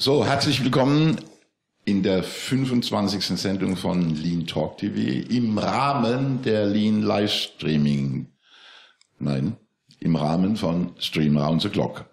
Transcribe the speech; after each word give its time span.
So, 0.00 0.24
herzlich 0.24 0.62
willkommen 0.62 1.16
in 1.84 2.04
der 2.04 2.22
25. 2.22 3.24
Sendung 3.36 3.76
von 3.76 4.14
Lean 4.14 4.46
Talk 4.46 4.78
TV 4.78 5.28
im 5.28 5.58
Rahmen 5.58 6.40
der 6.42 6.66
Lean 6.66 7.02
Livestreaming. 7.02 8.28
Nein, 9.18 9.56
im 9.98 10.14
Rahmen 10.14 10.56
von 10.56 10.92
Stream 10.98 11.36
Round 11.36 11.62
the 11.62 11.68
Clock. 11.68 12.04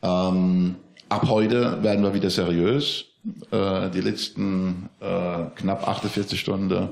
Ähm, 0.00 0.76
ab 1.08 1.28
heute 1.28 1.82
werden 1.82 2.04
wir 2.04 2.14
wieder 2.14 2.30
seriös. 2.30 3.06
Äh, 3.50 3.90
die 3.90 4.00
letzten 4.00 4.88
äh, 5.00 5.46
knapp 5.56 5.88
48 5.88 6.38
Stunden 6.38 6.90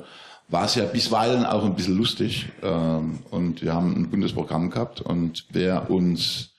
war 0.50 0.64
es 0.64 0.74
ja 0.74 0.84
bisweilen 0.84 1.46
auch 1.46 1.64
ein 1.64 1.74
bisschen 1.74 1.96
lustig. 1.96 2.48
Ähm, 2.62 3.20
und 3.30 3.62
wir 3.62 3.72
haben 3.72 3.94
ein 3.96 4.10
buntes 4.10 4.32
Programm 4.32 4.70
gehabt. 4.70 5.00
Und 5.00 5.46
wer 5.50 5.90
uns 5.90 6.50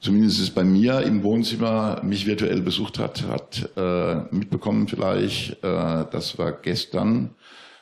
zumindest 0.00 0.54
bei 0.54 0.64
mir 0.64 1.02
im 1.02 1.22
Wohnzimmer 1.22 2.02
mich 2.02 2.26
virtuell 2.26 2.60
besucht 2.60 2.98
hat, 2.98 3.24
hat 3.28 3.70
äh, 3.76 4.34
mitbekommen 4.34 4.88
vielleicht, 4.88 5.62
äh, 5.62 6.04
dass 6.10 6.38
wir 6.38 6.52
gestern 6.52 7.34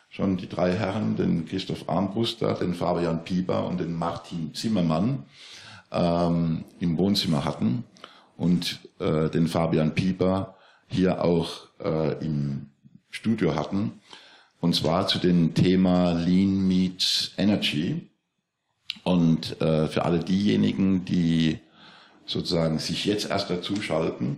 schon 0.08 0.36
die 0.36 0.48
drei 0.48 0.72
Herren, 0.72 1.16
den 1.16 1.46
Christoph 1.46 1.88
Armbruster, 1.88 2.54
den 2.54 2.74
Fabian 2.74 3.24
Pieper 3.24 3.66
und 3.66 3.80
den 3.80 3.94
Martin 3.94 4.52
Zimmermann 4.54 5.24
ähm, 5.90 6.64
im 6.80 6.98
Wohnzimmer 6.98 7.44
hatten 7.44 7.84
und 8.36 8.80
äh, 8.98 9.30
den 9.30 9.46
Fabian 9.46 9.94
Pieper 9.94 10.56
hier 10.86 11.24
auch 11.24 11.68
äh, 11.82 12.24
im 12.24 12.66
Studio 13.10 13.54
hatten. 13.54 14.00
Und 14.62 14.76
zwar 14.76 15.08
zu 15.08 15.18
dem 15.18 15.54
Thema 15.54 16.12
Lean 16.12 16.68
Meets 16.68 17.32
Energy. 17.36 18.08
Und 19.02 19.60
äh, 19.60 19.88
für 19.88 20.04
alle 20.04 20.20
diejenigen, 20.20 21.04
die 21.04 21.58
sozusagen 22.26 22.78
sich 22.78 23.04
jetzt 23.04 23.28
erst 23.28 23.50
dazuschalten. 23.50 24.36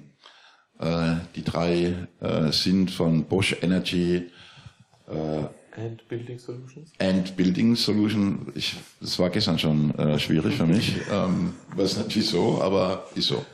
Äh, 0.79 1.17
die 1.37 1.45
drei 1.45 2.09
äh, 2.21 2.51
sind 2.53 2.91
von 2.91 3.25
Bosch 3.27 3.55
Energy 3.61 4.31
äh, 5.09 5.79
and 5.79 6.09
Building 6.09 6.39
Solutions. 6.39 6.93
And 6.99 7.37
Building 7.37 7.77
Solution. 7.77 8.51
Ich, 8.55 8.77
das 9.03 9.19
war 9.19 9.29
gestern 9.29 9.59
schon 9.59 9.95
äh, 9.99 10.19
schwierig 10.19 10.55
für 10.55 10.67
mich. 10.67 10.97
Ähm, 11.13 11.53
weiß 11.77 11.99
nicht 11.99 12.17
wieso, 12.17 12.63
aber 12.63 13.07
ist 13.15 13.29
so. 13.29 13.45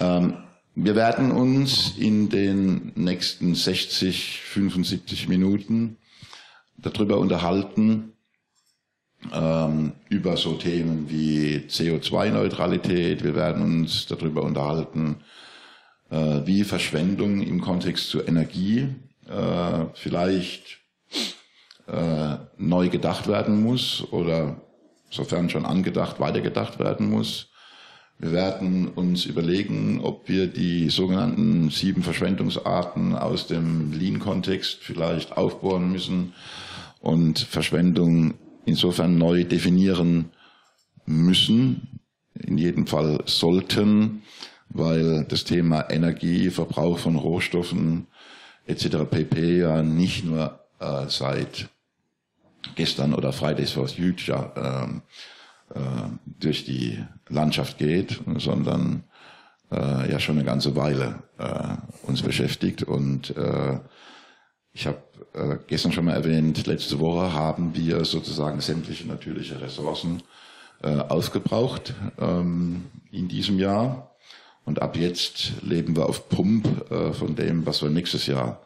Ähm, 0.00 0.34
wir 0.74 0.96
werden 0.96 1.32
uns 1.32 1.96
in 1.98 2.28
den 2.28 2.92
nächsten 2.94 3.54
60, 3.54 4.40
75 4.40 5.28
Minuten 5.28 5.98
darüber 6.78 7.18
unterhalten, 7.18 8.12
ähm, 9.32 9.92
über 10.08 10.36
so 10.36 10.54
Themen 10.54 11.10
wie 11.10 11.66
CO2-Neutralität. 11.68 13.22
Wir 13.22 13.34
werden 13.34 13.62
uns 13.62 14.06
darüber 14.06 14.42
unterhalten, 14.42 15.16
äh, 16.10 16.40
wie 16.44 16.64
Verschwendung 16.64 17.42
im 17.42 17.60
Kontext 17.60 18.08
zur 18.08 18.26
Energie 18.26 18.88
äh, 19.28 19.84
vielleicht 19.94 20.78
äh, 21.86 22.36
neu 22.56 22.88
gedacht 22.88 23.28
werden 23.28 23.62
muss 23.62 24.10
oder 24.10 24.60
sofern 25.10 25.50
schon 25.50 25.66
angedacht, 25.66 26.18
weitergedacht 26.18 26.78
werden 26.78 27.10
muss. 27.10 27.51
Wir 28.22 28.30
werden 28.30 28.86
uns 28.86 29.24
überlegen, 29.24 30.00
ob 30.00 30.28
wir 30.28 30.46
die 30.46 30.90
sogenannten 30.90 31.70
sieben 31.70 32.04
Verschwendungsarten 32.04 33.16
aus 33.16 33.48
dem 33.48 33.90
Lean-Kontext 33.90 34.78
vielleicht 34.80 35.36
aufbohren 35.36 35.90
müssen 35.90 36.32
und 37.00 37.40
Verschwendung 37.40 38.34
insofern 38.64 39.18
neu 39.18 39.42
definieren 39.42 40.30
müssen, 41.04 41.98
in 42.34 42.58
jedem 42.58 42.86
Fall 42.86 43.24
sollten, 43.26 44.22
weil 44.68 45.24
das 45.24 45.42
Thema 45.42 45.90
Energie, 45.90 46.48
Verbrauch 46.50 47.00
von 47.00 47.16
Rohstoffen 47.16 48.06
etc. 48.66 48.98
pp. 49.10 49.58
ja 49.58 49.82
nicht 49.82 50.24
nur 50.24 50.60
äh, 50.78 51.08
seit 51.08 51.68
gestern 52.76 53.14
oder 53.14 53.32
Fridays 53.32 53.72
for 53.72 53.88
Future 53.88 55.02
äh, 55.74 55.76
äh, 55.76 56.08
durch 56.44 56.64
die 56.64 56.98
Landschaft 57.28 57.78
geht, 57.78 58.20
sondern 58.36 59.04
äh, 59.70 60.10
ja 60.10 60.20
schon 60.20 60.36
eine 60.36 60.44
ganze 60.44 60.76
Weile 60.76 61.22
äh, 61.38 61.76
uns 62.06 62.22
beschäftigt 62.22 62.82
und 62.82 63.36
äh, 63.36 63.78
ich 64.74 64.86
habe 64.86 65.02
äh, 65.34 65.56
gestern 65.66 65.92
schon 65.92 66.06
mal 66.06 66.14
erwähnt, 66.14 66.66
letzte 66.66 66.98
Woche 66.98 67.32
haben 67.32 67.74
wir 67.74 68.04
sozusagen 68.04 68.60
sämtliche 68.60 69.06
natürliche 69.06 69.60
Ressourcen 69.60 70.22
äh, 70.82 70.96
aufgebraucht 70.96 71.94
ähm, 72.18 72.86
in 73.10 73.28
diesem 73.28 73.58
Jahr. 73.58 74.16
Und 74.64 74.80
ab 74.80 74.96
jetzt 74.96 75.62
leben 75.62 75.96
wir 75.96 76.08
auf 76.08 76.28
Pump 76.28 76.90
äh, 76.90 77.12
von 77.12 77.34
dem, 77.34 77.66
was 77.66 77.82
wir 77.82 77.90
nächstes 77.90 78.26
Jahr 78.26 78.62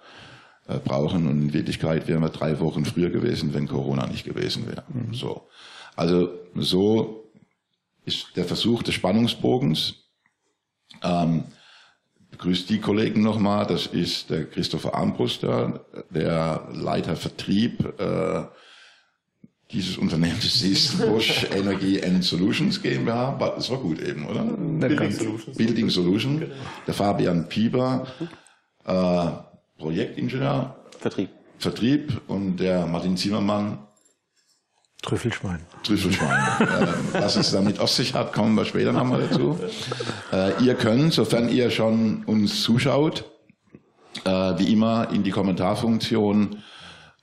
äh, 0.68 0.78
brauchen. 0.78 1.26
Und 1.26 1.42
in 1.42 1.52
Wirklichkeit 1.52 2.06
wären 2.06 2.22
wir 2.22 2.28
drei 2.28 2.60
Wochen 2.60 2.84
früher 2.84 3.10
gewesen, 3.10 3.54
wenn 3.54 3.66
Corona 3.66 4.06
nicht 4.06 4.24
gewesen 4.24 4.66
wäre. 4.66 4.84
Mhm. 4.88 5.14
So. 5.14 5.48
Also 5.96 6.30
so 6.54 7.25
ist 8.06 8.28
der 8.36 8.44
Versuch 8.44 8.82
des 8.82 8.94
Spannungsbogens. 8.94 9.96
Ähm, 11.02 11.44
begrüße 12.30 12.66
die 12.66 12.80
Kollegen 12.80 13.22
nochmal. 13.22 13.66
Das 13.66 13.86
ist 13.86 14.30
der 14.30 14.46
Christopher 14.46 14.94
Armbruster, 14.94 15.84
der 16.10 16.68
Leiter 16.72 17.16
Vertrieb 17.16 18.00
äh, 18.00 18.44
dieses 19.72 19.98
Unternehmens 19.98 20.62
ist 20.62 20.98
Bosch 21.06 21.46
Energy 21.50 22.00
and 22.02 22.22
Solutions 22.24 22.80
GmbH. 22.80 23.36
Das 23.56 23.70
war 23.70 23.78
gut 23.78 24.00
eben, 24.00 24.26
oder? 24.26 24.44
Building 24.44 25.10
Solutions. 25.10 25.56
Building 25.56 25.90
Solution. 25.90 26.40
Genau. 26.40 26.54
Der 26.86 26.94
Fabian 26.94 27.48
Pieper, 27.48 28.06
äh, 28.84 29.26
Projektingenieur. 29.78 30.76
Vertrieb. 30.98 31.30
Vertrieb 31.58 32.20
und 32.28 32.58
der 32.58 32.86
Martin 32.86 33.16
Zimmermann, 33.16 33.78
Trüffelschwein. 35.02 35.60
Trüffelschwein. 35.82 36.42
was 37.12 37.36
es 37.36 37.52
damit 37.52 37.78
auf 37.78 37.90
sich 37.90 38.14
hat, 38.14 38.32
kommen 38.32 38.54
wir 38.54 38.64
später 38.64 38.92
nochmal 38.92 39.28
dazu. 39.28 39.58
Äh, 40.32 40.64
ihr 40.64 40.74
könnt, 40.74 41.12
sofern 41.12 41.48
ihr 41.48 41.70
schon 41.70 42.24
uns 42.24 42.62
zuschaut, 42.62 43.24
äh, 44.24 44.30
wie 44.30 44.72
immer 44.72 45.10
in 45.12 45.22
die 45.22 45.30
Kommentarfunktion 45.30 46.62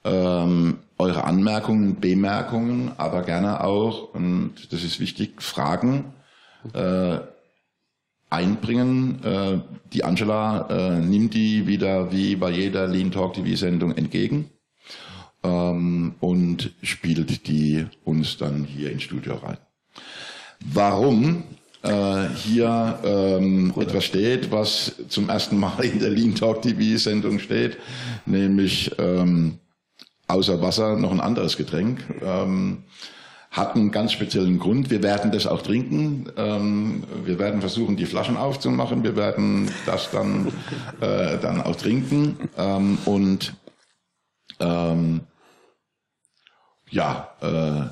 ähm, 0.05 0.79
eure 0.97 1.23
Anmerkungen, 1.25 1.99
Bemerkungen, 1.99 2.91
aber 2.97 3.23
gerne 3.23 3.63
auch, 3.63 4.13
und 4.13 4.53
das 4.71 4.83
ist 4.83 4.99
wichtig, 4.99 5.41
Fragen 5.41 6.13
äh, 6.73 7.19
einbringen. 8.29 9.63
Die 9.93 10.03
Angela 10.03 10.99
nimmt 10.99 11.35
die 11.35 11.67
wieder 11.67 12.11
wie 12.11 12.35
bei 12.35 12.49
jeder 12.49 12.87
Lean 12.87 13.11
Talk 13.11 13.35
TV 13.35 13.55
Sendung 13.55 13.95
entgegen 13.95 14.49
ähm, 15.43 16.15
und 16.19 16.71
spielt 16.81 17.47
die 17.47 17.85
uns 18.03 18.37
dann 18.37 18.63
hier 18.63 18.91
ins 18.91 19.03
Studio 19.03 19.35
rein. 19.35 19.57
Warum 20.59 21.43
äh, 21.83 22.29
hier 22.35 22.99
ähm, 23.03 23.73
etwas 23.77 24.05
steht, 24.05 24.51
was 24.51 24.95
zum 25.09 25.29
ersten 25.29 25.57
Mal 25.57 25.83
in 25.83 25.99
der 25.99 26.09
Lean 26.09 26.35
Talk 26.35 26.61
TV 26.61 26.97
Sendung 26.97 27.39
steht, 27.39 27.77
nämlich 28.25 28.91
ähm, 28.97 29.59
außer 30.27 30.61
Wasser 30.61 30.95
noch 30.97 31.11
ein 31.11 31.19
anderes 31.19 31.57
Getränk. 31.57 32.03
Ähm, 32.21 32.83
hat 33.51 33.75
einen 33.75 33.91
ganz 33.91 34.13
speziellen 34.13 34.57
Grund. 34.57 34.89
Wir 34.89 35.03
werden 35.03 35.31
das 35.31 35.45
auch 35.45 35.61
trinken. 35.61 36.25
Ähm, 36.37 37.03
wir 37.23 37.37
werden 37.37 37.61
versuchen, 37.61 37.95
die 37.95 38.07
Flaschen 38.07 38.35
aufzumachen. 38.35 39.03
Wir 39.03 39.15
werden 39.15 39.69
das 39.85 40.09
dann, 40.09 40.47
äh, 41.01 41.37
dann 41.37 41.61
auch 41.61 41.75
trinken. 41.75 42.35
Ähm, 42.57 42.97
und 43.05 43.53
ähm, 44.59 45.21
ja, 46.93 47.29
äh, 47.41 47.89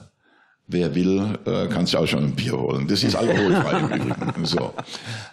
wer 0.67 0.95
will, 0.95 1.39
äh, 1.45 1.67
kann 1.67 1.85
sich 1.85 1.97
auch 1.97 2.07
schon 2.07 2.23
ein 2.23 2.35
Bier 2.35 2.57
holen. 2.57 2.87
Das 2.87 3.03
ist 3.03 3.15
alkoholfrei 3.15 3.79
im 3.79 4.09
Übrigen. 4.09 4.45
So. 4.45 4.73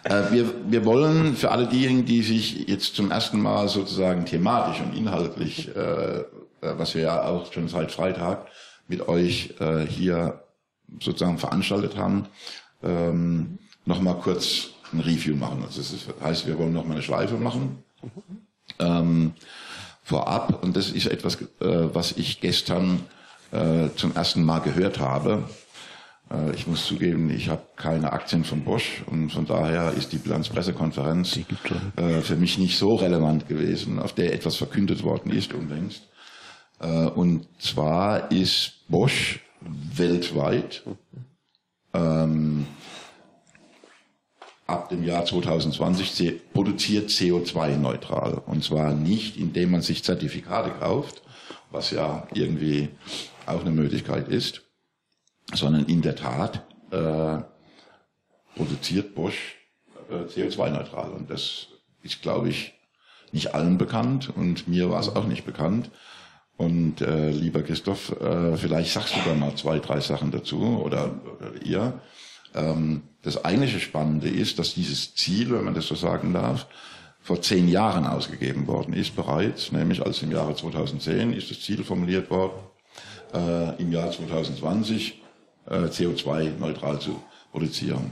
Äh, 0.03 0.31
wir, 0.31 0.53
wir 0.67 0.85
wollen 0.85 1.35
für 1.35 1.51
alle 1.51 1.67
diejenigen, 1.67 2.05
die 2.05 2.23
sich 2.23 2.67
jetzt 2.67 2.95
zum 2.95 3.11
ersten 3.11 3.39
Mal 3.39 3.69
sozusagen 3.69 4.25
thematisch 4.25 4.81
und 4.81 4.97
inhaltlich, 4.97 5.73
äh, 5.75 6.19
äh 6.19 6.23
was 6.61 6.95
wir 6.95 7.03
ja 7.03 7.23
auch 7.23 7.51
schon 7.53 7.69
seit 7.69 7.91
Freitag 7.91 8.47
mit 8.87 9.07
euch 9.07 9.53
äh, 9.59 9.85
hier 9.85 10.43
sozusagen 10.99 11.37
veranstaltet 11.37 11.95
haben, 11.95 12.25
ähm, 12.83 13.59
nochmal 13.85 14.15
kurz 14.15 14.69
ein 14.91 14.99
Review 14.99 15.35
machen. 15.35 15.63
Also 15.63 15.81
das 15.81 16.23
heißt, 16.23 16.47
wir 16.47 16.57
wollen 16.57 16.73
nochmal 16.73 16.93
eine 16.93 17.03
Schleife 17.03 17.35
machen. 17.35 17.83
Ähm, 18.79 19.33
vorab, 20.01 20.63
und 20.63 20.75
das 20.75 20.89
ist 20.89 21.05
etwas, 21.05 21.39
äh, 21.41 21.45
was 21.93 22.13
ich 22.13 22.41
gestern 22.41 23.01
äh, 23.51 23.89
zum 23.95 24.15
ersten 24.15 24.43
Mal 24.43 24.59
gehört 24.59 24.99
habe. 24.99 25.43
Äh, 26.31 26.53
ich 26.55 26.67
muss 26.67 26.85
zugeben, 26.85 27.29
ich 27.29 27.49
habe 27.49 27.61
keine 27.75 28.13
Aktien 28.13 28.43
von 28.43 28.63
Bosch 28.63 29.03
und 29.07 29.31
von 29.31 29.45
daher 29.45 29.93
ist 29.93 30.11
die 30.11 30.17
Bilanzpressekonferenz 30.17 31.39
äh, 31.95 32.21
für 32.21 32.35
mich 32.35 32.57
nicht 32.57 32.77
so 32.77 32.95
relevant 32.95 33.47
gewesen, 33.47 33.99
auf 33.99 34.13
der 34.13 34.33
etwas 34.33 34.55
verkündet 34.55 35.03
worden 35.03 35.31
ist 35.31 35.53
unlängst. 35.53 36.07
Äh, 36.79 37.05
und 37.05 37.47
zwar 37.59 38.31
ist 38.31 38.87
Bosch 38.87 39.39
weltweit 39.61 40.83
ähm, 41.93 42.65
ab 44.67 44.89
dem 44.89 45.03
Jahr 45.03 45.25
2020 45.25 46.53
produziert 46.53 47.09
CO2-neutral. 47.09 48.41
Und 48.45 48.63
zwar 48.63 48.93
nicht, 48.93 49.37
indem 49.37 49.71
man 49.71 49.81
sich 49.81 50.03
Zertifikate 50.03 50.71
kauft, 50.79 51.21
was 51.71 51.91
ja 51.91 52.27
irgendwie 52.33 52.89
auch 53.49 53.61
eine 53.61 53.71
Möglichkeit 53.71 54.27
ist, 54.27 54.61
sondern 55.53 55.85
in 55.85 56.01
der 56.01 56.15
Tat 56.15 56.65
äh, 56.91 57.39
produziert 58.55 59.15
Bosch 59.15 59.55
äh, 60.09 60.23
CO2-neutral. 60.25 61.11
Und 61.11 61.29
das 61.29 61.67
ist, 62.03 62.21
glaube 62.21 62.49
ich, 62.49 62.73
nicht 63.31 63.53
allen 63.53 63.77
bekannt 63.77 64.35
und 64.35 64.67
mir 64.67 64.89
war 64.89 64.99
es 64.99 65.15
auch 65.15 65.25
nicht 65.25 65.45
bekannt. 65.45 65.91
Und 66.57 67.01
äh, 67.01 67.29
lieber 67.29 67.63
Christoph, 67.63 68.19
äh, 68.19 68.57
vielleicht 68.57 68.91
sagst 68.91 69.15
du 69.15 69.19
da 69.25 69.33
mal 69.33 69.55
zwei, 69.55 69.79
drei 69.79 70.01
Sachen 70.01 70.31
dazu 70.31 70.59
oder, 70.83 71.15
oder 71.37 71.61
ihr. 71.63 72.01
Ähm, 72.53 73.03
das 73.21 73.45
eigentliche 73.45 73.79
Spannende 73.79 74.27
ist, 74.27 74.59
dass 74.59 74.73
dieses 74.73 75.15
Ziel, 75.15 75.51
wenn 75.51 75.63
man 75.63 75.73
das 75.73 75.87
so 75.87 75.95
sagen 75.95 76.33
darf, 76.33 76.67
vor 77.21 77.41
zehn 77.41 77.67
Jahren 77.67 78.05
ausgegeben 78.05 78.67
worden 78.67 78.93
ist 78.93 79.15
bereits, 79.15 79.71
nämlich 79.71 80.01
als 80.05 80.21
im 80.21 80.31
Jahre 80.31 80.55
2010 80.55 81.33
ist 81.33 81.51
das 81.51 81.61
Ziel 81.61 81.83
formuliert 81.83 82.29
worden, 82.29 82.59
äh, 83.33 83.81
im 83.81 83.91
Jahr 83.91 84.11
2020 84.11 85.21
äh, 85.67 85.75
CO2-neutral 85.85 86.99
zu 86.99 87.21
produzieren. 87.51 88.11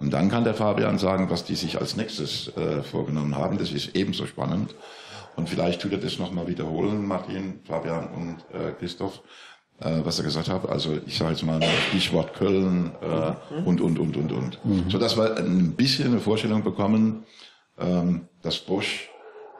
Und 0.00 0.12
dann 0.12 0.30
kann 0.30 0.44
der 0.44 0.54
Fabian 0.54 0.98
sagen, 0.98 1.28
was 1.30 1.44
die 1.44 1.56
sich 1.56 1.80
als 1.80 1.96
nächstes 1.96 2.56
äh, 2.56 2.82
vorgenommen 2.82 3.36
haben. 3.36 3.58
Das 3.58 3.72
ist 3.72 3.96
ebenso 3.96 4.26
spannend. 4.26 4.74
Und 5.36 5.48
vielleicht 5.48 5.82
tut 5.82 5.92
er 5.92 5.98
das 5.98 6.18
nochmal 6.18 6.46
wiederholen, 6.46 7.06
Martin, 7.06 7.60
Fabian 7.64 8.08
und 8.08 8.36
äh, 8.52 8.72
Christoph, 8.78 9.22
äh, 9.80 10.00
was 10.04 10.18
er 10.18 10.24
gesagt 10.24 10.48
hat. 10.48 10.68
Also 10.68 10.98
ich 11.06 11.16
sage 11.16 11.32
jetzt 11.32 11.42
mal 11.42 11.60
Stichwort 11.88 12.34
Köln 12.34 12.92
äh, 13.00 13.58
und, 13.64 13.80
und, 13.80 13.98
und, 13.98 14.16
und, 14.16 14.32
und. 14.32 14.64
Mhm. 14.64 14.90
So 14.90 14.98
dass 14.98 15.16
wir 15.16 15.36
ein 15.36 15.74
bisschen 15.74 16.08
eine 16.08 16.20
Vorstellung 16.20 16.62
bekommen, 16.62 17.24
ähm, 17.78 18.28
dass 18.42 18.58
Bosch 18.58 19.08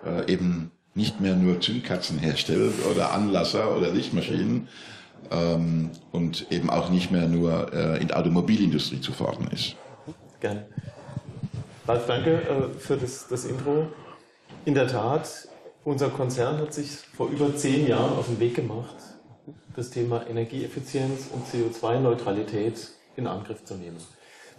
äh, 0.04 0.32
eben 0.32 0.72
nicht 0.94 1.20
mehr 1.20 1.36
nur 1.36 1.60
Zündkerzen 1.60 2.18
herstellt 2.18 2.74
oder 2.90 3.12
Anlasser 3.12 3.76
oder 3.76 3.90
Lichtmaschinen 3.90 4.68
ähm, 5.30 5.90
und 6.12 6.50
eben 6.50 6.70
auch 6.70 6.90
nicht 6.90 7.10
mehr 7.10 7.28
nur 7.28 7.72
äh, 7.72 8.00
in 8.00 8.08
der 8.08 8.18
Automobilindustrie 8.18 9.00
zu 9.00 9.12
fordern 9.12 9.48
ist. 9.52 9.76
Gerne. 10.40 10.66
Ralf, 11.86 12.06
danke 12.06 12.34
äh, 12.34 12.78
für 12.78 12.96
das, 12.96 13.28
das 13.28 13.44
Intro. 13.44 13.88
In 14.64 14.74
der 14.74 14.86
Tat, 14.86 15.48
unser 15.84 16.10
Konzern 16.10 16.58
hat 16.58 16.74
sich 16.74 16.90
vor 17.16 17.28
über 17.28 17.54
zehn 17.56 17.86
Jahren 17.86 18.18
auf 18.18 18.26
den 18.26 18.38
Weg 18.40 18.54
gemacht, 18.54 18.96
das 19.74 19.90
Thema 19.90 20.26
Energieeffizienz 20.28 21.28
und 21.32 21.46
CO2-Neutralität 21.46 22.88
in 23.16 23.26
Angriff 23.26 23.64
zu 23.64 23.74
nehmen. 23.74 23.96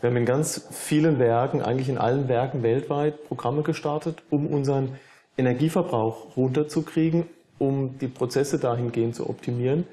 Wir 0.01 0.09
haben 0.09 0.17
in 0.17 0.25
ganz 0.25 0.67
vielen 0.71 1.19
Werken, 1.19 1.61
eigentlich 1.61 1.89
in 1.89 1.97
allen 1.97 2.29
Werken 2.29 2.63
weltweit 2.63 3.27
Programme 3.27 3.63
gestartet, 3.63 4.23
um 4.29 4.47
unseren 4.47 4.97
Energieverbrauch 5.37 6.37
runterzukriegen, 6.37 7.25
um 7.57 7.97
die 7.99 8.07
Prozesse 8.07 8.59
dahingehend 8.59 9.15
zu 9.15 9.29
optimieren, 9.29 9.85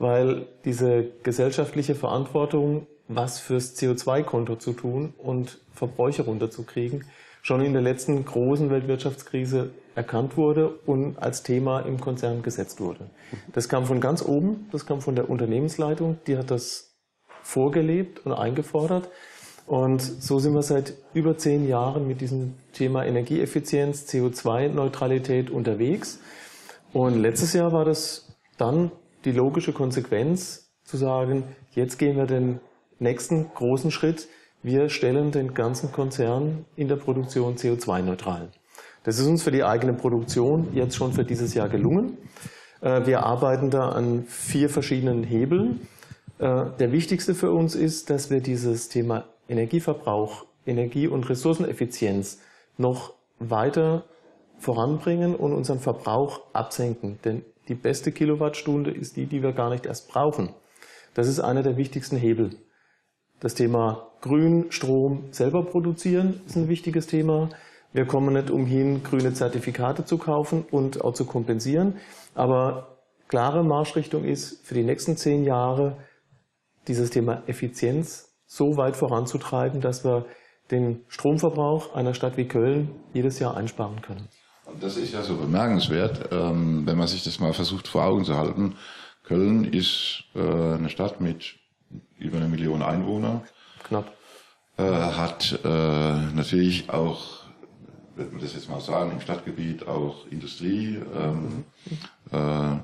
weil 0.00 0.46
diese 0.64 1.12
gesellschaftliche 1.22 1.94
Verantwortung 1.94 2.88
was 3.06 3.40
fürs 3.40 3.76
CO2-Konto 3.76 4.56
zu 4.56 4.72
tun 4.72 5.14
und 5.18 5.58
Verbräuche 5.72 6.22
runterzukriegen, 6.22 7.04
schon 7.42 7.60
in 7.60 7.72
der 7.72 7.82
letzten 7.82 8.24
großen 8.24 8.70
Weltwirtschaftskrise 8.70 9.70
erkannt 9.94 10.36
wurde 10.36 10.68
und 10.86 11.18
als 11.18 11.42
Thema 11.42 11.80
im 11.80 12.00
Konzern 12.00 12.42
gesetzt 12.42 12.80
wurde. 12.80 13.10
Das 13.52 13.68
kam 13.68 13.84
von 13.84 14.00
ganz 14.00 14.24
oben, 14.24 14.68
das 14.70 14.86
kam 14.86 15.00
von 15.00 15.16
der 15.16 15.28
Unternehmensleitung, 15.28 16.18
die 16.26 16.38
hat 16.38 16.50
das 16.50 16.94
vorgelebt 17.42 18.24
und 18.24 18.32
eingefordert. 18.32 19.10
Und 19.66 20.00
so 20.00 20.38
sind 20.38 20.54
wir 20.54 20.62
seit 20.62 20.94
über 21.12 21.36
zehn 21.36 21.68
Jahren 21.68 22.06
mit 22.06 22.20
diesem 22.20 22.54
Thema 22.72 23.04
Energieeffizienz, 23.04 24.08
CO2-Neutralität 24.08 25.50
unterwegs. 25.50 26.20
Und 26.92 27.20
letztes 27.20 27.52
Jahr 27.52 27.72
war 27.72 27.84
das 27.84 28.36
dann 28.56 28.92
die 29.24 29.32
logische 29.32 29.72
Konsequenz 29.72 30.70
zu 30.84 30.96
sagen, 30.96 31.44
jetzt 31.72 31.98
gehen 31.98 32.16
wir 32.16 32.26
den 32.26 32.60
nächsten 32.98 33.50
großen 33.54 33.90
Schritt, 33.90 34.28
wir 34.62 34.90
stellen 34.90 35.30
den 35.30 35.54
ganzen 35.54 35.90
Konzern 35.90 36.66
in 36.76 36.88
der 36.88 36.96
Produktion 36.96 37.56
CO2-neutral. 37.56 38.50
Das 39.04 39.18
ist 39.18 39.26
uns 39.26 39.42
für 39.42 39.50
die 39.50 39.64
eigene 39.64 39.94
Produktion 39.94 40.68
jetzt 40.74 40.96
schon 40.96 41.12
für 41.12 41.24
dieses 41.24 41.54
Jahr 41.54 41.70
gelungen. 41.70 42.18
Äh, 42.82 43.06
wir 43.06 43.24
arbeiten 43.24 43.70
da 43.70 43.88
an 43.90 44.24
vier 44.24 44.68
verschiedenen 44.68 45.24
Hebeln. 45.24 45.88
Äh, 46.38 46.66
der 46.78 46.92
wichtigste 46.92 47.34
für 47.34 47.50
uns 47.52 47.74
ist, 47.74 48.10
dass 48.10 48.30
wir 48.30 48.40
dieses 48.40 48.90
Thema 48.90 49.24
Energieverbrauch, 49.48 50.44
Energie- 50.66 51.08
und 51.08 51.28
Ressourceneffizienz 51.30 52.40
noch 52.76 53.14
weiter 53.38 54.04
voranbringen 54.58 55.34
und 55.34 55.54
unseren 55.54 55.78
Verbrauch 55.78 56.42
absenken. 56.52 57.18
Denn 57.24 57.42
die 57.70 57.76
beste 57.76 58.10
Kilowattstunde 58.10 58.90
ist 58.90 59.16
die, 59.16 59.26
die 59.26 59.44
wir 59.44 59.52
gar 59.52 59.70
nicht 59.70 59.86
erst 59.86 60.08
brauchen. 60.08 60.50
Das 61.14 61.28
ist 61.28 61.38
einer 61.38 61.62
der 61.62 61.76
wichtigsten 61.76 62.16
Hebel. 62.16 62.50
Das 63.38 63.54
Thema 63.54 64.10
Grünstrom 64.20 65.28
selber 65.30 65.64
produzieren 65.64 66.40
ist 66.46 66.56
ein 66.56 66.68
wichtiges 66.68 67.06
Thema. 67.06 67.48
Wir 67.92 68.06
kommen 68.06 68.34
nicht 68.34 68.50
umhin, 68.50 69.04
grüne 69.04 69.34
Zertifikate 69.34 70.04
zu 70.04 70.18
kaufen 70.18 70.64
und 70.70 71.02
auch 71.04 71.14
zu 71.14 71.24
kompensieren. 71.24 71.98
Aber 72.34 72.98
klare 73.28 73.62
Marschrichtung 73.62 74.24
ist, 74.24 74.66
für 74.66 74.74
die 74.74 74.82
nächsten 74.82 75.16
zehn 75.16 75.44
Jahre 75.44 75.96
dieses 76.88 77.10
Thema 77.10 77.44
Effizienz 77.46 78.34
so 78.46 78.76
weit 78.76 78.96
voranzutreiben, 78.96 79.80
dass 79.80 80.04
wir 80.04 80.26
den 80.72 81.04
Stromverbrauch 81.06 81.94
einer 81.94 82.14
Stadt 82.14 82.36
wie 82.36 82.48
Köln 82.48 82.90
jedes 83.12 83.38
Jahr 83.38 83.56
einsparen 83.56 84.02
können. 84.02 84.28
Das 84.80 84.96
ist 84.96 85.12
ja 85.12 85.22
so 85.22 85.36
bemerkenswert, 85.36 86.30
ähm, 86.32 86.86
wenn 86.86 86.96
man 86.98 87.08
sich 87.08 87.24
das 87.24 87.40
mal 87.40 87.52
versucht 87.52 87.88
vor 87.88 88.04
Augen 88.04 88.24
zu 88.24 88.36
halten. 88.36 88.76
Köln 89.24 89.64
ist 89.64 90.24
äh, 90.34 90.40
eine 90.40 90.88
Stadt 90.88 91.20
mit 91.20 91.54
über 92.18 92.38
eine 92.38 92.48
Million 92.48 92.82
Einwohner. 92.82 93.42
Knapp. 93.84 94.12
Äh, 94.76 94.82
hat 94.82 95.60
äh, 95.64 95.68
natürlich 96.34 96.88
auch, 96.90 97.44
wird 98.16 98.32
man 98.32 98.40
das 98.40 98.54
jetzt 98.54 98.70
mal 98.70 98.80
sagen, 98.80 99.12
im 99.12 99.20
Stadtgebiet 99.20 99.86
auch 99.86 100.26
Industrie. 100.30 101.00
Ähm, 101.14 101.64
äh, 102.32 102.76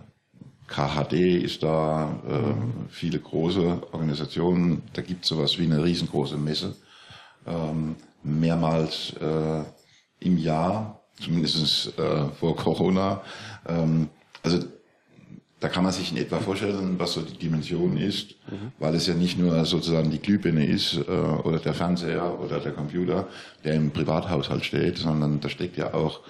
KHD 0.69 1.43
ist 1.43 1.63
da, 1.63 2.21
äh, 2.29 2.89
viele 2.91 3.19
große 3.19 3.83
Organisationen. 3.93 4.83
Da 4.93 5.03
gibt 5.03 5.25
es 5.25 5.29
sowas 5.31 5.59
wie 5.59 5.65
eine 5.65 5.83
riesengroße 5.83 6.37
Messe. 6.37 6.77
Ähm, 7.47 7.97
mehrmals 8.25 9.15
im 10.19 10.37
Jahr, 10.37 10.96
zumindest 11.21 11.99
äh, 11.99 12.29
vor 12.39 12.57
Corona. 12.57 13.23
Ähm, 13.67 14.09
also 14.43 14.61
da 15.61 15.69
kann 15.69 15.85
man 15.85 15.93
sich 15.93 16.13
in 16.13 16.19
etwa 16.19 16.39
vorstellen, 16.39 16.99
was 16.99 17.15
so 17.15 17.23
die 17.23 17.39
Dimension 17.39 17.97
ist, 17.97 18.35
mhm. 18.51 18.73
weil 18.79 18.95
es 18.95 19.07
ja 19.07 19.15
nicht 19.15 19.39
nur 19.39 19.65
sozusagen 19.65 20.11
die 20.11 20.19
Glühbirne 20.19 20.67
ist 20.67 20.95
äh, 20.97 21.11
oder 21.11 21.59
der 21.59 21.75
Fernseher 21.75 22.39
oder 22.39 22.61
der 22.61 22.73
Computer, 22.73 23.27
der 23.65 23.75
im 23.75 23.91
Privathaushalt 23.91 24.65
steht, 24.65 24.99
sondern 24.99 25.41
da 25.41 25.49
steckt 25.49 25.77
ja 25.77 25.95
auch 25.95 26.21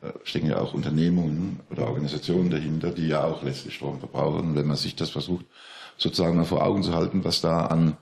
äh, 0.00 0.12
stecken 0.22 0.46
ja 0.46 0.58
auch 0.58 0.74
Unternehmungen 0.74 1.58
oder 1.70 1.88
Organisationen 1.88 2.50
dahinter, 2.50 2.92
die 2.92 3.08
ja 3.08 3.24
auch 3.24 3.42
letztlich 3.42 3.74
Strom 3.74 3.98
verbrauchen. 3.98 4.50
Und 4.50 4.54
wenn 4.54 4.66
man 4.66 4.76
sich 4.76 4.94
das 4.94 5.10
versucht, 5.10 5.46
sozusagen 5.96 6.36
mal 6.36 6.44
vor 6.44 6.64
Augen 6.64 6.84
zu 6.84 6.94
halten, 6.94 7.24
was 7.24 7.40
da 7.40 7.66
an 7.66 7.96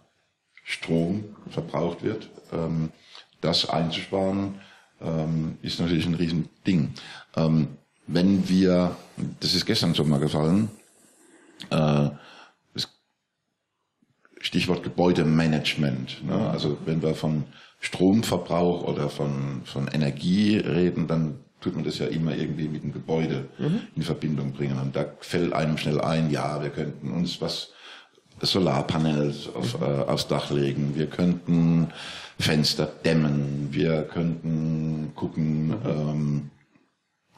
Strom 0.62 1.24
verbraucht 1.48 2.02
wird, 2.02 2.28
ähm, 2.52 2.90
das 3.40 3.70
einzusparen, 3.70 4.60
ähm, 5.00 5.58
ist 5.62 5.80
natürlich 5.80 6.06
ein 6.06 6.14
Riesending. 6.14 6.94
Ähm, 7.36 7.68
wenn 8.06 8.48
wir, 8.48 8.96
das 9.40 9.54
ist 9.54 9.66
gestern 9.66 9.94
schon 9.94 10.08
mal 10.08 10.20
gefallen, 10.20 10.68
äh, 11.70 12.10
Stichwort 14.40 14.84
Gebäudemanagement. 14.84 16.24
Ne? 16.24 16.50
Also 16.50 16.78
wenn 16.84 17.02
wir 17.02 17.14
von 17.14 17.44
Stromverbrauch 17.80 18.84
oder 18.84 19.08
von, 19.08 19.62
von 19.64 19.88
Energie 19.88 20.58
reden, 20.58 21.08
dann 21.08 21.40
tut 21.60 21.74
man 21.74 21.84
das 21.84 21.98
ja 21.98 22.06
immer 22.06 22.36
irgendwie 22.36 22.68
mit 22.68 22.84
dem 22.84 22.92
Gebäude 22.92 23.48
mhm. 23.58 23.80
in 23.96 24.02
Verbindung 24.02 24.52
bringen. 24.52 24.78
Und 24.78 24.94
da 24.94 25.06
fällt 25.20 25.52
einem 25.52 25.78
schnell 25.78 26.00
ein, 26.00 26.30
ja, 26.30 26.62
wir 26.62 26.70
könnten 26.70 27.10
uns 27.10 27.40
was 27.40 27.70
Solarpanels 28.40 29.48
auf, 29.52 29.80
mhm. 29.80 29.84
äh, 29.84 30.02
aufs 30.02 30.28
Dach 30.28 30.50
legen, 30.50 30.92
wir 30.94 31.06
könnten 31.06 31.88
Fenster 32.38 32.86
dämmen, 32.86 33.68
wir 33.70 34.02
könnten 34.02 35.12
gucken, 35.14 35.68
mhm. 35.68 35.76
ähm, 35.86 36.50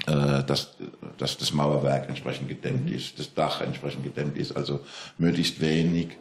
äh, 0.07 0.45
dass, 0.45 0.77
dass 1.19 1.39
das 1.39 1.53
Mauerwerk 1.53 2.09
entsprechend 2.09 2.49
gedämmt 2.49 2.91
ist, 2.91 3.19
das 3.19 3.35
Dach 3.35 3.61
entsprechend 3.61 4.05
gedämmt 4.05 4.37
ist, 4.37 4.57
also 4.57 4.81
möglichst 5.19 5.61
wenig 5.61 6.17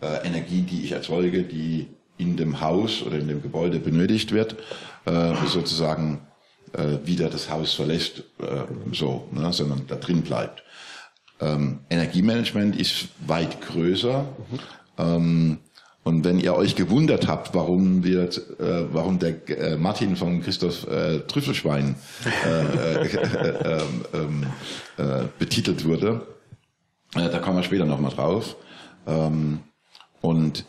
äh, 0.00 0.26
Energie, 0.26 0.62
die 0.62 0.84
ich 0.84 0.92
erzeuge, 0.92 1.42
die 1.42 1.88
in 2.18 2.36
dem 2.36 2.60
Haus 2.60 3.02
oder 3.02 3.18
in 3.18 3.28
dem 3.28 3.42
Gebäude 3.42 3.78
benötigt 3.78 4.32
wird, 4.32 4.56
äh, 5.06 5.34
sozusagen 5.46 6.20
äh, 6.72 6.98
wieder 7.04 7.30
das 7.30 7.50
Haus 7.50 7.74
verlässt, 7.74 8.24
äh, 8.38 8.64
so, 8.92 9.28
ne, 9.32 9.52
sondern 9.52 9.86
da 9.86 9.96
drin 9.96 10.22
bleibt. 10.22 10.62
Ähm, 11.40 11.80
Energiemanagement 11.88 12.76
ist 12.76 13.08
weit 13.26 13.60
größer. 13.60 14.22
Mhm. 14.22 14.58
Ähm, 14.98 15.58
Und 16.02 16.24
wenn 16.24 16.38
ihr 16.38 16.54
euch 16.54 16.76
gewundert 16.76 17.28
habt, 17.28 17.54
warum 17.54 18.04
wird, 18.04 18.38
äh, 18.58 18.92
warum 18.92 19.18
der 19.18 19.48
äh, 19.50 19.76
Martin 19.76 20.16
von 20.16 20.42
Christoph 20.42 20.86
äh, 20.86 21.20
Trüffelschwein 21.20 21.94
äh, 22.46 23.06
äh, 23.06 23.82
ähm, 24.14 24.46
äh, 24.96 25.24
betitelt 25.38 25.84
wurde, 25.84 26.26
da 27.12 27.38
kommen 27.40 27.58
wir 27.58 27.64
später 27.64 27.84
nochmal 27.84 28.12
drauf. 28.12 28.56
Ähm, 29.06 29.60
und 30.22 30.64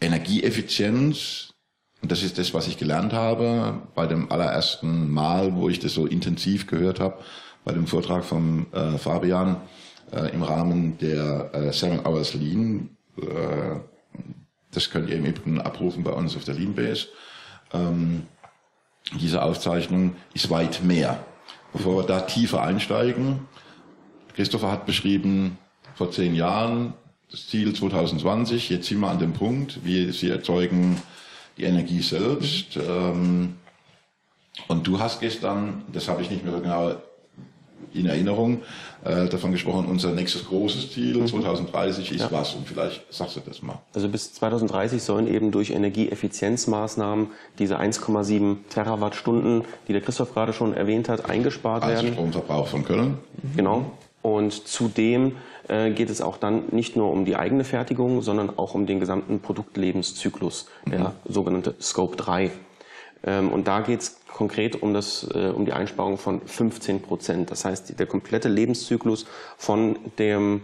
Energieeffizienz, 0.00 1.52
und 2.00 2.10
das 2.10 2.22
ist 2.22 2.38
das, 2.38 2.54
was 2.54 2.68
ich 2.68 2.78
gelernt 2.78 3.12
habe 3.12 3.82
bei 3.94 4.06
dem 4.06 4.32
allerersten 4.32 5.10
Mal, 5.10 5.56
wo 5.56 5.68
ich 5.68 5.78
das 5.78 5.92
so 5.92 6.06
intensiv 6.06 6.66
gehört 6.66 7.00
habe, 7.00 7.18
bei 7.66 7.72
dem 7.72 7.86
Vortrag 7.86 8.24
von 8.24 8.66
Fabian 8.96 9.56
im 10.32 10.42
Rahmen 10.42 10.96
der 10.96 11.72
Seven 11.74 12.06
Hours 12.06 12.32
Lean 12.32 12.96
das 14.72 14.90
könnt 14.90 15.08
ihr 15.08 15.16
im 15.16 15.24
Übrigen 15.24 15.60
abrufen 15.60 16.04
bei 16.04 16.12
uns 16.12 16.36
auf 16.36 16.44
der 16.44 16.54
Leanbase. 16.54 17.08
Ähm, 17.72 18.26
diese 19.18 19.42
Aufzeichnung 19.42 20.16
ist 20.34 20.50
weit 20.50 20.82
mehr. 20.82 21.24
Bevor 21.72 21.98
wir 21.98 22.06
da 22.06 22.20
tiefer 22.20 22.62
einsteigen, 22.62 23.48
Christopher 24.34 24.70
hat 24.70 24.86
beschrieben, 24.86 25.58
vor 25.94 26.10
zehn 26.10 26.34
Jahren 26.34 26.94
das 27.30 27.46
Ziel 27.48 27.74
2020, 27.74 28.70
jetzt 28.70 28.88
sind 28.88 29.00
wir 29.00 29.08
an 29.08 29.18
dem 29.18 29.32
Punkt, 29.32 29.84
wie 29.84 30.10
sie 30.12 30.30
erzeugen 30.30 31.00
die 31.56 31.64
Energie 31.64 32.02
selbst. 32.02 32.76
Ähm, 32.76 33.56
und 34.68 34.86
du 34.86 34.98
hast 34.98 35.20
gestern, 35.20 35.84
das 35.92 36.08
habe 36.08 36.22
ich 36.22 36.30
nicht 36.30 36.44
mehr 36.44 36.58
genau 36.60 36.96
in 37.92 38.06
Erinnerung 38.06 38.62
äh, 39.04 39.26
davon 39.28 39.52
gesprochen, 39.52 39.86
unser 39.86 40.12
nächstes 40.12 40.46
großes 40.46 40.92
Ziel 40.92 41.16
mhm. 41.16 41.26
2030 41.26 42.12
ist 42.12 42.20
ja. 42.20 42.32
was? 42.32 42.54
Und 42.54 42.68
vielleicht 42.68 43.12
sagst 43.12 43.36
du 43.36 43.40
das 43.40 43.62
mal. 43.62 43.78
Also 43.94 44.08
bis 44.08 44.32
2030 44.34 45.02
sollen 45.02 45.26
eben 45.26 45.50
durch 45.50 45.70
Energieeffizienzmaßnahmen 45.70 47.28
diese 47.58 47.78
1,7 47.78 48.56
Terawattstunden, 48.68 49.64
die 49.88 49.92
der 49.92 50.02
Christoph 50.02 50.34
gerade 50.34 50.52
schon 50.52 50.74
erwähnt 50.74 51.08
hat, 51.08 51.28
eingespart 51.28 51.82
also 51.82 51.94
werden. 51.94 52.14
Stromverbrauch 52.14 52.68
von 52.68 52.84
Köln. 52.84 53.18
Genau. 53.56 53.92
Und 54.22 54.68
zudem 54.68 55.36
äh, 55.68 55.90
geht 55.90 56.10
es 56.10 56.20
auch 56.20 56.36
dann 56.36 56.64
nicht 56.72 56.96
nur 56.96 57.10
um 57.10 57.24
die 57.24 57.36
eigene 57.36 57.64
Fertigung, 57.64 58.22
sondern 58.22 58.58
auch 58.58 58.74
um 58.74 58.86
den 58.86 59.00
gesamten 59.00 59.40
Produktlebenszyklus, 59.40 60.66
der 60.86 61.00
mhm. 61.00 61.12
sogenannte 61.26 61.74
Scope 61.80 62.16
3. 62.16 62.50
Ähm, 63.24 63.50
und 63.50 63.68
da 63.68 63.80
geht 63.80 64.00
es 64.00 64.20
konkret 64.28 64.82
um, 64.82 64.94
das, 64.94 65.28
äh, 65.34 65.52
um 65.54 65.66
die 65.66 65.72
Einsparung 65.72 66.18
von 66.18 66.40
15 66.40 67.02
Prozent. 67.02 67.50
Das 67.50 67.64
heißt, 67.64 67.98
der 67.98 68.06
komplette 68.06 68.48
Lebenszyklus 68.48 69.26
von 69.56 69.98
dem, 70.18 70.62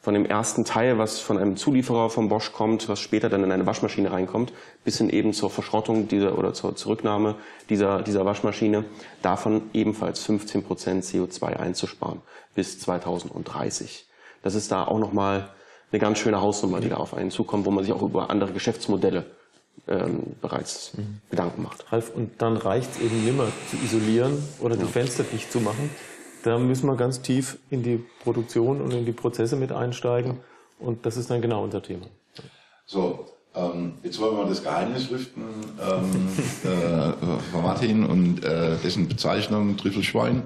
von 0.00 0.14
dem 0.14 0.24
ersten 0.24 0.64
Teil, 0.64 0.98
was 0.98 1.20
von 1.20 1.38
einem 1.38 1.56
Zulieferer 1.56 2.10
von 2.10 2.28
Bosch 2.28 2.52
kommt, 2.52 2.88
was 2.88 3.00
später 3.00 3.28
dann 3.28 3.44
in 3.44 3.52
eine 3.52 3.66
Waschmaschine 3.66 4.10
reinkommt, 4.10 4.52
bis 4.84 4.98
hin 4.98 5.10
eben 5.10 5.32
zur 5.32 5.50
Verschrottung 5.50 6.08
dieser 6.08 6.38
oder 6.38 6.54
zur 6.54 6.74
Zurücknahme 6.74 7.36
dieser, 7.68 8.02
dieser 8.02 8.24
Waschmaschine, 8.24 8.84
davon 9.20 9.62
ebenfalls 9.74 10.24
15 10.24 10.64
Prozent 10.64 11.04
CO2 11.04 11.56
einzusparen 11.56 12.22
bis 12.54 12.80
2030. 12.80 14.06
Das 14.42 14.54
ist 14.54 14.72
da 14.72 14.84
auch 14.84 14.98
nochmal 14.98 15.50
eine 15.92 16.00
ganz 16.00 16.18
schöne 16.18 16.40
Hausnummer, 16.40 16.80
die 16.80 16.88
da 16.88 16.96
auf 16.96 17.14
einen 17.14 17.30
zukommt, 17.30 17.66
wo 17.66 17.70
man 17.70 17.84
sich 17.84 17.92
auch 17.92 18.02
über 18.02 18.30
andere 18.30 18.52
Geschäftsmodelle 18.52 19.26
ähm, 19.88 20.36
bereits 20.40 20.96
mhm. 20.96 21.20
Gedanken 21.30 21.62
macht. 21.62 21.92
Ralf, 21.92 22.14
und 22.14 22.40
dann 22.40 22.56
reicht 22.56 22.92
es 22.92 23.00
eben 23.00 23.24
nimmer 23.24 23.48
zu 23.70 23.76
isolieren 23.84 24.42
oder 24.60 24.76
die 24.76 24.84
Fenster 24.84 25.24
dicht 25.24 25.50
zu 25.50 25.60
machen. 25.60 25.90
Da 26.44 26.58
müssen 26.58 26.86
wir 26.86 26.96
ganz 26.96 27.22
tief 27.22 27.58
in 27.70 27.82
die 27.82 28.04
Produktion 28.22 28.80
und 28.80 28.92
in 28.92 29.04
die 29.04 29.12
Prozesse 29.12 29.56
mit 29.56 29.72
einsteigen. 29.72 30.38
Und 30.78 31.06
das 31.06 31.16
ist 31.16 31.30
dann 31.30 31.40
genau 31.40 31.62
unser 31.62 31.82
Thema. 31.82 32.06
So, 32.86 33.26
ähm, 33.54 33.94
jetzt 34.02 34.18
wollen 34.20 34.36
wir 34.36 34.42
mal 34.44 34.48
das 34.48 34.62
Geheimnis 34.62 35.10
lüften 35.10 35.44
ähm, 35.80 36.28
äh, 36.70 37.12
von 37.52 37.62
Martin 37.62 38.04
und 38.04 38.44
äh, 38.44 38.76
dessen 38.82 39.08
Bezeichnung 39.08 39.76
Trüffelschwein. 39.76 40.42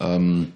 Ähm, 0.00 0.52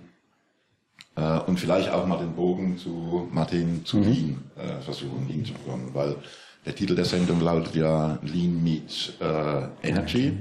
äh, 1.16 1.40
und 1.40 1.60
vielleicht 1.60 1.90
auch 1.90 2.06
mal 2.06 2.18
den 2.18 2.34
Bogen 2.34 2.78
zu 2.78 3.28
Martin 3.30 3.84
zu 3.84 3.98
mhm. 3.98 4.02
Lean 4.04 4.42
äh, 4.56 4.80
versuchen, 4.80 5.28
Lean 5.28 5.44
zu 5.44 5.52
bekommen, 5.52 5.90
weil 5.92 6.16
der 6.64 6.74
Titel 6.74 6.94
der 6.94 7.04
Sendung 7.04 7.40
lautet 7.40 7.74
ja 7.74 8.18
Lean 8.22 8.62
Meets 8.62 9.12
äh, 9.20 9.68
Energy. 9.82 10.38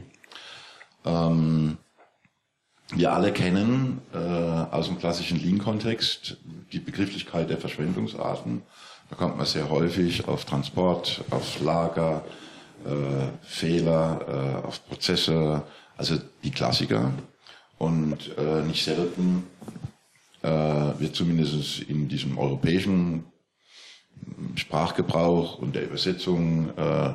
Ähm, 1.05 1.77
wir 2.93 3.13
alle 3.13 3.31
kennen 3.31 4.01
äh, 4.13 4.17
aus 4.17 4.87
dem 4.87 4.99
klassischen 4.99 5.39
Lean-Kontext 5.39 6.37
die 6.71 6.79
Begrifflichkeit 6.79 7.49
der 7.49 7.57
Verschwendungsarten. 7.57 8.63
Da 9.09 9.15
kommt 9.15 9.37
man 9.37 9.45
sehr 9.45 9.69
häufig 9.69 10.27
auf 10.27 10.45
Transport, 10.45 11.23
auf 11.29 11.61
Lager, 11.61 12.23
äh, 12.85 13.27
Fehler, 13.43 14.61
äh, 14.63 14.67
auf 14.67 14.85
Prozesse, 14.87 15.63
also 15.97 16.17
die 16.43 16.51
Klassiker. 16.51 17.11
Und 17.77 18.37
äh, 18.37 18.61
nicht 18.63 18.83
selten 18.83 19.47
äh, 20.43 20.49
wird 20.49 21.15
zumindest 21.15 21.81
in 21.83 22.07
diesem 22.07 22.37
europäischen 22.37 23.30
Sprachgebrauch 24.55 25.57
und 25.57 25.75
der 25.75 25.85
Übersetzung 25.85 26.69
äh, 26.77 27.13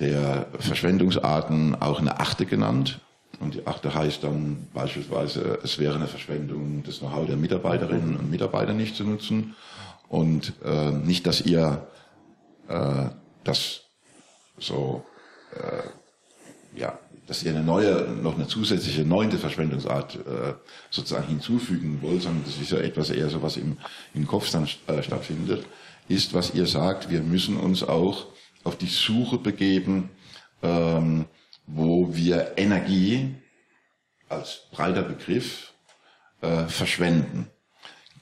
der 0.00 0.46
Verschwendungsarten 0.58 1.80
auch 1.80 2.00
eine 2.00 2.18
Achte 2.20 2.46
genannt. 2.46 3.00
Und 3.38 3.54
die 3.54 3.66
Achte 3.66 3.94
heißt 3.94 4.24
dann 4.24 4.68
beispielsweise, 4.74 5.58
es 5.62 5.78
wäre 5.78 5.94
eine 5.94 6.08
Verschwendung, 6.08 6.82
das 6.84 6.98
Know-how 6.98 7.26
der 7.26 7.36
Mitarbeiterinnen 7.36 8.16
und 8.16 8.30
Mitarbeiter 8.30 8.72
nicht 8.72 8.96
zu 8.96 9.04
nutzen. 9.04 9.54
Und 10.08 10.54
äh, 10.64 10.90
nicht, 10.90 11.26
dass 11.26 11.40
ihr 11.40 11.86
äh, 12.68 13.06
das 13.44 13.82
so, 14.58 15.04
äh, 15.54 16.78
ja, 16.78 16.98
dass 17.30 17.44
ihr 17.44 17.52
eine 17.52 17.62
neue, 17.62 18.08
noch 18.20 18.34
eine 18.34 18.48
zusätzliche 18.48 19.04
neunte 19.04 19.38
Verschwendungsart 19.38 20.16
äh, 20.16 20.54
sozusagen 20.90 21.28
hinzufügen 21.28 22.02
wollt, 22.02 22.22
sondern 22.22 22.42
das 22.44 22.60
ist 22.60 22.72
ja 22.72 22.78
etwas 22.78 23.08
eher 23.08 23.30
so, 23.30 23.40
was 23.40 23.56
im, 23.56 23.76
im 24.14 24.26
Kopf 24.26 24.50
dann 24.50 24.68
äh, 24.88 25.00
stattfindet, 25.00 25.64
ist, 26.08 26.34
was 26.34 26.54
ihr 26.54 26.66
sagt, 26.66 27.08
wir 27.08 27.20
müssen 27.20 27.56
uns 27.56 27.84
auch 27.84 28.26
auf 28.64 28.76
die 28.76 28.88
Suche 28.88 29.38
begeben, 29.38 30.10
ähm, 30.60 31.26
wo 31.68 32.12
wir 32.12 32.54
Energie 32.56 33.36
als 34.28 34.62
breiter 34.72 35.02
Begriff 35.02 35.72
äh, 36.40 36.64
verschwenden. 36.64 37.46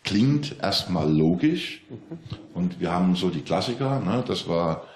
Klingt 0.05 0.57
erstmal 0.61 1.11
logisch. 1.11 1.81
Und 2.53 2.79
wir 2.79 2.93
haben 2.93 3.17
so 3.17 3.31
die 3.31 3.41
Klassiker, 3.41 4.01
ne, 4.01 4.23
das 4.29 4.47
war 4.47 4.87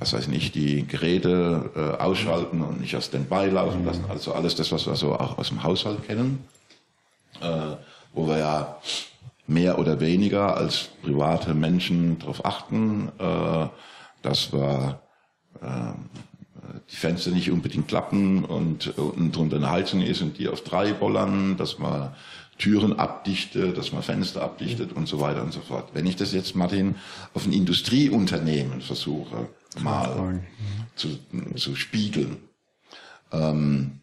was 0.00 0.14
weiß 0.14 0.28
nicht, 0.28 0.54
die 0.54 0.86
Geräte 0.86 1.70
äh, 1.76 2.02
ausschalten 2.02 2.62
und 2.62 2.80
nicht 2.80 2.96
aus 2.96 3.06
Standby 3.06 3.50
laufen 3.50 3.84
lassen. 3.84 4.06
Also 4.08 4.32
alles 4.32 4.54
das, 4.56 4.72
was 4.72 4.86
wir 4.86 4.96
so 4.96 5.12
auch 5.12 5.36
aus 5.36 5.50
dem 5.50 5.62
Haushalt 5.62 6.06
kennen, 6.06 6.42
äh, 7.42 7.76
wo 8.14 8.26
wir 8.26 8.38
ja 8.38 8.78
mehr 9.46 9.78
oder 9.78 10.00
weniger 10.00 10.56
als 10.56 10.88
private 11.02 11.52
Menschen 11.52 12.18
darauf 12.18 12.44
achten, 12.46 13.12
äh, 13.18 13.66
dass 14.22 14.54
wir 14.54 15.00
äh, 15.60 15.92
die 16.90 16.96
Fenster 16.96 17.30
nicht 17.30 17.50
unbedingt 17.50 17.88
klappen 17.88 18.46
und 18.46 18.96
unten 18.96 19.32
drunter 19.32 19.56
eine 19.56 19.70
Heizung 19.70 20.00
ist 20.00 20.22
und 20.22 20.38
die 20.38 20.48
auf 20.48 20.62
drei 20.62 20.94
bollern, 20.94 21.58
dass 21.58 21.78
man 21.78 22.14
Türen 22.56 22.98
abdichtet, 22.98 23.76
dass 23.76 23.92
man 23.92 24.02
Fenster 24.02 24.42
abdichtet 24.42 24.92
und 24.92 25.08
so 25.08 25.20
weiter 25.20 25.42
und 25.42 25.52
so 25.52 25.60
fort. 25.60 25.90
Wenn 25.92 26.06
ich 26.06 26.16
das 26.16 26.32
jetzt, 26.32 26.54
Martin, 26.54 26.94
auf 27.34 27.46
ein 27.46 27.52
Industrieunternehmen 27.52 28.80
versuche, 28.80 29.48
mal 29.78 30.40
zu, 30.96 31.18
zu 31.56 31.76
spiegeln. 31.76 32.38
Ähm, 33.32 34.00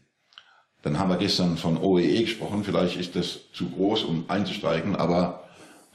dann 0.84 1.00
haben 1.00 1.10
wir 1.10 1.18
gestern 1.18 1.58
von 1.58 1.78
OEE 1.78 2.22
gesprochen, 2.22 2.64
vielleicht 2.64 2.98
ist 2.98 3.16
das 3.16 3.52
zu 3.52 3.70
groß, 3.70 4.04
um 4.04 4.26
einzusteigen, 4.30 4.96
aber 4.96 5.44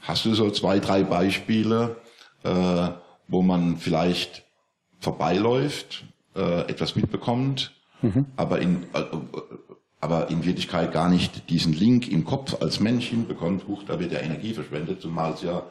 hast 0.01 0.25
du 0.25 0.35
so 0.35 0.51
zwei, 0.51 0.79
drei 0.79 1.03
Beispiele, 1.03 1.95
äh, 2.43 2.89
wo 3.27 3.41
man 3.41 3.77
vielleicht 3.77 4.43
vorbeiläuft, 4.99 6.03
äh, 6.35 6.61
etwas 6.69 6.95
mitbekommt, 6.95 7.73
mhm. 8.01 8.25
aber, 8.35 8.59
in, 8.59 8.83
äh, 8.93 9.03
aber 9.99 10.29
in 10.29 10.45
Wirklichkeit 10.45 10.91
gar 10.91 11.09
nicht 11.09 11.49
diesen 11.49 11.73
Link 11.73 12.07
im 12.09 12.25
Kopf 12.25 12.61
als 12.61 12.79
Mensch 12.79 13.07
hinbekommt, 13.07 13.67
huch, 13.67 13.83
da 13.87 13.99
wird 13.99 14.11
ja 14.11 14.19
Energie 14.19 14.53
verschwendet, 14.53 15.01
zumal 15.01 15.33
es 15.33 15.41
ja 15.41 15.63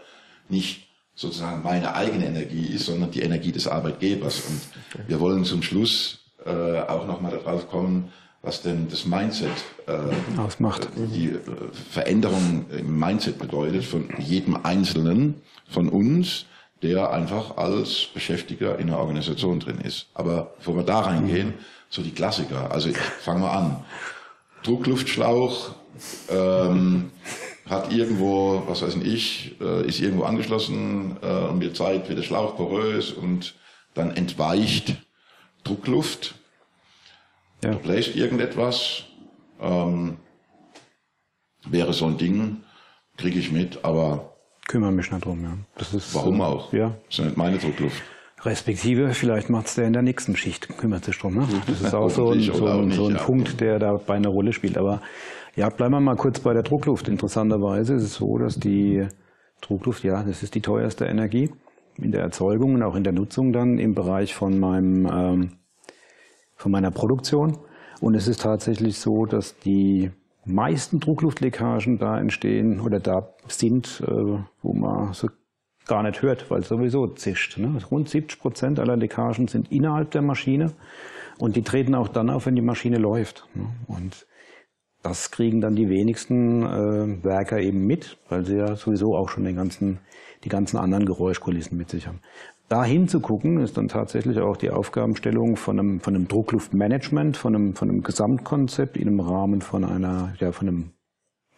nicht 0.49 0.88
sozusagen 1.14 1.62
meine 1.62 1.95
eigene 1.95 2.26
Energie 2.26 2.66
ist, 2.66 2.87
sondern 2.87 3.11
die 3.11 3.23
Energie 3.23 3.52
des 3.52 3.66
Arbeitgebers. 3.66 4.42
Und 4.49 5.09
wir 5.09 5.21
wollen 5.21 5.45
zum 5.45 5.62
Schluss 5.62 6.21
äh, 6.45 6.81
auch 6.81 7.07
nochmal 7.07 7.33
darauf 7.33 7.69
kommen, 7.69 8.12
was 8.42 8.62
denn 8.62 8.88
das 8.88 9.07
Mindset 9.07 9.52
äh, 9.87 10.40
ausmacht. 10.40 10.88
Die 10.97 11.28
äh, 11.28 11.38
Veränderung 11.90 12.66
im 12.76 12.99
Mindset 12.99 13.38
bedeutet 13.38 13.85
von 13.85 14.09
jedem 14.19 14.57
Einzelnen 14.64 15.42
von 15.69 15.88
uns, 15.88 16.47
der 16.83 17.12
einfach 17.12 17.57
als 17.57 18.09
Beschäftiger 18.12 18.78
in 18.78 18.88
einer 18.88 18.99
Organisation 18.99 19.61
drin 19.61 19.78
ist. 19.78 20.07
Aber 20.14 20.54
bevor 20.59 20.76
wir 20.76 20.83
da 20.83 21.00
reingehen, 21.00 21.54
so 21.88 22.02
die 22.02 22.11
Klassiker. 22.11 22.73
Also 22.73 22.88
ich 22.88 22.97
fange 22.97 23.40
mal 23.40 23.57
an. 23.57 23.85
Druckluftschlauch, 24.64 25.71
ähm, 26.28 27.11
hat 27.69 27.92
irgendwo, 27.92 28.62
was 28.66 28.83
weiß 28.83 28.97
ich, 28.97 29.61
äh, 29.61 29.87
ist 29.87 30.00
irgendwo 30.00 30.25
angeschlossen 30.25 31.16
äh, 31.23 31.49
und 31.49 31.61
wird 31.61 31.76
Zeit, 31.76 32.09
wird 32.09 32.19
der 32.19 32.25
Schlauch 32.25 32.57
porös 32.57 33.12
und 33.12 33.54
dann 33.95 34.16
entweicht 34.16 34.97
Druckluft, 35.64 36.35
ja. 37.62 37.73
bläst 37.75 38.16
irgendetwas, 38.16 39.04
ähm, 39.61 40.16
wäre 41.66 41.92
so 41.92 42.07
ein 42.07 42.19
Ding, 42.19 42.64
kriege 43.16 43.38
ich 43.38 43.52
mit, 43.52 43.85
aber 43.85 44.33
kümmere 44.66 44.92
mich 44.92 45.11
nicht 45.11 45.25
drum. 45.25 45.42
Ja. 45.45 45.57
Das 45.76 45.95
ist, 45.95 46.14
Warum 46.14 46.40
äh, 46.40 46.45
auch? 46.45 46.73
Ja. 46.73 46.97
Das 47.07 47.19
ist 47.19 47.25
nicht 47.25 47.37
meine 47.37 47.59
Druckluft. 47.59 48.02
Respektive, 48.45 49.12
vielleicht 49.14 49.50
macht 49.50 49.66
es 49.66 49.76
der 49.76 49.87
in 49.87 49.92
der 49.92 50.02
nächsten 50.02 50.35
Schicht, 50.37 50.69
kümmert 50.76 51.04
sich 51.04 51.16
drum. 51.16 51.35
Ne? 51.35 51.49
Das 51.66 51.81
ist 51.81 51.95
auch 51.95 52.09
so 52.09 52.33
ein, 52.33 52.40
so 52.40 52.66
ein, 52.66 52.90
so 52.90 53.07
ein 53.07 53.16
Punkt, 53.16 53.61
der 53.61 53.78
dabei 53.78 54.14
eine 54.14 54.28
Rolle 54.28 54.52
spielt. 54.52 54.76
Aber 54.76 55.00
ja, 55.54 55.68
bleiben 55.68 55.94
wir 55.94 56.00
mal 56.00 56.16
kurz 56.16 56.40
bei 56.40 56.52
der 56.52 56.62
Druckluft. 56.62 57.09
Interessanterweise 57.09 57.94
ist 57.94 58.02
es 58.02 58.14
so, 58.14 58.38
dass 58.38 58.59
die 58.59 59.06
Druckluft, 59.61 60.04
ja, 60.04 60.23
das 60.23 60.42
ist 60.42 60.54
die 60.54 60.62
teuerste 60.62 61.06
Energie 61.06 61.50
in 61.97 62.11
der 62.11 62.23
Erzeugung 62.23 62.75
und 62.75 62.82
auch 62.82 62.97
in 62.97 63.04
der 63.04 63.12
Nutzung 63.12 63.52
dann 63.52 63.78
im 63.78 63.94
Bereich 63.94 64.35
von 64.35 64.59
meinem 64.59 65.06
ähm, 65.06 65.50
von 66.56 66.73
meiner 66.73 66.90
Produktion. 66.90 67.59
Und 68.00 68.14
es 68.14 68.28
ist 68.28 68.42
tatsächlich 68.42 68.99
so, 68.99 69.26
dass 69.26 69.59
die 69.59 70.11
meisten 70.44 71.00
Druckluftleckagen 71.00 71.99
da 71.99 72.18
entstehen 72.18 72.80
oder 72.80 72.99
da 72.99 73.35
sind, 73.47 74.02
äh, 74.06 74.38
wo 74.62 74.73
man 74.73 75.12
so 75.12 75.28
gar 75.87 76.02
nicht 76.02 76.23
hört, 76.23 76.50
weil 76.50 76.61
es 76.61 76.68
sowieso 76.68 77.09
zischt. 77.09 77.59
Ne? 77.59 77.78
Rund 77.90 78.09
70 78.09 78.40
Prozent 78.40 78.80
aller 78.80 78.97
Leckagen 78.97 79.49
sind 79.49 79.71
innerhalb 79.71 80.12
der 80.12 80.23
Maschine 80.23 80.73
und 81.38 81.56
die 81.56 81.62
treten 81.62 81.94
auch 81.94 82.09
dann 82.09 82.30
auf, 82.30 82.47
wenn 82.47 82.54
die 82.54 82.62
Maschine 82.62 82.99
läuft. 82.99 83.49
Ne? 83.54 83.66
Und 83.88 84.26
das 85.02 85.30
kriegen 85.30 85.61
dann 85.61 85.75
die 85.75 85.88
wenigsten 85.88 86.62
äh, 86.62 87.25
Werker 87.25 87.61
eben 87.61 87.87
mit, 87.87 88.18
weil 88.28 88.44
sie 88.47 88.56
ja 88.56 88.76
sowieso 88.76 89.16
auch 89.16 89.28
schon 89.28 89.44
den 89.44 89.56
ganzen, 89.56 89.99
die 90.44 90.49
ganzen 90.49 90.76
anderen 90.76 91.06
Geräuschkulissen 91.06 91.76
mit 91.76 91.90
sich 91.90 92.06
haben. 92.06 92.21
Da 92.68 92.85
hinzugucken 92.85 93.59
ist 93.59 93.76
dann 93.76 93.88
tatsächlich 93.88 94.38
auch 94.38 94.56
die 94.56 94.71
Aufgabenstellung 94.71 95.56
von 95.56 95.78
einem, 95.78 96.00
von 96.00 96.14
einem 96.14 96.28
Druckluftmanagement, 96.28 97.37
von 97.37 97.54
einem, 97.54 97.75
von 97.75 97.90
einem 97.90 98.02
Gesamtkonzept 98.02 98.97
in 98.97 99.09
einem 99.09 99.21
Rahmen 99.21 99.61
von 99.61 99.85
einer, 99.85 100.35
ja, 100.38 100.52
von 100.52 100.68
einem, 100.68 100.90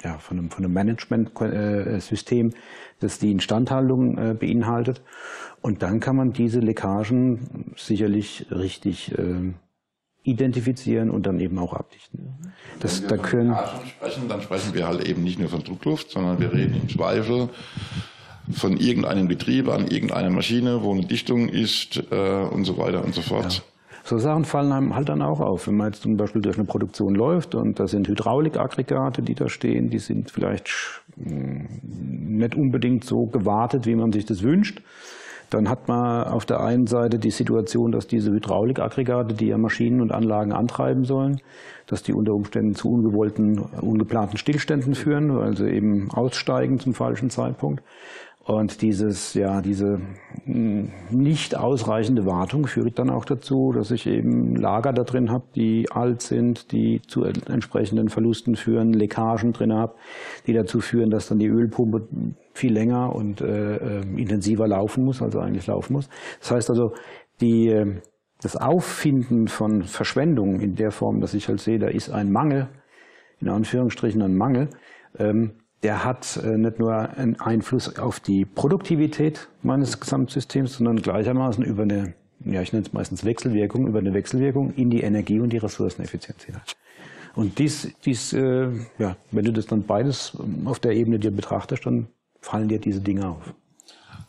ja, 0.03 0.19
von 0.19 0.39
einem, 0.39 0.51
von 0.51 0.65
einem 0.65 0.75
Managementsystem, 0.75 2.51
das 2.99 3.19
die 3.19 3.31
Instandhaltung 3.31 4.19
äh, 4.19 4.35
beinhaltet. 4.35 5.03
Und 5.61 5.83
dann 5.83 6.01
kann 6.01 6.17
man 6.17 6.33
diese 6.33 6.61
Leckagen 6.61 7.75
sicherlich 7.77 8.47
richtig 8.51 9.17
äh, 9.17 9.53
identifizieren 10.25 11.11
und 11.11 11.27
dann 11.27 11.39
eben 11.39 11.59
auch 11.59 11.75
abdichten. 11.75 12.35
Das, 12.81 13.03
Wenn 13.03 13.11
wir 13.11 13.17
da 13.17 13.23
können 13.23 13.57
sprechen, 13.87 14.29
dann 14.29 14.43
sprechen 14.43 14.75
wir 14.75 14.89
halt 14.89 15.07
eben 15.07 15.23
nicht 15.23 15.39
nur 15.39 15.49
von 15.49 15.63
Druckluft, 15.63 16.11
sondern 16.11 16.41
wir 16.41 16.53
reden 16.53 16.75
im 16.83 16.89
Zweifel 16.89 17.51
von 18.51 18.77
irgendeinem 18.77 19.29
Betrieb 19.29 19.69
an 19.69 19.87
irgendeiner 19.87 20.31
Maschine, 20.31 20.83
wo 20.83 20.93
eine 20.93 21.05
Dichtung 21.05 21.49
ist 21.49 22.03
äh, 22.11 22.45
und 22.51 22.65
so 22.65 22.77
weiter 22.79 23.05
und 23.05 23.15
so 23.15 23.23
fort. 23.23 23.55
Ja. 23.55 23.63
So 24.07 24.19
Sachen 24.19 24.45
fallen 24.45 24.71
einem 24.71 24.95
halt 24.95 25.09
dann 25.09 25.23
auch 25.23 25.41
auf. 25.41 25.67
Wenn 25.67 25.77
man 25.77 25.87
jetzt 25.87 26.03
zum 26.03 26.19
Beispiel 26.19 26.43
durch 26.43 26.59
eine 26.59 26.67
Produktion 26.67 27.15
läuft 27.15 27.55
und 27.55 27.81
da 27.81 27.87
sind 27.87 28.07
Hydraulikaggregate, 28.07 29.23
die 29.23 29.35
da 29.35 29.49
stehen, 29.49 29.89
die 29.89 29.99
sind 29.99 30.31
vielleicht 30.31 30.69
hm, 31.17 31.81
nicht 31.83 32.55
unbedingt 32.55 33.05
so 33.05 33.25
gewartet, 33.27 33.87
wie 33.87 33.95
man 33.95 34.13
sich 34.13 34.27
das 34.27 34.43
wünscht. 34.43 34.83
Dann 35.55 35.69
hat 35.69 35.87
man 35.87 36.25
auf 36.25 36.47
der 36.47 36.61
einen 36.61 36.89
Seite 36.89 37.21
die 37.21 37.31
Situation, 37.31 37.93
dass 37.93 38.09
diese 38.09 38.33
Hydraulikaggregate, 38.33 39.35
die 39.35 39.47
ja 39.47 39.57
Maschinen 39.57 40.01
und 40.01 40.11
Anlagen 40.11 40.53
antreiben 40.53 41.05
sollen, 41.05 41.41
dass 41.87 42.03
die 42.03 42.13
unter 42.13 42.33
Umständen 42.33 42.75
zu 42.75 42.91
ungewollten, 42.91 43.61
ungeplanten 43.81 44.37
Stillständen 44.37 44.97
führen, 44.97 45.33
weil 45.37 45.57
sie 45.57 45.69
eben 45.69 46.11
aussteigen 46.11 46.81
zum 46.81 46.93
falschen 46.93 47.31
Zeitpunkt. 47.31 47.85
Und 48.45 48.83
dieses, 48.83 49.33
ja, 49.33 49.63
diese 49.63 50.01
hm, 50.45 50.91
nicht 51.11 51.57
ausreichende 51.57 52.27
Wartung 52.27 52.67
führt 52.67 52.99
dann 52.99 53.09
auch 53.09 53.25
dazu, 53.25 53.73
dass 53.73 53.91
ich 53.91 54.07
eben 54.07 54.55
Lager 54.55 54.93
da 54.93 55.03
drin 55.03 55.31
habe, 55.31 55.45
die 55.55 55.91
alt 55.91 56.21
sind, 56.21 56.71
die 56.71 57.01
zu 57.01 57.25
entsprechenden 57.25 58.11
Verlusten 58.11 58.55
führen, 58.55 58.93
Leckagen 58.93 59.53
drin 59.53 59.73
habe, 59.73 59.95
die 60.47 60.53
dazu 60.53 60.81
führen, 60.81 61.09
dass 61.09 61.27
dann 61.29 61.39
die 61.39 61.47
Ölpumpe 61.47 62.07
viel 62.53 62.75
länger 62.75 63.15
und 63.15 63.41
äh, 63.41 63.77
äh, 63.77 64.01
intensiver 64.15 64.69
laufen 64.69 65.05
muss, 65.05 65.23
also 65.23 65.41
eigentlich 65.41 65.67
laufen 65.67 65.95
muss. 65.95 66.11
Das 66.41 66.51
heißt 66.51 66.69
also, 66.69 66.93
die, 67.41 67.75
das 68.43 68.57
Auffinden 68.57 69.49
von 69.49 69.85
Verschwendung 69.85 70.61
in 70.61 70.75
der 70.75 70.91
Form, 70.91 71.21
dass 71.21 71.33
ich 71.33 71.49
halt 71.49 71.61
sehe, 71.61 71.79
da 71.79 71.89
ist 71.89 72.11
ein 72.11 72.31
Mangel, 72.31 72.69
in 73.41 73.49
Anführungsstrichen 73.49 74.21
ein 74.21 74.37
Mangel, 74.37 74.69
ähm, 75.19 75.55
der 75.85 76.03
hat 76.03 76.39
äh, 76.43 76.57
nicht 76.57 76.79
nur 76.79 76.95
einen 76.95 77.39
Einfluss 77.39 77.99
auf 77.99 78.19
die 78.19 78.47
Produktivität 78.47 79.49
meines 79.63 80.01
Gesamtsystems, 80.01 80.79
sondern 80.79 81.03
gleichermaßen 81.03 81.63
über 81.63 81.83
eine, 81.83 82.15
ja, 82.45 82.63
ich 82.63 82.73
nenne 82.73 82.87
es 82.87 82.93
meistens 82.93 83.25
Wechselwirkung, 83.25 83.87
über 83.87 83.99
eine 83.99 84.15
Wechselwirkung 84.15 84.73
in 84.75 84.91
die 84.91 85.03
Energie- 85.03 85.41
und 85.41 85.51
die 85.51 85.59
Ressourceneffizienz 85.59 86.43
hinein. 86.45 86.63
Und 87.37 87.59
dies, 87.59 87.93
dies 88.05 88.33
äh, 88.33 88.69
ja, 88.99 89.17
wenn 89.31 89.45
du 89.45 89.53
das 89.53 89.67
dann 89.67 89.85
beides 89.85 90.37
auf 90.65 90.81
der 90.81 90.93
Ebene 90.93 91.19
dir 91.19 91.31
betrachtest, 91.31 91.85
dann 91.85 92.07
fallen 92.41 92.69
dir 92.69 92.79
diese 92.79 93.01
Dinge 93.01 93.29
auf. 93.29 93.55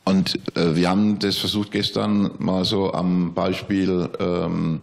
Und 0.04 0.36
äh, 0.58 0.76
wir 0.76 0.90
haben 0.90 1.20
das 1.20 1.38
versucht 1.38 1.72
gestern 1.72 2.32
mal 2.38 2.66
so 2.66 2.94
am 2.94 3.34
Beispiel 3.34 4.10
ähm, 4.20 4.82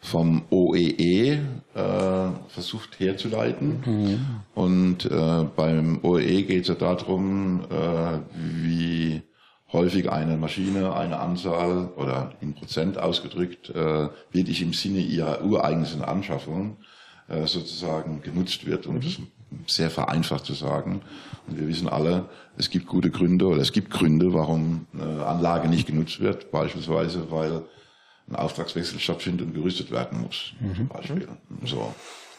vom 0.00 0.42
OEE 0.50 0.94
e, 0.98 1.32
äh, 1.32 2.30
versucht 2.48 3.00
herzuleiten. 3.00 3.82
Mhm. 3.84 4.20
Und 4.54 5.04
äh, 5.06 5.44
beim 5.56 6.00
OEE 6.02 6.42
geht 6.44 6.62
es 6.62 6.68
ja 6.68 6.74
darum, 6.74 7.64
äh, 7.70 8.18
wie 8.34 9.22
häufig 9.72 10.10
eine 10.10 10.36
Maschine, 10.36 10.94
eine 10.94 11.18
Anzahl 11.18 11.88
oder 11.96 12.32
in 12.40 12.54
Prozent 12.54 12.98
ausgedrückt, 12.98 13.70
äh, 13.70 14.08
wirklich 14.30 14.62
im 14.62 14.72
Sinne 14.72 15.00
ihrer 15.00 15.44
ureigensten 15.44 16.02
Anschaffung 16.02 16.78
äh, 17.28 17.46
sozusagen 17.46 18.22
genutzt 18.22 18.66
wird, 18.66 18.86
um 18.86 18.96
mhm. 18.96 19.00
das 19.00 19.18
sehr 19.66 19.90
vereinfacht 19.90 20.46
zu 20.46 20.54
sagen. 20.54 21.02
Und 21.48 21.58
wir 21.58 21.66
wissen 21.66 21.88
alle, 21.88 22.28
es 22.56 22.70
gibt 22.70 22.86
gute 22.86 23.10
Gründe 23.10 23.46
oder 23.46 23.60
es 23.60 23.72
gibt 23.72 23.90
Gründe, 23.90 24.32
warum 24.32 24.86
eine 24.92 25.24
Anlage 25.24 25.68
nicht 25.68 25.86
genutzt 25.86 26.20
wird, 26.20 26.50
beispielsweise 26.50 27.30
weil 27.30 27.62
ein 28.28 28.36
Auftragswechsel 28.36 28.98
stattfindet 28.98 29.46
und 29.46 29.54
gerüstet 29.54 29.90
werden 29.90 30.20
muss, 30.20 30.52
mhm. 30.60 30.74
zum 30.74 30.88
Beispiel. 30.88 31.28
So. 31.64 31.94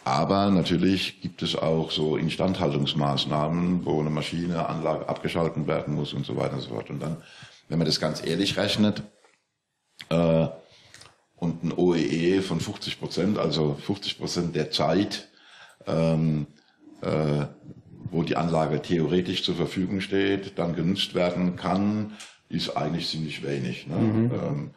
Aber 0.05 0.49
natürlich 0.49 1.21
gibt 1.21 1.41
es 1.41 1.55
auch 1.55 1.91
so 1.91 2.17
Instandhaltungsmaßnahmen, 2.17 3.85
wo 3.85 3.99
eine 3.99 4.09
Maschine, 4.09 4.67
Anlage 4.67 5.07
abgeschalten 5.07 5.67
werden 5.67 5.95
muss 5.95 6.13
und 6.13 6.25
so 6.25 6.35
weiter 6.35 6.55
und 6.55 6.61
so 6.61 6.69
fort. 6.69 6.89
Und 6.89 7.01
dann, 7.01 7.17
wenn 7.67 7.77
man 7.77 7.85
das 7.85 7.99
ganz 7.99 8.25
ehrlich 8.25 8.57
rechnet, 8.57 9.03
äh, 10.09 10.47
und 11.35 11.63
ein 11.63 11.71
OEE 11.71 12.37
e 12.37 12.41
von 12.41 12.59
50 12.59 12.99
Prozent, 12.99 13.37
also 13.37 13.75
50 13.75 14.17
Prozent 14.17 14.55
der 14.55 14.71
Zeit, 14.71 15.29
ähm, 15.87 16.47
äh, 17.01 17.45
wo 18.11 18.23
die 18.23 18.35
Anlage 18.35 18.81
theoretisch 18.81 19.43
zur 19.43 19.55
Verfügung 19.55 20.01
steht, 20.01 20.57
dann 20.57 20.75
genutzt 20.75 21.15
werden 21.15 21.55
kann, 21.55 22.13
ist 22.49 22.75
eigentlich 22.75 23.07
ziemlich 23.07 23.43
wenig. 23.43 23.87
Ne? 23.87 23.95
Mhm. 23.95 24.31
Ähm, 24.33 24.71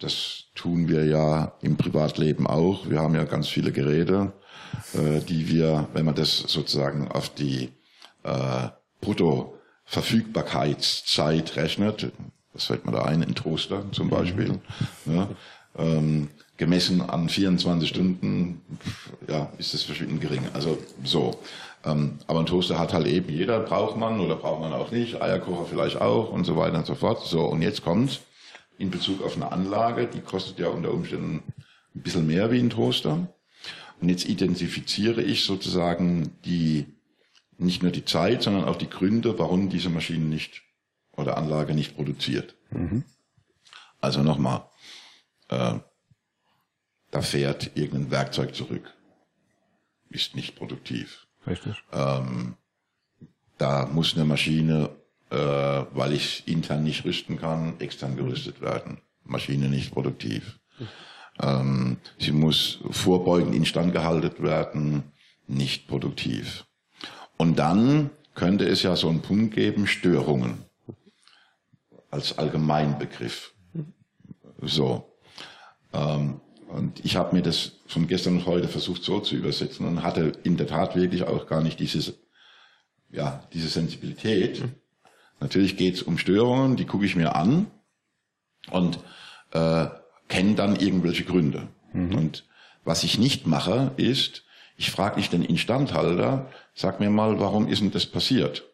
das 0.00 0.44
tun 0.54 0.88
wir 0.88 1.04
ja 1.04 1.52
im 1.62 1.76
Privatleben 1.76 2.46
auch. 2.46 2.88
Wir 2.88 3.00
haben 3.00 3.14
ja 3.14 3.24
ganz 3.24 3.48
viele 3.48 3.72
Geräte, 3.72 4.32
äh, 4.94 5.20
die 5.20 5.48
wir, 5.48 5.88
wenn 5.92 6.04
man 6.04 6.14
das 6.14 6.38
sozusagen 6.38 7.08
auf 7.08 7.28
die 7.28 7.70
äh, 8.22 8.68
Bruttoverfügbarkeitszeit 9.00 11.56
rechnet, 11.56 12.12
was 12.52 12.66
fällt 12.66 12.86
mir 12.86 12.92
da 12.92 13.02
ein, 13.04 13.22
in 13.22 13.34
Toaster 13.34 13.90
zum 13.92 14.10
Beispiel, 14.10 14.60
ne? 15.04 15.28
ähm, 15.76 16.30
gemessen 16.56 17.02
an 17.02 17.28
24 17.28 17.88
Stunden, 17.88 18.62
ja, 19.28 19.52
ist 19.58 19.74
das 19.74 19.82
verschwindend 19.82 20.20
gering. 20.20 20.46
Also 20.52 20.78
so. 21.02 21.40
Ähm, 21.84 22.18
aber 22.28 22.38
ein 22.40 22.46
Toaster 22.46 22.78
hat 22.78 22.94
halt 22.94 23.06
eben 23.06 23.28
jeder, 23.28 23.60
braucht 23.60 23.96
man 23.96 24.20
oder 24.20 24.36
braucht 24.36 24.60
man 24.60 24.72
auch 24.72 24.90
nicht, 24.90 25.20
Eierkocher 25.20 25.66
vielleicht 25.66 26.00
auch 26.00 26.30
und 26.30 26.44
so 26.44 26.56
weiter 26.56 26.78
und 26.78 26.86
so 26.86 26.94
fort. 26.94 27.26
So, 27.26 27.44
und 27.44 27.60
jetzt 27.60 27.84
kommt's 27.84 28.20
in 28.78 28.90
Bezug 28.90 29.22
auf 29.22 29.36
eine 29.36 29.52
Anlage, 29.52 30.06
die 30.06 30.20
kostet 30.20 30.58
ja 30.58 30.68
unter 30.68 30.92
Umständen 30.92 31.42
ein 31.94 32.02
bisschen 32.02 32.26
mehr 32.26 32.50
wie 32.50 32.58
ein 32.58 32.70
Toaster. 32.70 33.28
Und 34.00 34.08
jetzt 34.08 34.28
identifiziere 34.28 35.22
ich 35.22 35.44
sozusagen 35.44 36.36
die, 36.44 36.86
nicht 37.56 37.82
nur 37.82 37.92
die 37.92 38.04
Zeit, 38.04 38.42
sondern 38.42 38.64
auch 38.64 38.76
die 38.76 38.90
Gründe, 38.90 39.38
warum 39.38 39.68
diese 39.70 39.88
Maschine 39.90 40.24
nicht 40.24 40.62
oder 41.12 41.36
Anlage 41.36 41.74
nicht 41.74 41.94
produziert. 41.94 42.56
Mhm. 42.70 43.04
Also 44.00 44.22
nochmal, 44.22 44.68
äh, 45.48 45.78
da 47.10 47.22
fährt 47.22 47.76
irgendein 47.76 48.10
Werkzeug 48.10 48.54
zurück, 48.54 48.92
ist 50.10 50.34
nicht 50.34 50.56
produktiv. 50.56 51.26
Richtig. 51.46 51.82
Ähm, 51.92 52.56
da 53.56 53.86
muss 53.86 54.14
eine 54.14 54.24
Maschine 54.24 54.90
äh, 55.34 55.86
weil 55.96 56.12
ich 56.12 56.46
intern 56.46 56.84
nicht 56.84 57.04
rüsten 57.04 57.38
kann, 57.38 57.80
extern 57.80 58.16
gerüstet 58.16 58.60
werden. 58.60 58.98
Maschine 59.24 59.68
nicht 59.68 59.92
produktiv. 59.92 60.60
Ähm, 61.42 61.96
sie 62.18 62.30
muss 62.30 62.78
vorbeugend 62.90 63.54
instand 63.54 63.92
gehalten 63.92 64.44
werden, 64.44 65.12
nicht 65.48 65.88
produktiv. 65.88 66.66
Und 67.36 67.58
dann 67.58 68.10
könnte 68.34 68.66
es 68.66 68.82
ja 68.82 68.94
so 68.94 69.08
einen 69.08 69.22
Punkt 69.22 69.54
geben, 69.54 69.88
Störungen 69.88 70.64
als 72.10 72.38
Allgemeinbegriff. 72.38 73.54
So. 74.60 75.18
Ähm, 75.92 76.40
und 76.68 77.04
ich 77.04 77.16
habe 77.16 77.34
mir 77.34 77.42
das 77.42 77.72
von 77.86 78.06
gestern 78.06 78.38
und 78.38 78.46
heute 78.46 78.68
versucht 78.68 79.02
so 79.02 79.18
zu 79.20 79.34
übersetzen 79.34 79.86
und 79.86 80.02
hatte 80.04 80.32
in 80.44 80.56
der 80.56 80.68
Tat 80.68 80.94
wirklich 80.94 81.24
auch 81.24 81.46
gar 81.46 81.60
nicht 81.60 81.80
dieses, 81.80 82.14
ja, 83.10 83.42
diese 83.52 83.68
Sensibilität. 83.68 84.62
Natürlich 85.40 85.76
geht 85.76 85.94
es 85.94 86.02
um 86.02 86.18
Störungen, 86.18 86.76
die 86.76 86.86
gucke 86.86 87.04
ich 87.04 87.16
mir 87.16 87.34
an 87.34 87.66
und 88.70 88.98
äh, 89.52 89.86
kenne 90.28 90.54
dann 90.54 90.76
irgendwelche 90.76 91.24
Gründe. 91.24 91.68
Mhm. 91.92 92.14
Und 92.14 92.44
was 92.84 93.04
ich 93.04 93.18
nicht 93.18 93.46
mache, 93.46 93.92
ist, 93.96 94.44
ich 94.76 94.90
frage 94.90 95.16
nicht 95.16 95.32
den 95.32 95.44
Instandhalter, 95.44 96.50
sag 96.74 97.00
mir 97.00 97.10
mal, 97.10 97.38
warum 97.40 97.68
ist 97.68 97.80
denn 97.80 97.90
das 97.90 98.06
passiert? 98.06 98.64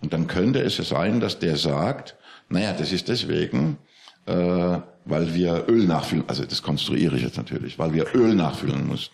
Und 0.00 0.12
dann 0.12 0.26
könnte 0.26 0.60
es 0.60 0.76
ja 0.78 0.84
sein, 0.84 1.20
dass 1.20 1.38
der 1.38 1.56
sagt, 1.56 2.16
naja, 2.48 2.72
das 2.72 2.92
ist 2.92 3.08
deswegen, 3.08 3.78
äh, 4.26 4.78
weil 5.04 5.34
wir 5.34 5.64
Öl 5.68 5.86
nachfüllen, 5.86 6.24
also 6.28 6.44
das 6.44 6.62
konstruiere 6.62 7.16
ich 7.16 7.22
jetzt 7.22 7.36
natürlich, 7.36 7.78
weil 7.78 7.92
wir 7.92 8.14
Öl 8.14 8.34
nachfüllen 8.34 8.86
müssen. 8.86 9.12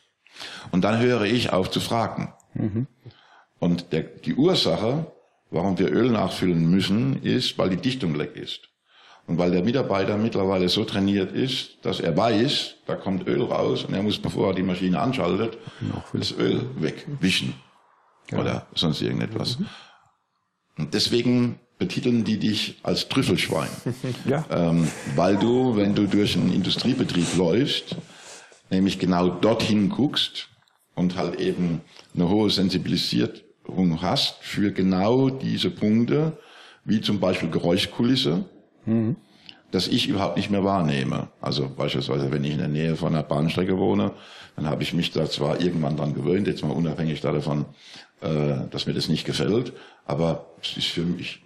Und 0.70 0.82
dann 0.82 1.00
höre 1.00 1.22
ich 1.22 1.52
auf 1.52 1.70
zu 1.70 1.80
fragen. 1.80 2.32
Mhm. 2.54 2.86
Und 3.58 3.92
der, 3.92 4.02
die 4.02 4.34
Ursache, 4.34 5.10
warum 5.50 5.78
wir 5.78 5.90
Öl 5.90 6.10
nachfüllen 6.10 6.68
müssen, 6.70 7.22
ist, 7.22 7.58
weil 7.58 7.70
die 7.70 7.76
Dichtung 7.76 8.14
leck 8.14 8.36
ist. 8.36 8.68
Und 9.26 9.36
weil 9.36 9.50
der 9.50 9.62
Mitarbeiter 9.62 10.16
mittlerweile 10.16 10.70
so 10.70 10.84
trainiert 10.84 11.32
ist, 11.32 11.84
dass 11.84 12.00
er 12.00 12.16
weiß, 12.16 12.76
da 12.86 12.94
kommt 12.94 13.26
Öl 13.28 13.42
raus 13.42 13.84
und 13.84 13.92
er 13.92 14.02
muss, 14.02 14.18
bevor 14.18 14.48
er 14.48 14.54
die 14.54 14.62
Maschine 14.62 15.00
anschaltet, 15.00 15.58
das 16.14 16.32
Öl 16.32 16.62
wegwischen. 16.76 17.54
Ja. 18.30 18.38
Oder 18.38 18.66
sonst 18.74 19.02
irgendetwas. 19.02 19.58
Mhm. 19.58 19.66
Und 20.78 20.94
deswegen 20.94 21.58
betiteln 21.78 22.24
die 22.24 22.38
dich 22.38 22.78
als 22.82 23.08
Trüffelschwein. 23.08 23.68
ja. 24.24 24.44
Ähm, 24.50 24.88
weil 25.14 25.36
du, 25.36 25.76
wenn 25.76 25.94
du 25.94 26.06
durch 26.06 26.36
einen 26.36 26.52
Industriebetrieb 26.52 27.36
läufst, 27.36 27.96
nämlich 28.70 28.98
genau 28.98 29.28
dorthin 29.28 29.88
guckst 29.88 30.48
und 30.94 31.16
halt 31.16 31.38
eben 31.38 31.82
eine 32.14 32.28
hohe 32.28 32.50
Sensibilisierung 33.68 34.02
hast 34.02 34.36
für 34.42 34.72
genau 34.72 35.30
diese 35.30 35.70
Punkte, 35.70 36.38
wie 36.84 37.00
zum 37.00 37.20
Beispiel 37.20 37.50
Geräuschkulisse, 37.50 38.44
mhm. 38.86 39.16
dass 39.70 39.88
ich 39.88 40.08
überhaupt 40.08 40.36
nicht 40.36 40.50
mehr 40.50 40.64
wahrnehme. 40.64 41.28
Also 41.40 41.68
beispielsweise, 41.68 42.30
wenn 42.30 42.44
ich 42.44 42.52
in 42.52 42.58
der 42.58 42.68
Nähe 42.68 42.96
von 42.96 43.14
einer 43.14 43.22
Bahnstrecke 43.22 43.78
wohne, 43.78 44.12
dann 44.56 44.66
habe 44.66 44.82
ich 44.82 44.94
mich 44.94 45.12
da 45.12 45.28
zwar 45.28 45.60
irgendwann 45.60 45.96
dran 45.96 46.14
gewöhnt, 46.14 46.46
jetzt 46.46 46.64
mal 46.64 46.72
unabhängig 46.72 47.20
davon, 47.20 47.66
äh, 48.20 48.68
dass 48.70 48.86
mir 48.86 48.94
das 48.94 49.08
nicht 49.08 49.24
gefällt, 49.24 49.72
aber 50.06 50.46
es 50.62 50.76
ist 50.76 50.86
für 50.88 51.02
mich, 51.04 51.42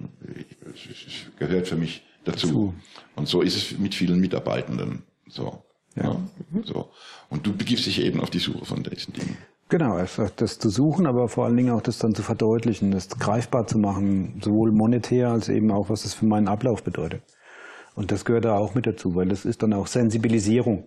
es 0.75 1.39
gehört 1.39 1.69
für 1.69 1.77
mich 1.77 2.03
dazu. 2.25 2.47
dazu. 2.47 2.75
Und 3.17 3.29
so 3.29 3.43
ist 3.43 3.57
es 3.57 3.79
mit 3.79 3.95
vielen 3.95 4.21
Mitarbeitenden. 4.21 5.03
So. 5.29 5.65
Ja. 5.97 6.05
ja. 6.05 6.63
So. 6.65 6.91
Und 7.29 7.47
du 7.47 7.55
begibst 7.55 7.85
dich 7.85 8.01
eben 8.01 8.21
auf 8.21 8.31
die 8.31 8.39
Suche 8.39 8.65
von 8.65 8.83
diesen 8.83 9.13
Dingen. 9.13 9.37
Genau, 9.73 9.99
das 10.37 10.59
zu 10.59 10.69
suchen, 10.69 11.07
aber 11.07 11.29
vor 11.29 11.47
allen 11.47 11.57
Dingen 11.57 11.71
auch 11.71 11.81
das 11.81 11.97
dann 11.97 12.15
zu 12.15 12.23
verdeutlichen, 12.23 12.91
das 12.91 13.09
greifbar 13.09 13.67
zu 13.67 13.79
machen, 13.79 14.39
sowohl 14.45 14.71
monetär 14.71 15.31
als 15.31 15.49
eben 15.49 15.71
auch, 15.71 15.89
was 15.89 16.03
das 16.03 16.13
für 16.13 16.27
meinen 16.27 16.47
Ablauf 16.47 16.83
bedeutet. 16.83 17.23
Und 17.95 18.13
das 18.13 18.27
gehört 18.27 18.45
da 18.45 18.59
auch 18.59 18.75
mit 18.75 18.87
dazu, 18.87 19.15
weil 19.15 19.29
das 19.29 19.47
ist 19.47 19.63
dann 19.63 19.73
auch 19.73 19.87
Sensibilisierung. 19.87 20.85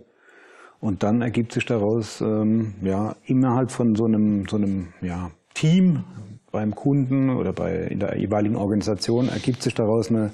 Und 0.80 1.02
dann 1.02 1.24
ergibt 1.24 1.54
sich 1.54 1.65
daraus, 1.65 2.21
ähm, 2.21 2.76
ja, 2.84 3.15
innerhalb 3.26 3.71
von 3.71 3.95
so 3.95 4.06
einem, 4.06 4.48
so 4.48 4.58
einem, 4.58 4.89
ja, 5.02 5.32
Team 5.56 6.04
beim 6.52 6.76
Kunden 6.76 7.32
oder 7.32 7.54
bei, 7.54 7.88
in 7.88 8.00
der 8.00 8.19
jeweiligen 8.19 8.56
Organisation 8.56 9.30
ergibt 9.30 9.63
sich 9.63 9.74
daraus 9.74 10.12
eine, 10.12 10.30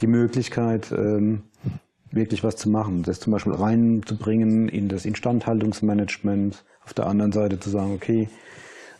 die 0.00 0.08
Möglichkeit, 0.08 0.90
ähm, 0.90 1.44
wirklich 2.10 2.42
was 2.42 2.56
zu 2.56 2.70
machen. 2.70 3.04
Das 3.04 3.20
zum 3.20 3.32
Beispiel 3.32 3.52
reinzubringen 3.52 4.68
in 4.68 4.88
das 4.88 5.04
Instandhaltungsmanagement. 5.04 6.64
Auf 6.88 6.94
der 6.94 7.06
anderen 7.06 7.32
Seite 7.32 7.60
zu 7.60 7.68
sagen, 7.68 7.92
okay, 7.92 8.30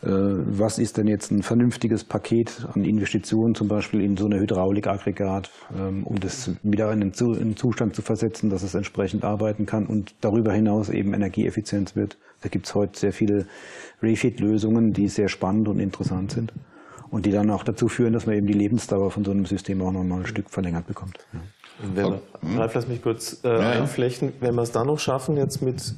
äh, 0.03 0.09
was 0.11 0.79
ist 0.79 0.99
denn 0.99 1.07
jetzt 1.07 1.31
ein 1.31 1.43
vernünftiges 1.43 2.05
Paket 2.05 2.67
an 2.71 2.85
Investitionen, 2.85 3.55
zum 3.55 3.67
Beispiel 3.67 4.03
in 4.03 4.19
so 4.19 4.27
eine 4.27 4.39
Hydraulikaggregat, 4.39 5.51
ähm, 5.75 6.05
um 6.05 6.21
das 6.21 6.51
wieder 6.63 6.93
in 6.93 7.01
einen 7.01 7.15
Zustand 7.15 7.97
zu 7.97 8.03
versetzen, 8.03 8.51
dass 8.51 8.63
es 8.63 8.75
entsprechend 8.75 9.25
arbeiten 9.25 9.65
kann 9.65 9.87
und 9.87 10.15
darüber 10.21 10.53
hinaus 10.53 10.91
eben 10.91 11.15
Energieeffizienz 11.15 11.97
wird. 11.97 12.19
Da 12.43 12.51
gibt 12.51 12.67
es 12.67 12.75
heute 12.75 12.99
sehr 12.99 13.13
viele 13.15 13.47
Refit-Lösungen, 14.03 14.93
die 14.93 15.09
sehr 15.09 15.29
spannend 15.29 15.67
und 15.67 15.81
interessant 15.81 16.33
sind 16.33 16.53
und 17.11 17.25
die 17.25 17.31
dann 17.31 17.51
auch 17.51 17.65
dazu 17.65 17.89
führen, 17.89 18.13
dass 18.13 18.27
man 18.27 18.37
eben 18.37 18.47
die 18.47 18.53
Lebensdauer 18.53 19.11
von 19.11 19.25
so 19.25 19.31
einem 19.31 19.47
System 19.47 19.81
auch 19.81 19.93
nochmal 19.93 20.21
ein 20.21 20.27
Stück 20.27 20.51
verlängert 20.51 20.87
bekommt. 20.87 21.17
Ja. 21.33 21.41
Wenn 21.95 22.05
wir, 22.05 22.21
Ralf, 22.59 22.75
lass 22.75 22.87
mich 22.87 23.01
kurz 23.01 23.41
äh, 23.45 23.49
ja, 23.49 23.71
einflechten. 23.71 24.35
Wenn 24.41 24.55
wir 24.57 24.63
es 24.63 24.73
dann 24.73 24.89
noch 24.89 24.99
schaffen, 24.99 25.37
jetzt 25.39 25.63
mit 25.63 25.95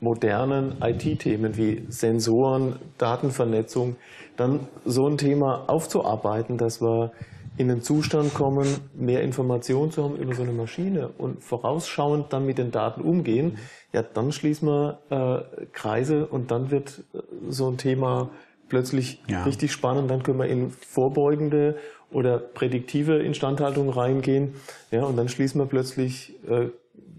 modernen 0.00 0.76
IT-Themen 0.80 1.56
wie 1.56 1.84
Sensoren, 1.88 2.76
Datenvernetzung, 2.98 3.96
dann 4.36 4.68
so 4.84 5.06
ein 5.06 5.16
Thema 5.16 5.64
aufzuarbeiten, 5.68 6.56
dass 6.56 6.80
wir 6.80 7.12
in 7.56 7.68
den 7.68 7.82
Zustand 7.82 8.32
kommen, 8.32 8.66
mehr 8.94 9.22
Informationen 9.22 9.90
zu 9.90 10.02
haben 10.02 10.16
über 10.16 10.34
so 10.34 10.42
eine 10.42 10.52
Maschine 10.52 11.10
und 11.18 11.42
vorausschauend 11.42 12.32
dann 12.32 12.46
mit 12.46 12.56
den 12.56 12.70
Daten 12.70 13.02
umgehen, 13.02 13.58
ja, 13.92 14.02
dann 14.02 14.32
schließen 14.32 14.68
wir 14.68 15.00
äh, 15.10 15.66
Kreise 15.72 16.26
und 16.26 16.50
dann 16.50 16.70
wird 16.70 17.02
äh, 17.12 17.18
so 17.48 17.68
ein 17.68 17.76
Thema 17.76 18.30
plötzlich 18.68 19.22
ja. 19.28 19.42
richtig 19.42 19.72
spannend. 19.72 20.10
Dann 20.10 20.22
können 20.22 20.38
wir 20.38 20.46
in 20.46 20.70
vorbeugende 20.70 21.76
oder 22.10 22.38
prädiktive 22.38 23.18
Instandhaltung 23.18 23.90
reingehen. 23.90 24.54
Ja, 24.90 25.04
und 25.04 25.16
dann 25.16 25.28
schließen 25.28 25.60
wir 25.60 25.66
plötzlich 25.66 26.34
äh, 26.48 26.68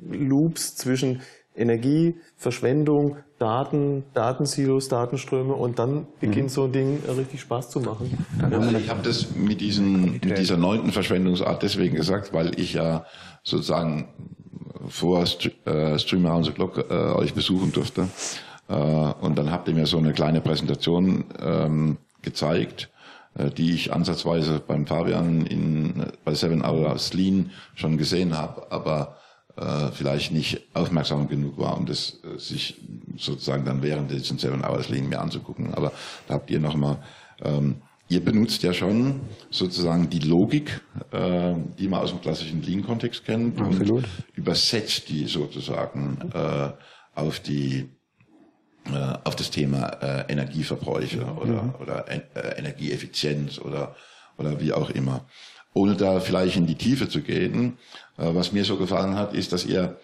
Loops 0.10 0.76
zwischen 0.76 1.22
Energie, 1.56 2.16
Verschwendung, 2.38 3.18
Daten, 3.38 4.04
Datensilos, 4.14 4.88
Datenströme 4.88 5.54
und 5.54 5.80
dann 5.80 6.08
beginnt 6.20 6.46
mhm. 6.46 6.50
so 6.50 6.64
ein 6.66 6.72
Ding 6.72 7.00
äh, 7.06 7.12
richtig 7.12 7.42
Spaß 7.42 7.70
zu 7.70 7.80
machen. 7.82 8.26
Also 8.42 8.78
ich 8.78 8.90
habe 8.90 9.02
das 9.04 9.36
mit, 9.36 9.62
diesen, 9.62 10.14
mit 10.14 10.38
dieser 10.38 10.58
neunten 10.58 10.92
Verschwendungsart 10.92 11.62
deswegen 11.64 11.96
gesagt, 11.96 12.34
weil 12.34 12.60
ich 12.60 12.74
ja 12.74 13.06
sozusagen 13.44 14.10
vor 14.88 15.24
äh, 15.24 16.00
Stream 16.00 16.26
Around 16.26 16.46
the 16.46 16.52
Clock 16.52 16.86
äh, 16.90 16.94
euch 16.94 17.34
besuchen 17.34 17.72
durfte. 17.72 18.08
Äh, 18.68 18.74
und 18.74 19.38
dann 19.38 19.52
habt 19.52 19.68
ihr 19.68 19.74
mir 19.74 19.86
so 19.86 19.98
eine 19.98 20.14
kleine 20.14 20.42
Präsentation 20.42 21.26
ähm, 21.40 21.98
gezeigt, 22.22 22.90
äh, 23.36 23.50
die 23.50 23.74
ich 23.74 23.94
ansatzweise 23.94 24.62
beim 24.66 24.88
Fabian 24.88 25.46
in, 25.46 26.06
bei 26.24 26.34
Seven 26.34 26.64
Hours 26.64 27.14
Lean 27.14 27.52
schon 27.76 27.98
gesehen 27.98 28.38
habe, 28.38 28.72
aber 28.72 29.18
äh, 29.58 29.92
vielleicht 29.92 30.32
nicht 30.32 30.62
aufmerksam 30.74 31.28
genug 31.28 31.58
war, 31.58 31.78
um 31.78 31.86
das 31.86 32.20
äh, 32.24 32.38
sich 32.38 32.76
sozusagen 33.18 33.66
dann 33.66 33.82
während 33.82 34.12
diesen 34.12 34.38
Seven 34.38 34.64
Hours 34.64 34.90
Lean 34.90 35.10
mir 35.10 35.20
anzugucken. 35.20 35.74
Aber 35.74 35.92
da 36.28 36.36
habt 36.36 36.50
ihr 36.50 36.60
nochmal, 36.60 36.98
ähm, 37.44 37.82
ihr 38.08 38.24
benutzt 38.24 38.64
ja 38.64 38.74
schon 38.74 39.22
sozusagen 39.50 40.10
die 40.10 40.20
Logik, 40.20 40.82
äh, 41.12 41.54
die 41.78 41.88
man 41.88 42.02
aus 42.02 42.12
dem 42.12 42.22
klassischen 42.22 42.62
Lean-Kontext 42.62 43.26
kennt 43.26 43.60
Absolut. 43.60 43.90
und 43.90 44.08
übersetzt 44.36 45.10
die 45.10 45.26
sozusagen 45.26 46.18
äh, 46.34 46.72
auf 47.16 47.40
die 47.40 47.90
äh, 48.86 49.18
auf 49.24 49.36
das 49.36 49.52
Thema 49.52 49.88
äh, 50.02 50.32
Energieverbräuche 50.32 51.24
oder, 51.24 51.64
mhm. 51.64 51.76
oder 51.80 52.06
äh, 52.10 52.22
Energieeffizienz 52.58 53.60
oder, 53.60 53.96
oder 54.38 54.60
wie 54.60 54.74
auch 54.74 54.90
immer 54.90 55.26
ohne 55.74 55.96
da 55.96 56.20
vielleicht 56.20 56.58
in 56.58 56.68
die 56.68 56.76
Tiefe 56.76 57.08
zu 57.08 57.22
gehen. 57.22 57.78
Was 58.17 58.52
mir 58.52 58.65
so 58.65 58.78
gefallen 58.78 59.15
hat, 59.15 59.34
ist, 59.34 59.52
dass 59.52 59.65
ihr, 59.65 60.00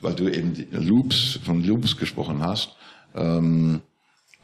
weil 0.00 0.14
du 0.14 0.28
eben 0.28 0.66
Loops, 0.70 1.38
von 1.44 1.62
Loops 1.62 1.96
gesprochen 1.96 2.42
hast, 2.42 2.76
ähm, 3.14 3.82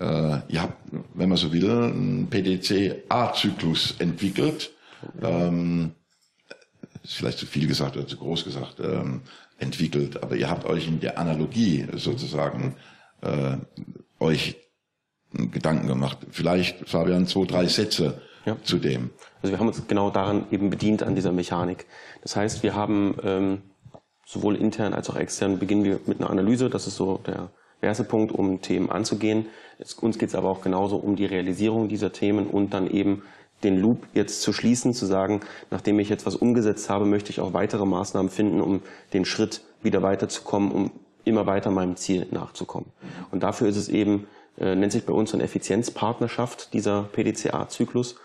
äh, 0.01 0.39
ihr 0.49 0.63
habt, 0.63 0.79
wenn 1.15 1.29
man 1.29 1.39
so 1.39 1.53
will, 1.53 1.71
einen 1.71 2.29
PDC-A-Zyklus 2.29 3.95
entwickelt. 3.99 4.71
Ähm, 5.23 5.93
ist 7.03 7.15
vielleicht 7.15 7.39
zu 7.39 7.47
viel 7.47 7.67
gesagt 7.67 7.97
oder 7.97 8.07
zu 8.07 8.17
groß 8.17 8.45
gesagt, 8.45 8.81
ähm, 8.81 9.23
entwickelt, 9.59 10.23
aber 10.23 10.37
ihr 10.37 10.51
habt 10.51 10.65
euch 10.67 10.87
in 10.87 11.01
der 11.01 11.19
Analogie 11.19 11.87
sozusagen 11.95 12.77
äh, 13.23 13.57
euch 14.21 14.57
Gedanken 15.33 15.87
gemacht. 15.87 16.19
Vielleicht, 16.31 16.89
Fabian, 16.89 17.27
zwei, 17.27 17.45
drei 17.45 17.67
Sätze 17.67 18.21
ja. 18.47 18.57
zu 18.63 18.79
dem. 18.79 19.11
Also 19.43 19.53
wir 19.53 19.59
haben 19.59 19.69
uns 19.69 19.87
genau 19.87 20.11
daran 20.11 20.47
eben 20.51 20.71
bedient 20.71 21.03
an 21.03 21.15
dieser 21.15 21.33
Mechanik. 21.33 21.87
Das 22.29 22.37
heißt, 22.37 22.63
wir 22.63 22.75
haben 22.75 23.17
ähm, 23.23 23.63
sowohl 24.27 24.57
intern 24.57 24.93
als 24.93 25.09
auch 25.09 25.17
extern 25.17 25.59
beginnen 25.59 25.85
wir 25.85 25.99
mit 26.05 26.21
einer 26.21 26.29
Analyse. 26.29 26.69
Das 26.69 26.87
ist 26.87 26.97
so 26.97 27.21
der 27.27 27.49
erste 27.81 28.05
Punkt, 28.05 28.33
um 28.33 28.61
Themen 28.61 28.91
anzugehen. 28.91 29.47
Es, 29.79 29.95
uns 29.95 30.19
geht 30.19 30.29
es 30.29 30.35
aber 30.35 30.51
auch 30.51 30.61
genauso 30.61 30.97
um 30.97 31.17
die 31.17 31.25
Realisierung 31.25 31.89
dieser 31.89 32.13
Themen 32.13 32.47
und 32.47 32.75
dann 32.75 32.91
eben 32.91 33.23
den 33.65 33.79
Loop 33.79 34.09
jetzt 34.13 34.43
zu 34.43 34.53
schließen, 34.53 34.93
zu 34.93 35.07
sagen, 35.07 35.41
nachdem 35.71 35.99
ich 36.01 36.11
jetzt 36.11 36.27
was 36.27 36.37
umgesetzt 36.37 36.91
habe, 36.91 37.07
möchte 37.07 37.31
ich 37.31 37.41
auch 37.41 37.55
weitere 37.55 37.87
Maßnahmen 37.87 38.31
finden, 38.31 38.61
um 38.61 38.83
den 39.15 39.25
Schritt 39.25 39.63
wieder 39.83 40.03
weiterzukommen, 40.03 40.71
um 40.71 40.91
immer 41.25 41.47
weiter 41.47 41.71
meinem 41.71 41.97
Ziel 41.97 42.27
nachzukommen. 42.31 42.93
Und 43.31 43.43
dafür 43.43 43.69
ist 43.69 43.79
es 43.79 43.89
eben, 43.89 44.27
äh, 44.59 44.75
nennt 44.75 44.93
sich 44.93 45.07
bei 45.07 45.15
uns 45.15 45.33
eine 45.33 45.45
Effizienzpartnerschaft, 45.45 46.75
dieser 46.75 47.05
PDCA-Zyklus 47.05 48.17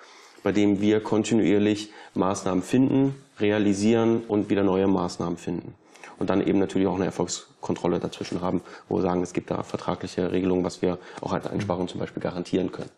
bei 0.43 0.51
dem 0.51 0.81
wir 0.81 0.99
kontinuierlich 1.01 1.89
Maßnahmen 2.13 2.63
finden, 2.63 3.15
realisieren 3.39 4.23
und 4.27 4.49
wieder 4.49 4.63
neue 4.63 4.87
Maßnahmen 4.87 5.37
finden. 5.37 5.73
Und 6.19 6.29
dann 6.29 6.45
eben 6.45 6.59
natürlich 6.59 6.87
auch 6.87 6.95
eine 6.95 7.05
Erfolgskontrolle 7.05 7.99
dazwischen 7.99 8.41
haben, 8.41 8.61
wo 8.87 8.97
wir 8.97 9.01
sagen, 9.01 9.23
es 9.23 9.33
gibt 9.33 9.49
da 9.49 9.63
vertragliche 9.63 10.31
Regelungen, 10.31 10.63
was 10.63 10.81
wir 10.81 10.99
auch 11.21 11.33
als 11.33 11.47
Einsparung 11.47 11.87
zum 11.87 11.99
Beispiel 11.99 12.21
garantieren 12.21 12.71
können. 12.71 12.91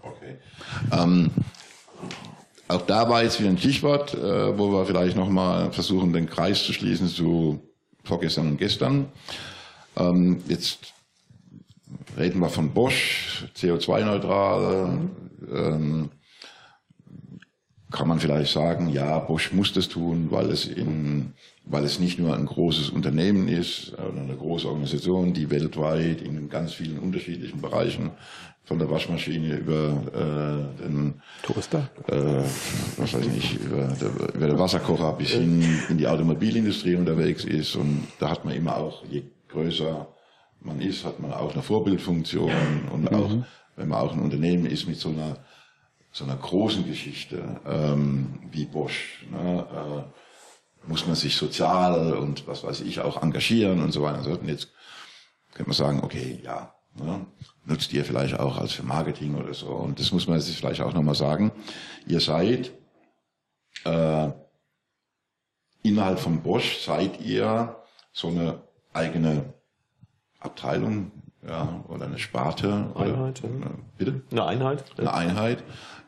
Okay. 0.00 0.36
Ähm, 0.90 1.30
auch 2.68 2.82
da 2.82 3.08
war 3.08 3.22
jetzt 3.22 3.38
wieder 3.38 3.50
ein 3.50 3.58
Stichwort, 3.58 4.14
äh, 4.14 4.58
wo 4.58 4.72
wir 4.72 4.84
vielleicht 4.84 5.16
nochmal 5.16 5.72
versuchen, 5.72 6.12
den 6.12 6.26
Kreis 6.26 6.64
zu 6.64 6.72
schließen 6.72 7.06
zu 7.06 7.60
vorgestern 8.02 8.48
und 8.48 8.56
gestern. 8.56 9.06
Ähm, 9.96 10.42
jetzt 10.48 10.92
reden 12.16 12.40
wir 12.40 12.48
von 12.48 12.70
Bosch, 12.70 13.44
CO2-neutral. 13.56 15.08
Ähm, 15.52 16.10
kann 17.92 18.08
man 18.08 18.18
vielleicht 18.18 18.52
sagen, 18.52 18.88
ja, 18.88 19.18
Bosch 19.18 19.52
muss 19.52 19.72
das 19.72 19.88
tun, 19.88 20.28
weil 20.30 20.50
es 20.50 20.66
in, 20.66 21.34
weil 21.64 21.84
es 21.84 22.00
nicht 22.00 22.18
nur 22.18 22.34
ein 22.34 22.46
großes 22.46 22.90
Unternehmen 22.90 23.48
ist, 23.48 23.92
eine 23.98 24.34
große 24.34 24.66
Organisation, 24.66 25.32
die 25.32 25.50
weltweit 25.50 26.22
in 26.22 26.48
ganz 26.48 26.72
vielen 26.72 26.98
unterschiedlichen 26.98 27.60
Bereichen 27.60 28.10
von 28.64 28.78
der 28.78 28.90
Waschmaschine 28.90 29.56
über 29.56 30.02
äh, 30.14 30.82
den 30.82 31.20
Toaster, 31.42 31.90
äh, 32.06 32.42
was 32.96 33.12
weiß 33.12 33.26
ich 33.26 33.32
nicht, 33.32 33.54
über, 33.60 33.88
der, 34.00 34.34
über 34.34 34.46
den 34.46 34.58
Wasserkocher 34.58 35.12
bis 35.14 35.30
hin 35.30 35.62
in 35.88 35.98
die 35.98 36.06
Automobilindustrie 36.06 36.94
unterwegs 36.94 37.44
ist. 37.44 37.74
Und 37.76 38.06
da 38.18 38.30
hat 38.30 38.44
man 38.44 38.54
immer 38.54 38.76
auch, 38.76 39.04
je 39.10 39.24
größer 39.48 40.06
man 40.60 40.80
ist, 40.80 41.04
hat 41.04 41.20
man 41.20 41.32
auch 41.32 41.52
eine 41.52 41.62
Vorbildfunktion. 41.62 42.52
Und 42.92 43.12
auch, 43.12 43.30
wenn 43.76 43.88
man 43.88 43.98
auch 43.98 44.12
ein 44.12 44.20
Unternehmen 44.20 44.66
ist 44.66 44.86
mit 44.86 44.96
so 44.96 45.08
einer 45.08 45.38
so 46.12 46.24
einer 46.24 46.36
großen 46.36 46.86
Geschichte 46.86 47.60
ähm, 47.66 48.38
wie 48.50 48.66
Bosch, 48.66 49.24
ne, 49.30 49.66
äh, 49.72 50.88
muss 50.88 51.06
man 51.06 51.16
sich 51.16 51.36
sozial 51.36 52.12
und 52.14 52.46
was 52.46 52.64
weiß 52.64 52.80
ich 52.82 53.00
auch 53.00 53.22
engagieren 53.22 53.82
und 53.82 53.92
so 53.92 54.02
weiter. 54.02 54.38
Und 54.38 54.48
jetzt 54.48 54.68
könnte 55.52 55.70
man 55.70 55.76
sagen, 55.76 56.00
okay, 56.02 56.40
ja, 56.42 56.74
ne, 56.94 57.26
nutzt 57.64 57.92
ihr 57.92 58.04
vielleicht 58.04 58.38
auch 58.38 58.58
als 58.58 58.72
für 58.72 58.82
Marketing 58.82 59.36
oder 59.36 59.54
so. 59.54 59.68
Und 59.68 59.98
das 59.98 60.12
muss 60.12 60.26
man 60.26 60.40
sich 60.40 60.56
vielleicht 60.56 60.82
auch 60.82 60.92
nochmal 60.92 61.14
sagen. 61.14 61.52
Ihr 62.06 62.20
seid 62.20 62.72
äh, 63.84 64.30
innerhalb 65.82 66.18
von 66.18 66.42
Bosch 66.42 66.78
seid 66.84 67.20
ihr 67.20 67.76
so 68.12 68.28
eine 68.28 68.60
eigene 68.92 69.54
Abteilung, 70.40 71.10
ja, 71.46 71.84
oder 71.88 72.06
eine 72.06 72.18
Sparte. 72.18 72.92
Einheit, 72.94 73.42
Oder, 73.42 73.52
ja. 73.60 73.70
bitte? 73.96 74.22
Eine 74.30 74.44
Einheit. 74.46 74.84
eine 74.98 75.12
Einheit, 75.12 75.64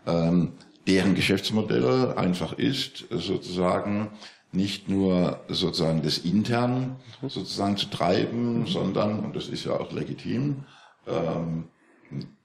ähm, 0.07 0.53
deren 0.87 1.15
Geschäftsmodell 1.15 2.15
einfach 2.15 2.53
ist, 2.55 3.05
sozusagen 3.11 4.11
nicht 4.53 4.89
nur 4.89 5.41
sozusagen 5.49 6.03
das 6.03 6.19
intern 6.19 6.97
sozusagen 7.23 7.77
zu 7.77 7.87
treiben, 7.87 8.67
sondern, 8.67 9.21
und 9.21 9.35
das 9.35 9.49
ist 9.49 9.65
ja 9.65 9.73
auch 9.73 9.93
legitim, 9.93 10.65
ähm, 11.07 11.65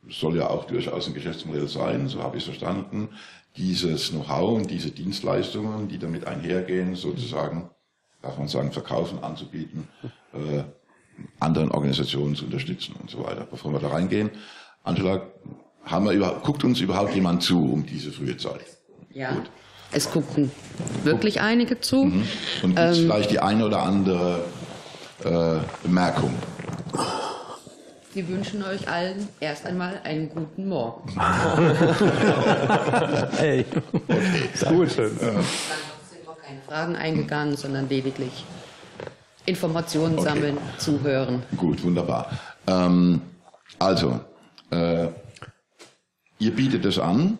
soll 0.09 0.37
ja 0.37 0.49
auch 0.49 0.65
durchaus 0.65 1.07
ein 1.07 1.13
Geschäftsmodell 1.13 1.67
sein, 1.67 2.07
so 2.07 2.23
habe 2.23 2.37
ich 2.37 2.43
es 2.43 2.49
verstanden, 2.49 3.09
dieses 3.57 4.09
Know-how 4.09 4.57
und 4.57 4.71
diese 4.71 4.91
Dienstleistungen, 4.91 5.87
die 5.87 5.99
damit 5.99 6.25
einhergehen, 6.25 6.95
sozusagen, 6.95 7.69
darf 8.21 8.37
man 8.37 8.47
sagen, 8.47 8.71
verkaufen, 8.71 9.19
anzubieten, 9.23 9.87
äh, 10.33 10.63
anderen 11.39 11.71
Organisationen 11.71 12.35
zu 12.35 12.45
unterstützen 12.45 12.95
und 12.99 13.09
so 13.09 13.23
weiter. 13.23 13.45
Bevor 13.45 13.73
wir 13.73 13.79
da 13.79 13.89
reingehen, 13.89 14.31
Angela, 14.83 15.27
haben 15.85 16.05
wir 16.05 16.11
überhaupt, 16.11 16.43
guckt 16.43 16.63
uns 16.63 16.79
überhaupt 16.79 17.13
jemand 17.15 17.43
zu 17.43 17.71
um 17.73 17.85
diese 17.85 18.11
frühe 18.11 18.37
Zeit? 18.37 18.65
Ja, 19.11 19.37
es 19.91 20.09
gucken 20.11 20.51
wirklich 21.03 21.41
einige 21.41 21.79
zu. 21.81 22.01
Und 22.01 22.23
gibt 22.61 22.79
es 22.79 22.99
vielleicht 22.99 23.31
die 23.31 23.39
eine 23.39 23.65
oder 23.65 23.81
andere 23.81 24.43
äh, 25.23 25.57
Bemerkung? 25.83 26.33
Sie 28.13 28.27
wünschen 28.27 28.63
euch 28.63 28.87
allen 28.89 29.27
erst 29.39 29.65
einmal 29.65 30.01
einen 30.03 30.29
guten 30.29 30.67
Morgen. 30.67 31.09
Hey, 33.37 33.65
Gut. 34.67 34.91
Schön. 34.91 35.11
Es 35.15 35.21
sind 36.09 36.27
auch 36.27 36.37
keine 36.41 36.59
Fragen 36.67 36.95
eingegangen, 36.95 37.55
sondern 37.55 37.87
lediglich 37.87 38.45
Informationen 39.45 40.19
sammeln, 40.19 40.57
zuhören. 40.77 41.43
Gut, 41.55 41.83
wunderbar. 41.83 42.29
Ähm, 42.67 43.21
also, 43.79 44.19
äh, 44.71 45.07
ihr 46.39 46.55
bietet 46.55 46.85
es 46.85 46.97
an. 46.97 47.37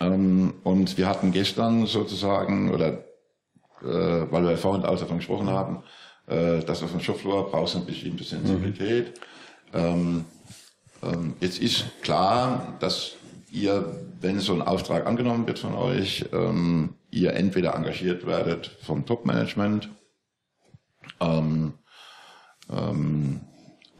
Ähm, 0.00 0.54
und 0.64 0.98
wir 0.98 1.08
hatten 1.08 1.32
gestern 1.32 1.86
sozusagen, 1.86 2.72
oder 2.72 3.04
äh, 3.82 4.30
weil 4.30 4.44
wir 4.44 4.56
vorhin 4.56 4.84
auch 4.84 4.98
davon 4.98 5.18
gesprochen 5.18 5.48
haben, 5.48 5.82
äh, 6.26 6.60
dass 6.60 6.82
auf 6.82 6.90
dem 6.90 7.00
Shopfloor 7.00 7.50
brauchst 7.50 7.74
du 7.74 7.78
eine 7.78 7.86
bestimmte 7.86 8.24
Sensibilität. 8.24 9.20
Ähm, 9.72 10.24
ähm, 11.02 11.34
jetzt 11.40 11.58
ist 11.60 12.02
klar, 12.02 12.76
dass 12.80 13.12
ihr, 13.50 14.06
wenn 14.20 14.40
so 14.40 14.52
ein 14.52 14.62
Auftrag 14.62 15.06
angenommen 15.06 15.46
wird 15.46 15.58
von 15.58 15.74
euch, 15.74 16.24
ähm, 16.32 16.94
ihr 17.10 17.34
entweder 17.34 17.74
engagiert 17.74 18.26
werdet 18.26 18.66
vom 18.82 19.06
Top-Management, 19.06 19.90
ähm, 21.20 21.74
ähm, 22.70 23.40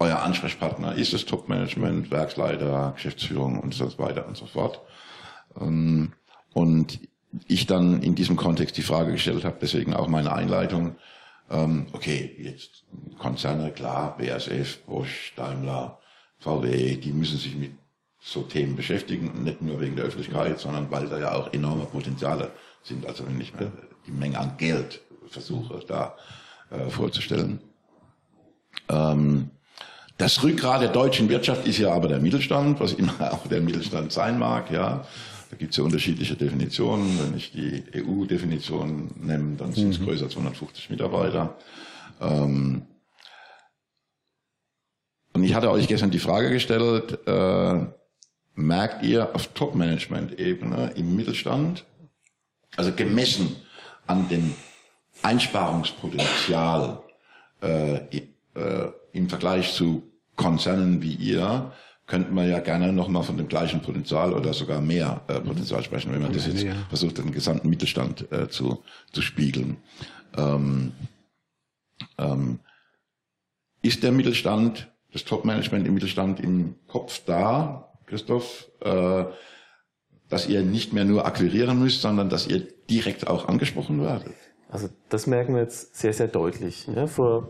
euer 0.05 0.23
Ansprechpartner 0.23 0.95
ist 0.95 1.13
das 1.13 1.25
Top-Management, 1.25 2.11
Werksleiter, 2.11 2.93
Geschäftsführung 2.95 3.59
und 3.59 3.75
so 3.75 3.99
weiter 3.99 4.27
und 4.27 4.37
so 4.37 4.47
fort. 4.47 4.81
Ähm, 5.59 6.13
und 6.53 7.01
ich 7.49 7.67
dann 7.67 8.03
in 8.03 8.15
diesem 8.15 8.37
Kontext 8.37 8.77
die 8.77 8.83
Frage 8.83 9.13
gestellt 9.13 9.45
habe, 9.45 9.57
deswegen 9.61 9.95
auch 9.95 10.07
meine 10.07 10.33
Einleitung, 10.33 10.97
ähm, 11.51 11.87
okay, 11.93 12.37
jetzt 12.39 12.85
Konzerne, 13.19 13.71
klar, 13.71 14.17
BASF, 14.19 14.79
Bosch, 14.87 15.33
Daimler, 15.37 15.99
VW, 16.39 16.97
die 16.97 17.13
müssen 17.13 17.39
sich 17.39 17.57
mit 17.57 17.73
so 18.21 18.43
Themen 18.43 18.77
beschäftigen, 18.77 19.43
nicht 19.43 19.63
nur 19.63 19.81
wegen 19.81 19.97
der 19.97 20.07
Öffentlichkeit, 20.07 20.59
sondern 20.59 20.91
weil 20.91 21.09
da 21.09 21.19
ja 21.19 21.33
auch 21.33 21.53
enorme 21.53 21.87
Potenziale 21.87 22.53
sind, 22.83 23.07
also 23.07 23.27
wenn 23.27 23.41
ich 23.41 23.55
mir 23.55 23.73
die 24.07 24.13
Menge 24.13 24.39
an 24.39 24.57
Geld 24.59 25.01
versuche 25.29 25.81
da 25.87 26.15
äh, 26.71 26.91
vorzustellen. 26.91 27.61
Ähm, 28.89 29.51
das 30.17 30.43
Rückgrat 30.43 30.83
der 30.83 30.91
deutschen 30.91 31.29
Wirtschaft 31.29 31.67
ist 31.67 31.79
ja 31.79 31.93
aber 31.93 32.09
der 32.09 32.21
Mittelstand, 32.21 32.81
was 32.81 32.93
immer 32.93 33.15
auch 33.33 33.47
der 33.47 33.61
Mittelstand 33.61 34.13
sein 34.13 34.39
mag, 34.39 34.71
ja. 34.71 35.07
Da 35.51 35.57
gibt 35.57 35.73
es 35.73 35.77
ja 35.77 35.85
unterschiedliche 35.85 36.35
Definitionen. 36.35 37.19
Wenn 37.21 37.37
ich 37.37 37.53
die 37.53 37.85
EU-Definition 37.95 39.11
nehme, 39.21 39.57
dann 39.57 39.73
sind 39.73 39.91
es 39.91 40.01
größer 40.03 40.25
als 40.25 40.33
250 40.33 40.91
Mitarbeiter. 40.91 41.57
Ähm, 42.21 42.83
und 45.33 45.45
ich 45.45 45.55
hatte 45.55 45.71
euch 45.71 45.87
gestern 45.87 46.11
die 46.11 46.19
Frage 46.19 46.51
gestellt, 46.51 47.19
äh, 47.27 47.87
merkt 48.55 49.05
ihr 49.05 49.35
auf 49.35 49.49
Top-Management-Ebene 49.49 50.93
im 50.97 51.15
Mittelstand, 51.15 51.85
also 52.77 52.93
gemessen 52.93 53.57
an 54.07 54.29
dem 54.29 54.55
Einsparungspotenzial 55.23 57.03
äh, 57.63 57.97
äh, 57.97 58.93
im 59.15 59.29
Vergleich 59.29 59.73
zu 59.73 60.03
Konzernen 60.37 61.01
wie 61.01 61.15
ihr, 61.15 61.73
könnten 62.07 62.35
wir 62.35 62.45
ja 62.45 62.59
gerne 62.59 62.93
nochmal 62.93 63.23
von 63.23 63.39
dem 63.39 63.49
gleichen 63.49 63.81
Potenzial 63.81 64.35
oder 64.35 64.53
sogar 64.53 64.81
mehr 64.81 65.23
äh, 65.29 65.41
Potenzial 65.41 65.83
sprechen, 65.83 66.13
wenn 66.13 66.21
man 66.21 66.33
das 66.33 66.47
jetzt 66.47 66.63
Ja. 66.63 66.75
versucht, 66.89 67.17
den 67.17 67.33
gesamten 67.33 67.71
Mittelstand 67.71 68.31
äh, 68.31 68.49
zu, 68.49 68.83
zu 69.13 69.23
spiegeln. 69.23 69.79
Ähm, 70.37 70.93
ähm, 72.19 72.59
ist 73.81 74.03
der 74.03 74.13
Mittelstand, 74.13 74.91
das 75.13 75.25
Top-Management 75.25 75.87
im 75.87 75.95
Mittelstand 75.95 76.41
im 76.41 76.75
Kopf 76.89 77.23
da, 77.25 77.93
Christoph, 78.07 78.67
äh, 78.81 79.25
dass 80.29 80.49
ihr 80.49 80.63
nicht 80.63 80.93
mehr 80.93 81.05
nur 81.05 81.25
akquirieren 81.25 81.79
müsst, 81.79 82.03
sondern 82.03 82.29
dass 82.29 82.47
ihr 82.47 82.67
direkt 82.91 83.27
auch 83.29 83.49
angesprochen 83.49 84.03
werdet? 84.03 84.35
Also 84.75 84.89
das 85.09 85.29
merken 85.29 85.55
wir 85.55 85.63
jetzt 85.63 85.95
sehr, 85.95 86.13
sehr 86.13 86.27
deutlich. 86.27 86.89
Ja, 86.89 87.07
vor 87.07 87.47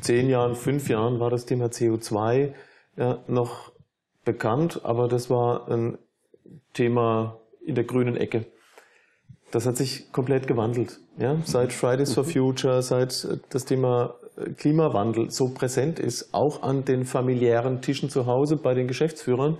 zehn 0.00 0.28
Jahren, 0.28 0.56
fünf 0.56 0.88
Jahren 0.88 1.20
war 1.20 1.30
das 1.30 1.46
Thema 1.46 1.66
CO2 1.66 2.52
ja, 2.96 3.22
noch 3.28 3.70
bekannt, 4.24 4.80
aber 4.82 5.06
das 5.06 5.30
war 5.30 5.70
ein 5.70 5.98
Thema 6.72 7.38
in 7.64 7.76
der 7.76 7.84
grünen 7.84 8.16
Ecke. 8.16 8.46
Das 9.52 9.66
hat 9.66 9.76
sich 9.76 10.10
komplett 10.10 10.48
gewandelt. 10.48 10.98
Ja? 11.16 11.36
Seit 11.44 11.72
Fridays 11.72 12.12
for 12.12 12.24
Future, 12.24 12.82
seit 12.82 13.24
äh, 13.24 13.36
das 13.50 13.66
Thema 13.66 14.16
äh, 14.36 14.50
Klimawandel 14.50 15.30
so 15.30 15.54
präsent 15.54 16.00
ist, 16.00 16.34
auch 16.34 16.64
an 16.64 16.84
den 16.84 17.04
familiären 17.04 17.82
Tischen 17.82 18.10
zu 18.10 18.26
Hause 18.26 18.56
bei 18.56 18.74
den 18.74 18.88
Geschäftsführern, 18.88 19.58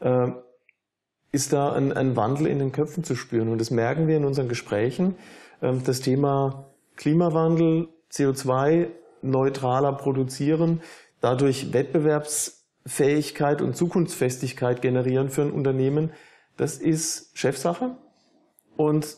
äh, 0.00 0.32
ist 1.30 1.52
da 1.52 1.72
ein, 1.72 1.92
ein 1.92 2.16
Wandel 2.16 2.48
in 2.48 2.58
den 2.58 2.72
Köpfen 2.72 3.04
zu 3.04 3.14
spüren. 3.14 3.48
Und 3.48 3.60
das 3.60 3.70
merken 3.70 4.08
wir 4.08 4.16
in 4.16 4.24
unseren 4.24 4.48
Gesprächen. 4.48 5.14
Ähm, 5.62 5.82
Das 5.84 6.00
Thema 6.00 6.70
Klimawandel, 6.96 7.88
CO2 8.12 8.88
neutraler 9.22 9.92
produzieren, 9.92 10.80
dadurch 11.20 11.72
Wettbewerbsfähigkeit 11.72 13.62
und 13.62 13.76
Zukunftsfestigkeit 13.76 14.82
generieren 14.82 15.30
für 15.30 15.42
ein 15.42 15.52
Unternehmen, 15.52 16.12
das 16.56 16.78
ist 16.78 17.36
Chefsache 17.38 17.96
und 18.76 19.16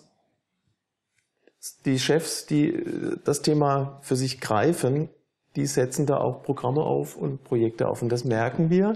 die 1.84 1.98
Chefs, 1.98 2.46
die 2.46 2.68
äh, 2.68 3.16
das 3.24 3.42
Thema 3.42 3.98
für 4.02 4.16
sich 4.16 4.40
greifen, 4.40 5.08
die 5.56 5.66
setzen 5.66 6.06
da 6.06 6.18
auch 6.18 6.42
Programme 6.42 6.82
auf 6.82 7.16
und 7.16 7.44
Projekte 7.44 7.88
auf. 7.88 8.02
Und 8.02 8.10
das 8.10 8.24
merken 8.24 8.70
wir. 8.70 8.94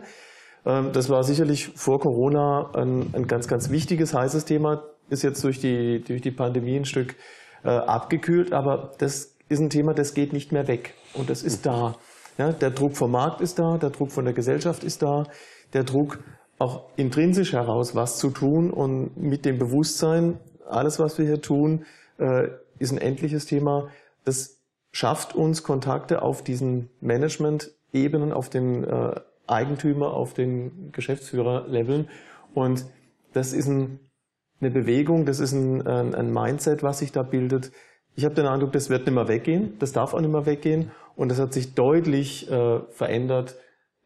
Ähm, 0.65 0.93
das 0.93 1.09
war 1.09 1.25
sicherlich 1.25 1.69
vor 1.69 2.01
Corona 2.01 2.71
ein, 2.75 3.11
ein 3.13 3.27
ganz, 3.27 3.49
ganz 3.49 3.71
wichtiges, 3.71 4.15
heißes 4.15 4.45
Thema. 4.45 4.83
Ist 5.11 5.23
jetzt 5.23 5.43
durch 5.45 5.61
die, 5.61 6.03
durch 6.03 6.23
die 6.23 6.31
Pandemie 6.31 6.77
ein 6.77 6.85
Stück 6.85 7.15
äh, 7.63 7.69
abgekühlt, 7.69 8.53
aber 8.53 8.93
das 8.99 9.37
ist 9.49 9.61
ein 9.61 9.71
Thema, 9.71 9.95
das 9.95 10.15
geht 10.15 10.33
nicht 10.33 10.53
mehr 10.53 10.67
weg. 10.69 10.95
Und 11.15 11.31
das 11.31 11.43
ist 11.43 11.67
da. 11.67 11.97
Ja, 12.39 12.53
der 12.53 12.71
Druck 12.71 12.97
vom 12.97 13.13
Markt 13.13 13.41
ist 13.41 13.59
da, 13.59 13.77
der 13.79 13.91
Druck 13.91 14.11
von 14.11 14.25
der 14.25 14.35
Gesellschaft 14.35 14.83
ist 14.83 15.03
da, 15.03 15.25
der 15.73 15.85
Druck 15.85 16.19
auch 16.59 16.89
intrinsisch 16.97 17.53
heraus 17.53 17.95
was 17.95 18.19
zu 18.19 18.31
tun 18.31 18.71
und 18.71 19.17
mit 19.17 19.45
dem 19.45 19.59
Bewusstsein, 19.59 20.39
alles, 20.67 20.99
was 20.99 21.19
wir 21.19 21.27
hier 21.27 21.41
tun, 21.41 21.85
äh, 22.19 22.49
ist 22.79 22.93
ein 22.93 22.99
endliches 22.99 23.47
Thema. 23.47 23.89
Das 24.25 24.61
schafft 24.93 25.35
uns 25.35 25.63
Kontakte 25.63 26.23
auf 26.23 26.43
diesen 26.43 26.91
Management-Ebenen, 27.01 28.33
auf 28.33 28.49
den 28.49 28.85
äh, 28.85 29.21
Eigentümer, 29.47 30.15
auf 30.15 30.35
den 30.35 30.91
Geschäftsführer-Leveln. 30.93 32.09
Und 32.55 32.87
das 33.33 33.53
ist 33.53 33.67
ein, 33.67 34.01
eine 34.61 34.71
Bewegung, 34.71 35.27
das 35.27 35.41
ist 35.41 35.53
ein, 35.53 35.87
ein, 35.87 36.33
Mindset, 36.33 36.83
was 36.83 37.01
sich 37.01 37.13
da 37.13 37.23
bildet. 37.23 37.73
Ich 38.17 38.25
habe 38.25 38.35
den 38.35 38.47
Eindruck, 38.47 38.73
das 38.73 38.91
wird 38.91 39.07
nicht 39.07 39.15
mehr 39.15 39.29
weggehen, 39.29 39.75
das 39.79 39.93
darf 39.93 40.15
auch 40.15 40.21
nicht 40.21 40.31
mehr 40.31 40.47
weggehen. 40.47 40.91
Und 41.17 41.29
das 41.29 41.39
hat 41.39 41.53
sich 41.53 41.75
deutlich 41.75 42.51
äh, 42.51 42.81
verändert 42.91 43.57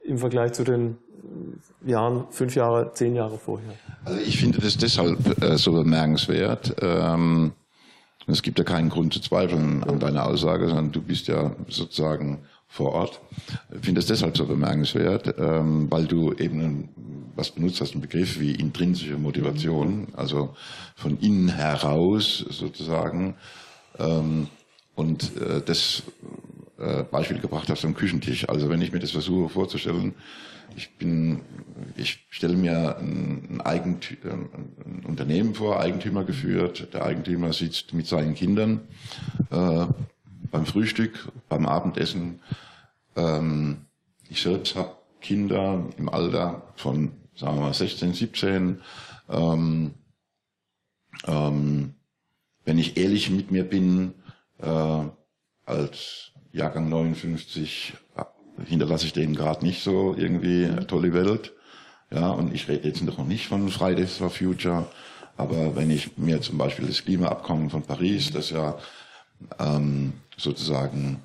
im 0.05 0.19
Vergleich 0.19 0.53
zu 0.53 0.65
den 0.65 0.99
Jahren, 1.85 2.25
fünf 2.31 2.55
Jahre, 2.55 2.93
zehn 2.93 3.15
Jahre 3.15 3.39
vorher. 3.39 3.73
Also 4.05 4.21
ich 4.21 4.39
finde 4.39 4.61
das 4.61 4.77
deshalb 4.77 5.43
äh, 5.43 5.57
so 5.57 5.73
bemerkenswert. 5.73 6.77
Ähm, 6.81 7.53
es 8.27 8.43
gibt 8.43 8.59
ja 8.59 8.65
keinen 8.65 8.91
Grund 8.91 9.15
zu 9.15 9.21
zweifeln 9.21 9.83
an 9.85 9.99
deiner 9.99 10.27
Aussage, 10.27 10.69
sondern 10.69 10.93
du 10.93 11.01
bist 11.01 11.29
ja 11.29 11.55
sozusagen 11.69 12.41
vor 12.69 12.93
Ort. 12.93 13.21
Ich 13.75 13.85
finde 13.85 14.01
es 14.01 14.07
deshalb 14.07 14.37
so 14.37 14.47
bemerkenswert, 14.47 15.35
ähm, 15.39 15.91
weil 15.91 16.07
du 16.07 16.33
eben 16.35 16.91
was 17.35 17.51
benutzt 17.51 17.81
hast, 17.81 17.93
einen 17.93 18.03
Begriff 18.03 18.41
wie 18.41 18.53
intrinsische 18.53 19.17
Motivation, 19.17 20.09
also 20.15 20.55
von 20.97 21.19
innen 21.21 21.49
heraus 21.49 22.45
sozusagen. 22.51 23.35
Ähm, 23.99 24.49
und 24.95 25.37
äh, 25.37 25.63
das 25.65 26.03
äh, 26.79 27.05
Beispiel 27.05 27.39
gebracht 27.39 27.69
hast 27.71 27.85
am 27.85 27.95
Küchentisch. 27.95 28.49
Also 28.49 28.69
wenn 28.69 28.83
ich 28.83 28.93
mir 28.93 28.99
das 28.99 29.13
versuche 29.13 29.49
vorzustellen, 29.49 30.15
ich 30.77 30.97
bin, 30.97 31.41
ich 31.97 32.27
stelle 32.31 32.57
mir 32.57 32.99
ein, 32.99 33.61
Eigentü 33.65 34.17
ein 34.25 35.05
Unternehmen 35.07 35.55
vor, 35.55 35.81
Eigentümer 35.81 36.25
geführt. 36.25 36.89
Der 36.93 37.05
Eigentümer 37.05 37.53
sitzt 37.53 37.95
mit 37.95 38.07
seinen 38.07 38.35
Kindern 38.35 38.83
äh, 39.51 39.87
beim 40.51 40.67
Frühstück, 40.67 41.31
beim 41.49 41.67
Abendessen. 41.67 42.41
Ähm, 43.17 43.87
ich 44.29 44.43
selbst 44.43 44.77
habe 44.77 44.97
Kinder 45.21 45.85
im 45.97 46.09
Alter 46.09 46.63
von, 46.77 47.13
sagen 47.35 47.57
wir 47.57 47.63
mal, 47.63 47.75
16, 47.75 48.15
17. 48.15 48.81
Ähm, 49.29 49.95
ähm, 51.27 51.95
wenn 52.65 52.79
ich 52.79 52.97
ehrlich 52.97 53.31
mit 53.31 53.51
mir 53.51 53.65
bin, 53.65 54.15
äh, 54.59 55.03
als 55.65 56.33
Jahrgang 56.53 56.89
59 56.89 57.95
hinterlasse 58.67 59.07
ich 59.07 59.13
denen 59.13 59.35
gerade 59.35 59.65
nicht 59.65 59.83
so 59.83 60.15
irgendwie 60.17 60.65
eine 60.65 60.87
tolle 60.87 61.13
Welt. 61.13 61.53
Ja, 62.11 62.31
und 62.31 62.55
ich 62.55 62.69
rede 62.69 62.89
jetzt 62.89 63.03
noch 63.03 63.25
nicht 63.25 63.47
von 63.47 63.69
Fridays 63.69 64.17
for 64.17 64.31
Future, 64.31 64.87
aber 65.37 65.77
wenn 65.77 65.91
ich 65.91 66.17
mir 66.17 66.41
zum 66.41 66.57
Beispiel 66.57 66.87
das 66.87 67.05
Klimaabkommen 67.05 67.71
von 67.71 67.83
Paris, 67.83 68.33
das 68.33 68.51
ja 68.51 68.79
ähm, 69.59 70.13
sozusagen 70.37 71.23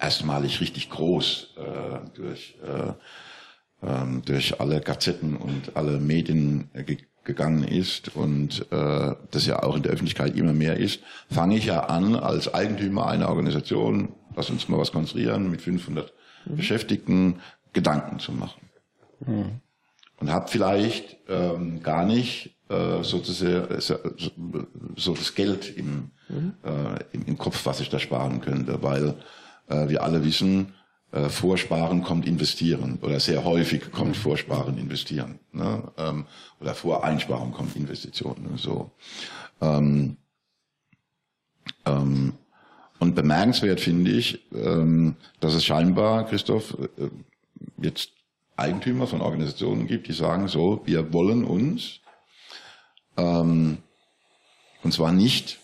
erstmalig 0.00 0.60
richtig 0.60 0.90
groß 0.90 1.54
äh, 1.56 2.10
durch, 2.14 2.56
äh, 2.64 3.86
ähm, 3.86 4.22
durch 4.24 4.60
alle 4.60 4.80
Gazetten 4.80 5.36
und 5.36 5.76
alle 5.76 5.98
Medien 5.98 6.70
ge 6.74 6.98
gegangen 7.24 7.64
ist 7.64 8.16
und 8.16 8.72
äh, 8.72 9.14
das 9.30 9.44
ja 9.44 9.62
auch 9.62 9.76
in 9.76 9.82
der 9.82 9.92
Öffentlichkeit 9.92 10.34
immer 10.34 10.54
mehr 10.54 10.78
ist, 10.78 11.02
fange 11.30 11.58
ich 11.58 11.66
ja 11.66 11.80
an, 11.80 12.16
als 12.16 12.54
Eigentümer 12.54 13.06
einer 13.06 13.28
Organisation 13.28 14.14
lass 14.38 14.50
uns 14.50 14.68
mal 14.68 14.78
was 14.78 14.92
konstruieren, 14.92 15.50
mit 15.50 15.60
500 15.60 16.12
mhm. 16.46 16.56
Beschäftigten 16.56 17.40
Gedanken 17.72 18.20
zu 18.20 18.32
machen. 18.32 18.70
Mhm. 19.26 19.60
Und 20.20 20.30
habe 20.30 20.48
vielleicht 20.48 21.16
ähm, 21.28 21.82
gar 21.82 22.06
nicht 22.06 22.56
äh, 22.68 23.02
sozusagen 23.02 23.74
äh, 23.74 23.80
so 24.96 25.14
das 25.14 25.34
Geld 25.34 25.76
im, 25.76 26.10
mhm. 26.28 26.54
äh, 26.64 26.98
im, 27.12 27.26
im, 27.26 27.38
Kopf, 27.38 27.64
was 27.66 27.80
ich 27.80 27.88
da 27.88 27.98
sparen 27.98 28.40
könnte, 28.40 28.82
weil 28.82 29.14
äh, 29.68 29.88
wir 29.88 30.02
alle 30.02 30.24
wissen, 30.24 30.74
äh, 31.12 31.28
Vorsparen 31.28 32.02
kommt 32.02 32.26
investieren 32.26 32.98
oder 33.00 33.20
sehr 33.20 33.44
häufig 33.44 33.90
kommt 33.90 34.10
mhm. 34.10 34.20
Vorsparen 34.20 34.76
investieren 34.76 35.38
ne? 35.52 35.82
ähm, 35.96 36.26
oder 36.60 36.74
Voreinsparung 36.74 37.52
kommt 37.52 37.74
Investitionen. 37.76 38.56
So. 38.56 38.90
Ähm, 39.60 40.18
ähm, 41.86 42.34
und 42.98 43.14
bemerkenswert 43.14 43.80
finde 43.80 44.10
ich, 44.10 44.44
ähm, 44.52 45.16
dass 45.40 45.54
es 45.54 45.64
scheinbar, 45.64 46.26
Christoph, 46.26 46.76
äh, 46.98 47.08
jetzt 47.80 48.12
Eigentümer 48.56 49.06
von 49.06 49.20
Organisationen 49.20 49.86
gibt, 49.86 50.08
die 50.08 50.12
sagen 50.12 50.48
so, 50.48 50.82
wir 50.84 51.12
wollen 51.12 51.44
uns, 51.44 52.00
ähm, 53.18 53.78
und 54.82 54.92
zwar 54.94 55.12
nicht, 55.12 55.58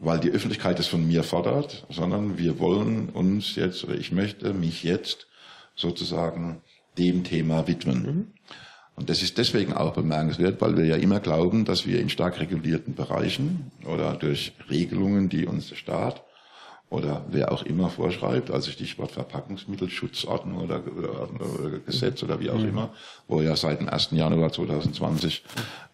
weil 0.00 0.20
die 0.20 0.30
Öffentlichkeit 0.30 0.78
es 0.78 0.86
von 0.86 1.06
mir 1.06 1.24
fordert, 1.24 1.86
sondern 1.88 2.38
wir 2.38 2.58
wollen 2.58 3.08
uns 3.08 3.56
jetzt, 3.56 3.84
oder 3.84 3.94
ich 3.94 4.12
möchte 4.12 4.52
mich 4.52 4.84
jetzt 4.84 5.26
sozusagen 5.74 6.60
dem 6.98 7.24
Thema 7.24 7.66
widmen. 7.66 8.02
Mhm. 8.02 8.26
Und 8.96 9.10
das 9.10 9.22
ist 9.22 9.38
deswegen 9.38 9.72
auch 9.72 9.94
bemerkenswert, 9.94 10.60
weil 10.60 10.76
wir 10.76 10.84
ja 10.84 10.96
immer 10.96 11.18
glauben, 11.18 11.64
dass 11.64 11.86
wir 11.86 12.00
in 12.00 12.10
stark 12.10 12.38
regulierten 12.38 12.94
Bereichen 12.94 13.72
oder 13.84 14.14
durch 14.14 14.52
Regelungen, 14.70 15.28
die 15.28 15.46
uns 15.46 15.70
der 15.70 15.76
Staat 15.76 16.22
oder 16.94 17.24
wer 17.28 17.50
auch 17.50 17.64
immer 17.64 17.90
vorschreibt, 17.90 18.50
also 18.50 18.70
Stichwort 18.70 19.10
Verpackungsmittelschutzordnung 19.10 20.62
oder, 20.62 20.80
oder, 20.96 21.20
oder, 21.20 21.78
Gesetz 21.80 22.22
oder 22.22 22.38
wie 22.40 22.50
auch 22.50 22.58
mhm. 22.58 22.68
immer, 22.68 22.90
wo 23.26 23.40
ja 23.40 23.56
seit 23.56 23.80
dem 23.80 23.88
1. 23.88 24.10
Januar 24.12 24.52
2020 24.52 25.42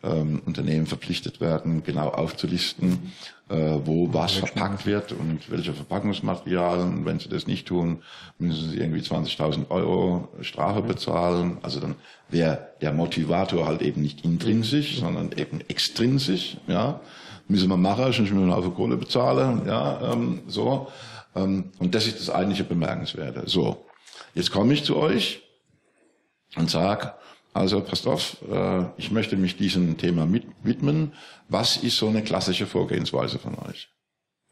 ähm, 0.03 0.43
Unternehmen 0.45 0.87
verpflichtet 0.87 1.41
werden, 1.41 1.83
genau 1.83 2.09
aufzulisten, 2.09 3.13
äh, 3.49 3.79
wo 3.85 4.13
was 4.13 4.35
verpackt 4.35 4.85
wird 4.85 5.13
und 5.13 5.51
welche 5.51 5.73
Verpackungsmaterialien. 5.73 7.07
Wenn 7.07 7.19
sie 7.19 7.31
das 7.31 7.47
nicht 7.47 7.67
tun, 7.67 8.03
müssen 8.39 8.71
sie 8.71 8.79
irgendwie 8.79 9.01
20.000 9.01 9.71
Euro 9.71 10.29
Strafe 10.43 10.83
bezahlen. 10.83 11.59
Also 11.63 11.81
dann 11.81 11.95
wäre 12.29 12.69
der 12.83 12.93
Motivator 12.93 13.67
halt 13.67 13.81
eben 13.81 14.03
nicht 14.03 14.25
intrinsisch, 14.25 15.01
sondern 15.01 15.33
eben 15.33 15.61
extrinsisch, 15.69 16.59
ja 16.67 17.01
müssen 17.51 17.69
wir 17.69 17.77
machen, 17.77 18.13
sonst 18.13 18.31
müssen 18.31 18.47
wir 18.47 18.57
auf 18.57 18.75
Kohle 18.75 18.97
bezahlen, 18.97 19.63
ja, 19.67 20.13
ähm, 20.13 20.43
so. 20.47 20.89
Ähm, 21.35 21.71
und 21.79 21.95
das 21.95 22.07
ist 22.07 22.21
das 22.21 22.31
eigentliche 22.31 22.65
Bemerkenswerte. 22.65 23.43
So, 23.47 23.85
jetzt 24.35 24.51
komme 24.51 24.73
ich 24.73 24.85
zu 24.85 24.97
euch 24.97 25.43
und 26.57 26.71
sag, 26.71 27.19
also 27.53 27.81
passt 27.81 28.07
auf, 28.07 28.37
äh, 28.51 28.85
ich 28.97 29.11
möchte 29.11 29.37
mich 29.37 29.57
diesem 29.57 29.97
Thema 29.99 30.27
mit, 30.27 30.45
widmen. 30.63 31.13
Was 31.49 31.77
ist 31.77 31.97
so 31.97 32.09
eine 32.09 32.23
klassische 32.23 32.67
Vorgehensweise 32.67 33.39
von 33.39 33.57
euch? 33.69 33.89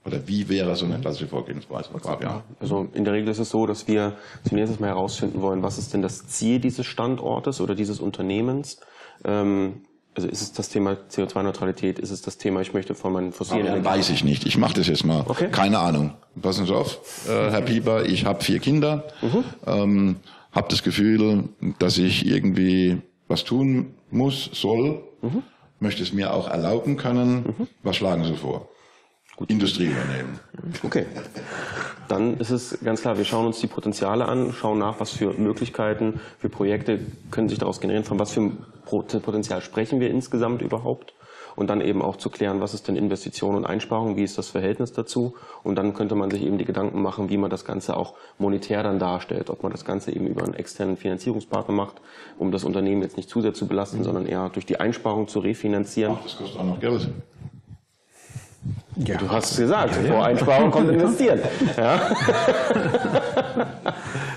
Oder 0.05 0.27
wie 0.27 0.49
wäre 0.49 0.75
so 0.75 0.87
eine 0.87 0.99
klassische 1.01 1.29
Vorgehensweise? 1.29 1.91
Ja. 2.21 2.43
Also 2.61 2.89
in 2.95 3.05
der 3.05 3.13
Regel 3.13 3.29
ist 3.29 3.39
es 3.39 3.51
so, 3.51 3.67
dass 3.67 3.87
wir 3.87 4.17
zunächst 4.49 4.81
mal 4.81 4.89
herausfinden 4.89 5.43
wollen, 5.43 5.63
was 5.63 5.79
ist 5.79 5.93
denn 5.93 6.03
das 6.03 6.27
Ziel 6.29 6.61
dieses 6.61 6.87
Standortes 6.87 7.61
oder 7.61 7.75
dieses 7.75 8.01
Unternehmens? 8.01 8.81
Ähm, 9.25 9.83
also 10.19 10.29
ist 10.29 10.43
es 10.43 10.53
das 10.53 10.69
Thema 10.69 10.97
CO2-Neutralität? 11.13 12.01
Ist 12.01 12.11
es 12.11 12.23
das 12.23 12.39
Thema, 12.39 12.61
ich 12.61 12.75
möchte 12.75 12.97
von 12.97 13.13
meinen 13.13 13.33
fossilen 13.33 13.67
Energien... 13.67 13.85
Weiß 13.85 14.11
ich 14.11 14.25
nicht. 14.25 14.47
Ich 14.47 14.59
mache 14.59 14.75
das 14.75 14.89
jetzt 14.89 15.05
mal. 15.05 15.25
Okay. 15.29 15.49
Keine 15.53 15.79
Ahnung. 15.79 16.15
Passen 16.43 16.67
Sie 16.67 16.75
auf, 16.75 17.29
äh, 17.29 17.51
Herr 17.51 17.61
Pieper, 17.61 18.05
ich 18.05 18.25
habe 18.25 18.43
vier 18.43 18.59
Kinder, 18.59 19.05
mhm. 19.23 19.45
ähm, 19.65 20.17
habe 20.51 20.67
das 20.71 20.83
Gefühl, 20.83 21.51
dass 21.79 21.99
ich 21.99 22.27
irgendwie 22.27 23.01
was 23.29 23.45
tun 23.45 23.95
muss, 24.11 24.51
soll, 24.55 25.05
mhm. 25.23 25.45
möchte 25.79 26.03
es 26.03 26.13
mir 26.13 26.35
auch 26.35 26.49
erlauben 26.49 26.97
können. 26.97 27.55
Mhm. 27.57 27.69
Was 27.85 27.95
schlagen 27.95 28.25
Sie 28.25 28.35
vor? 28.35 28.69
Gut. 29.39 29.51
Industrie 29.51 29.85
übernehmen. 29.85 30.41
Okay. 30.83 31.07
Dann 32.09 32.39
ist 32.39 32.51
es 32.51 32.77
ganz 32.83 33.03
klar, 33.03 33.19
wir 33.19 33.25
schauen 33.25 33.47
uns 33.47 33.61
die 33.61 33.69
Potenziale 33.69 34.27
an, 34.27 34.53
schauen 34.53 34.81
nach, 34.81 34.99
was 34.99 35.13
für 35.13 35.33
Möglichkeiten, 35.33 36.19
für 36.41 36.49
Projekte 36.49 36.99
können 37.31 37.49
sich 37.49 37.61
daraus 37.61 37.81
generieren, 37.81 38.05
von 38.05 38.19
was 38.19 38.33
für 38.33 38.51
Potenzial 39.21 39.61
sprechen 39.61 40.01
wir 40.01 40.11
insgesamt 40.11 40.61
überhaupt 40.61 41.15
und 41.55 41.71
dann 41.71 41.81
eben 41.81 42.03
auch 42.03 42.17
zu 42.17 42.31
klären, 42.31 42.61
was 42.61 42.75
ist 42.75 42.89
denn 42.89 42.97
Investition 42.97 43.55
und 43.55 43.65
Einsparung, 43.65 44.17
wie 44.17 44.25
ist 44.25 44.37
das 44.39 44.49
Verhältnis 44.49 44.93
dazu 44.93 45.37
und 45.63 45.77
dann 45.77 45.95
könnte 45.95 46.17
man 46.17 46.33
sich 46.33 46.43
eben 46.43 46.59
die 46.59 46.65
Gedanken 46.65 47.01
machen, 47.01 47.31
wie 47.31 47.37
man 47.37 47.49
das 47.49 47.65
Ganze 47.65 47.97
auch 47.97 48.15
monetär 48.39 48.83
dann 48.83 48.99
darstellt, 48.99 49.51
ob 49.51 49.63
man 49.63 49.71
das 49.71 49.85
Ganze 49.85 50.11
eben 50.11 50.27
über 50.27 50.43
einen 50.43 50.55
externen 50.55 50.97
Finanzierungspartner 50.97 51.75
macht, 51.75 52.01
um 52.39 52.51
das 52.51 52.65
Unternehmen 52.65 53.03
jetzt 53.03 53.17
nicht 53.17 53.31
zu 53.31 53.41
sehr 53.41 53.55
zu 53.55 53.69
belasten, 53.69 53.99
mhm. 53.99 54.05
sondern 54.05 54.27
eher 54.27 54.49
durch 54.49 54.67
die 54.67 54.81
Einsparung 54.81 55.29
zu 55.29 55.39
refinanzieren. 55.39 56.17
Ach, 56.19 56.25
das 56.25 56.37
kostet 56.37 56.59
auch 56.59 56.65
noch 56.65 56.81
Geld. 56.81 57.09
Ja. 58.99 59.17
Du 59.17 59.29
hast 59.31 59.53
es 59.53 59.59
gesagt, 59.59 59.95
ja, 60.03 60.13
vor 60.13 60.25
Einsparung 60.25 60.71
kommt 60.71 60.91
investieren. 60.91 61.41
Ja. 61.77 62.01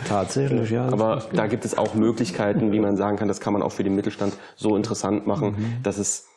Tatsächlich, 0.07 0.69
ja. 0.69 0.87
Aber 0.87 1.23
da 1.33 1.47
gibt 1.47 1.63
es 1.65 1.77
auch 1.77 1.95
Möglichkeiten, 1.95 2.71
wie 2.71 2.79
man 2.79 2.97
sagen 2.97 3.17
kann, 3.17 3.27
das 3.27 3.39
kann 3.39 3.53
man 3.53 3.61
auch 3.63 3.71
für 3.71 3.83
den 3.83 3.95
Mittelstand 3.95 4.33
so 4.55 4.75
interessant 4.75 5.25
machen, 5.25 5.55
mhm. 5.57 5.83
dass 5.83 5.97
es 5.97 6.27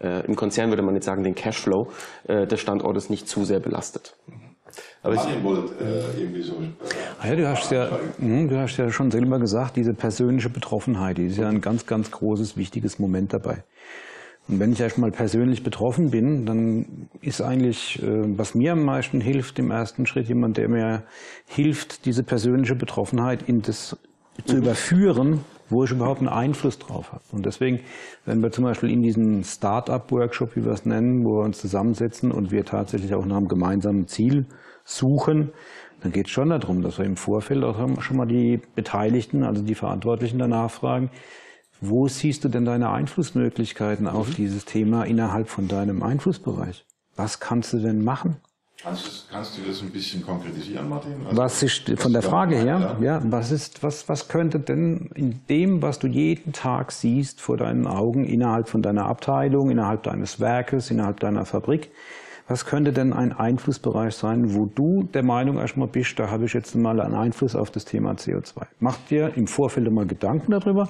äh, 0.00 0.24
im 0.26 0.36
Konzern 0.36 0.68
würde 0.70 0.82
man 0.82 0.94
jetzt 0.94 1.06
sagen, 1.06 1.24
den 1.24 1.34
Cashflow 1.34 1.88
äh, 2.28 2.46
des 2.46 2.60
Standortes 2.60 3.10
nicht 3.10 3.28
zu 3.28 3.44
sehr 3.44 3.60
belastet. 3.60 4.14
Aber 5.02 5.14
ich 5.14 5.20
äh, 5.20 6.20
irgendwie 6.20 6.42
so. 6.42 6.54
Ah 7.20 7.28
ja, 7.28 7.36
du 7.36 7.48
hast 7.48 7.70
ja, 7.72 7.88
mh, 8.18 8.48
du 8.48 8.58
hast 8.58 8.76
ja 8.76 8.90
schon 8.90 9.10
selber 9.10 9.38
gesagt, 9.38 9.76
diese 9.76 9.94
persönliche 9.94 10.48
Betroffenheit, 10.48 11.18
die 11.18 11.26
ist 11.26 11.38
ja 11.38 11.48
ein 11.48 11.60
ganz, 11.60 11.86
ganz 11.86 12.10
großes, 12.10 12.56
wichtiges 12.56 12.98
Moment 12.98 13.32
dabei. 13.32 13.64
Und 14.48 14.58
wenn 14.58 14.72
ich 14.72 14.80
erstmal 14.80 15.12
persönlich 15.12 15.62
betroffen 15.62 16.10
bin, 16.10 16.46
dann 16.46 17.08
ist 17.20 17.40
eigentlich, 17.40 18.02
äh, 18.02 18.38
was 18.38 18.54
mir 18.54 18.72
am 18.72 18.84
meisten 18.84 19.20
hilft, 19.20 19.58
im 19.58 19.70
ersten 19.70 20.06
Schritt 20.06 20.28
jemand, 20.28 20.56
der 20.56 20.68
mir 20.68 21.04
hilft, 21.46 22.06
diese 22.06 22.24
persönliche 22.24 22.74
Betroffenheit 22.74 23.48
in 23.48 23.62
das 23.62 23.96
zu 24.46 24.56
überführen, 24.56 25.40
wo 25.68 25.84
ich 25.84 25.90
überhaupt 25.90 26.20
einen 26.20 26.28
Einfluss 26.28 26.78
drauf 26.78 27.12
habe. 27.12 27.22
Und 27.32 27.46
deswegen, 27.46 27.80
wenn 28.24 28.42
wir 28.42 28.50
zum 28.50 28.64
Beispiel 28.64 28.90
in 28.90 29.02
diesem 29.02 29.42
Start-up-Workshop, 29.42 30.56
wie 30.56 30.64
wir 30.64 30.72
es 30.72 30.86
nennen, 30.86 31.24
wo 31.24 31.38
wir 31.38 31.44
uns 31.44 31.60
zusammensetzen 31.60 32.32
und 32.32 32.50
wir 32.50 32.64
tatsächlich 32.64 33.14
auch 33.14 33.24
nach 33.24 33.36
einem 33.36 33.48
gemeinsamen 33.48 34.06
Ziel 34.06 34.46
suchen, 34.84 35.52
dann 36.02 36.12
geht 36.12 36.26
es 36.26 36.32
schon 36.32 36.50
darum, 36.50 36.82
dass 36.82 36.98
wir 36.98 37.04
im 37.04 37.16
Vorfeld 37.16 37.62
auch 37.62 37.76
schon 38.02 38.16
mal 38.16 38.26
die 38.26 38.60
Beteiligten, 38.74 39.44
also 39.44 39.62
die 39.62 39.74
Verantwortlichen 39.74 40.38
danach 40.38 40.70
fragen, 40.70 41.10
wo 41.82 42.08
siehst 42.08 42.44
du 42.44 42.48
denn 42.48 42.64
deine 42.64 42.90
Einflussmöglichkeiten 42.90 44.06
auf 44.06 44.28
mhm. 44.28 44.34
dieses 44.34 44.64
Thema 44.64 45.04
innerhalb 45.04 45.48
von 45.48 45.68
deinem 45.68 46.02
Einflussbereich? 46.02 46.86
Was 47.16 47.40
kannst 47.40 47.72
du 47.72 47.78
denn 47.78 48.02
machen? 48.02 48.36
Kannst, 48.82 49.28
kannst 49.30 49.58
du 49.58 49.62
das 49.62 49.80
ein 49.82 49.90
bisschen 49.90 50.24
konkretisieren, 50.24 50.88
Martin? 50.88 51.12
Also, 51.24 51.36
was 51.36 51.62
ist 51.62 52.00
von 52.00 52.12
der 52.12 52.22
Frage 52.22 52.56
her? 52.56 52.96
Ja, 53.00 53.20
was 53.24 53.52
ist, 53.52 53.82
was, 53.82 54.08
was 54.08 54.28
könnte 54.28 54.58
denn 54.58 55.10
in 55.14 55.40
dem, 55.48 55.82
was 55.82 55.98
du 55.98 56.08
jeden 56.08 56.52
Tag 56.52 56.90
siehst 56.90 57.40
vor 57.40 57.56
deinen 57.56 57.86
Augen 57.86 58.24
innerhalb 58.24 58.68
von 58.68 58.82
deiner 58.82 59.06
Abteilung, 59.06 59.70
innerhalb 59.70 60.02
deines 60.02 60.40
Werkes, 60.40 60.90
innerhalb 60.90 61.20
deiner 61.20 61.44
Fabrik, 61.44 61.90
was 62.48 62.66
könnte 62.66 62.92
denn 62.92 63.12
ein 63.12 63.32
Einflussbereich 63.32 64.14
sein, 64.14 64.54
wo 64.54 64.66
du 64.66 65.04
der 65.04 65.22
Meinung 65.22 65.58
erstmal 65.58 65.88
bist, 65.88 66.18
da 66.18 66.30
habe 66.30 66.44
ich 66.44 66.52
jetzt 66.52 66.74
mal 66.74 67.00
einen 67.00 67.14
Einfluss 67.14 67.54
auf 67.54 67.70
das 67.70 67.84
Thema 67.84 68.12
CO2? 68.12 68.66
Mach 68.80 68.96
dir 69.08 69.36
im 69.36 69.46
Vorfeld 69.46 69.90
mal 69.90 70.06
Gedanken 70.06 70.52
darüber, 70.52 70.88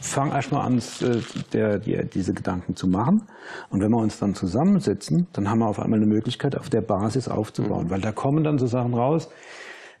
fang 0.00 0.30
erstmal 0.30 0.66
an, 0.66 0.78
äh, 0.78 1.20
der, 1.52 1.78
der, 1.78 2.04
diese 2.04 2.32
Gedanken 2.32 2.76
zu 2.76 2.88
machen. 2.88 3.22
Und 3.70 3.82
wenn 3.82 3.90
wir 3.90 3.98
uns 3.98 4.18
dann 4.18 4.34
zusammensetzen, 4.34 5.26
dann 5.32 5.50
haben 5.50 5.58
wir 5.58 5.68
auf 5.68 5.80
einmal 5.80 5.98
eine 5.98 6.06
Möglichkeit, 6.06 6.56
auf 6.56 6.70
der 6.70 6.82
Basis 6.82 7.28
aufzubauen. 7.28 7.86
Mhm. 7.86 7.90
Weil 7.90 8.00
da 8.00 8.12
kommen 8.12 8.44
dann 8.44 8.58
so 8.58 8.66
Sachen 8.66 8.94
raus, 8.94 9.28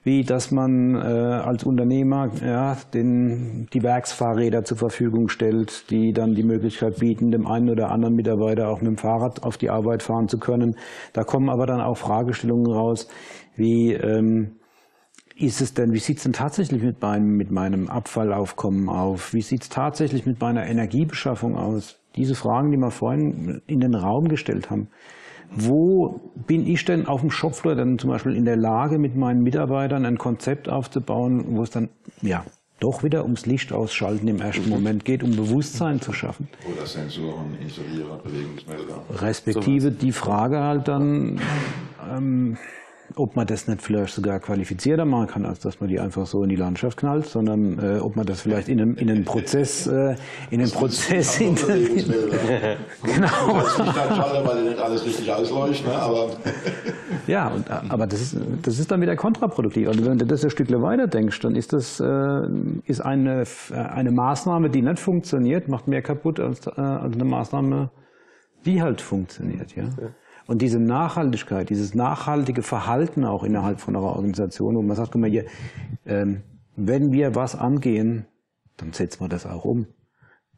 wie 0.06 0.22
dass 0.22 0.52
man 0.52 0.94
äh, 0.94 0.98
als 0.98 1.64
Unternehmer 1.64 2.30
ja, 2.40 2.76
den, 2.94 3.66
die 3.72 3.82
Werksfahrräder 3.82 4.62
zur 4.62 4.76
Verfügung 4.76 5.26
stellt, 5.26 5.90
die 5.90 6.12
dann 6.12 6.34
die 6.34 6.44
Möglichkeit 6.44 7.00
bieten, 7.00 7.32
dem 7.32 7.44
einen 7.44 7.68
oder 7.68 7.90
anderen 7.90 8.14
Mitarbeiter 8.14 8.68
auch 8.68 8.80
mit 8.80 8.86
dem 8.86 8.98
Fahrrad 8.98 9.42
auf 9.42 9.56
die 9.56 9.68
Arbeit 9.68 10.04
fahren 10.04 10.28
zu 10.28 10.38
können. 10.38 10.76
Da 11.12 11.24
kommen 11.24 11.50
aber 11.50 11.66
dann 11.66 11.80
auch 11.80 11.96
Fragestellungen 11.96 12.70
raus, 12.70 13.08
wie 13.56 13.94
ähm, 13.94 14.60
ist 15.34 15.60
es 15.60 15.74
denn, 15.74 15.92
wie 15.92 15.98
sieht 15.98 16.18
es 16.18 16.22
denn 16.22 16.32
tatsächlich 16.32 16.84
mit 16.84 17.02
meinem, 17.02 17.36
mit 17.36 17.50
meinem 17.50 17.88
Abfallaufkommen 17.88 18.88
auf? 18.88 19.34
Wie 19.34 19.42
sieht 19.42 19.62
es 19.62 19.68
tatsächlich 19.70 20.24
mit 20.24 20.40
meiner 20.40 20.68
Energiebeschaffung 20.68 21.56
aus? 21.56 21.98
Diese 22.14 22.36
Fragen, 22.36 22.70
die 22.70 22.78
wir 22.78 22.92
vorhin 22.92 23.60
in 23.66 23.80
den 23.80 23.96
Raum 23.96 24.28
gestellt 24.28 24.70
haben, 24.70 24.88
wo 25.54 26.20
bin 26.46 26.66
ich 26.66 26.84
denn 26.84 27.06
auf 27.06 27.20
dem 27.20 27.30
Shopfloor 27.30 27.74
dann 27.74 27.98
zum 27.98 28.10
Beispiel 28.10 28.34
in 28.34 28.44
der 28.44 28.56
Lage, 28.56 28.98
mit 28.98 29.16
meinen 29.16 29.42
Mitarbeitern 29.42 30.04
ein 30.04 30.18
Konzept 30.18 30.68
aufzubauen, 30.68 31.44
wo 31.56 31.62
es 31.62 31.70
dann 31.70 31.88
ja 32.22 32.44
doch 32.80 33.02
wieder 33.02 33.22
ums 33.22 33.46
Licht 33.46 33.72
ausschalten 33.72 34.28
im 34.28 34.40
ersten 34.40 34.68
Moment 34.68 35.04
geht, 35.04 35.22
um 35.22 35.34
Bewusstsein 35.34 36.00
zu 36.00 36.12
schaffen. 36.12 36.48
Oder 36.70 36.86
Sensoren, 36.86 37.56
Instalierer, 37.60 38.18
Bewegungsmelder. 38.18 39.02
Respektive 39.10 39.90
die 39.90 40.12
Frage 40.12 40.60
halt 40.60 40.86
dann, 40.88 41.40
ähm, 42.14 42.58
ob 43.14 43.36
man 43.36 43.46
das 43.46 43.68
nicht 43.68 43.82
vielleicht 43.82 44.14
sogar 44.14 44.40
qualifizierter 44.40 45.04
machen 45.04 45.26
kann, 45.28 45.46
als 45.46 45.60
dass 45.60 45.80
man 45.80 45.88
die 45.88 46.00
einfach 46.00 46.26
so 46.26 46.42
in 46.42 46.48
die 46.48 46.56
Landschaft 46.56 46.98
knallt, 46.98 47.26
sondern 47.26 47.78
äh, 47.78 47.98
ob 48.00 48.16
man 48.16 48.26
das 48.26 48.42
vielleicht 48.42 48.68
in 48.68 48.80
einem, 48.80 48.96
in 48.96 49.10
einen 49.10 49.24
Prozess, 49.24 49.86
äh, 49.86 50.16
in 50.50 50.60
einen 50.60 50.70
Prozess 50.70 51.40
integriert. 51.40 52.06
genau. 53.02 53.52
Das 53.54 53.68
ist 53.68 53.78
nicht 53.78 53.96
dann 53.96 54.16
schade, 54.16 54.46
weil 54.46 54.64
nicht 54.64 54.78
alles 54.78 55.04
richtig 55.04 55.32
ausleuchtet, 55.32 55.86
ne? 55.86 55.94
aber. 55.94 56.30
ja, 57.26 57.48
und, 57.48 57.70
aber 57.70 58.06
das 58.06 58.20
ist, 58.20 58.36
das 58.62 58.78
ist 58.78 58.90
dann 58.90 59.00
wieder 59.00 59.16
kontraproduktiv. 59.16 59.88
Also 59.88 60.04
wenn 60.04 60.18
du 60.18 60.26
das 60.26 60.44
ein 60.44 60.50
Stück 60.50 60.70
weiter 60.70 61.06
denkst, 61.06 61.40
dann 61.40 61.54
ist 61.54 61.72
das 61.72 62.00
äh, 62.00 62.40
ist 62.84 63.00
eine, 63.00 63.44
eine 63.72 64.10
Maßnahme, 64.10 64.70
die 64.70 64.82
nicht 64.82 64.98
funktioniert, 64.98 65.68
macht 65.68 65.88
mehr 65.88 66.02
kaputt 66.02 66.40
als, 66.40 66.66
äh, 66.66 66.80
als 66.80 67.14
eine 67.14 67.24
Maßnahme, 67.24 67.90
die 68.64 68.82
halt 68.82 69.00
funktioniert. 69.00 69.74
Ja. 69.76 69.84
ja. 69.84 70.08
Und 70.46 70.62
diese 70.62 70.78
Nachhaltigkeit, 70.78 71.70
dieses 71.70 71.94
nachhaltige 71.94 72.62
Verhalten 72.62 73.24
auch 73.24 73.42
innerhalb 73.42 73.80
von 73.80 73.96
einer 73.96 74.04
Organisation, 74.04 74.76
wo 74.76 74.82
man 74.82 74.96
sagt, 74.96 75.12
guck 75.12 75.20
mal 75.20 75.30
hier, 75.30 75.46
ähm, 76.06 76.42
wenn 76.76 77.10
wir 77.12 77.34
was 77.34 77.56
angehen, 77.56 78.26
dann 78.76 78.92
setzen 78.92 79.20
wir 79.20 79.28
das 79.28 79.46
auch 79.46 79.64
um. 79.64 79.86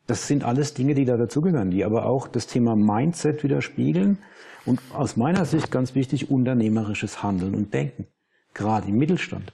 Das 0.06 0.26
sind 0.26 0.44
alles 0.44 0.74
Dinge, 0.74 0.94
die 0.94 1.04
da 1.04 1.16
dazugehören, 1.16 1.70
die 1.70 1.84
aber 1.84 2.06
auch 2.06 2.28
das 2.28 2.46
Thema 2.46 2.76
Mindset 2.76 3.42
widerspiegeln 3.44 4.18
und 4.66 4.80
aus 4.92 5.16
meiner 5.16 5.44
Sicht 5.44 5.70
ganz 5.70 5.94
wichtig, 5.94 6.30
unternehmerisches 6.30 7.22
Handeln 7.22 7.54
und 7.54 7.72
Denken, 7.72 8.06
gerade 8.54 8.88
im 8.88 8.98
Mittelstand. 8.98 9.52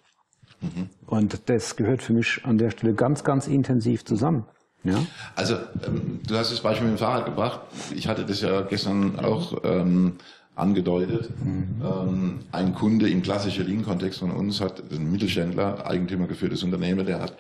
Mhm. 0.61 0.89
Und 1.07 1.49
das 1.49 1.77
gehört 1.77 2.03
für 2.03 2.13
mich 2.13 2.45
an 2.45 2.59
der 2.59 2.71
Stelle 2.71 2.95
ganz, 2.95 3.25
ganz 3.25 3.47
intensiv 3.47 4.05
zusammen. 4.05 4.47
Ja? 4.85 5.05
Also 5.35 5.55
ähm, 5.87 6.21
du 6.27 6.37
hast 6.37 6.53
das 6.53 6.61
Beispiel 6.61 6.89
mit 6.89 6.99
dem 6.99 6.99
Fahrrad 6.99 7.25
gebracht. 7.25 7.61
Ich 7.95 8.07
hatte 8.07 8.25
das 8.25 8.41
ja 8.41 8.61
gestern 8.63 9.19
auch 9.19 9.57
ähm, 9.65 10.19
angedeutet. 10.55 11.31
Mhm. 11.43 11.83
Ähm, 11.83 12.39
ein 12.53 12.75
Kunde 12.75 13.09
im 13.09 13.23
klassischen 13.23 13.67
Lean-Kontext 13.67 14.21
von 14.21 14.31
uns 14.31 14.61
hat 14.61 14.83
ein 14.93 15.11
Mittelständler, 15.11 15.87
Eigentümer 15.87 16.27
geführtes 16.27 16.63
Unternehmen, 16.63 17.07
der 17.07 17.21
hat 17.21 17.37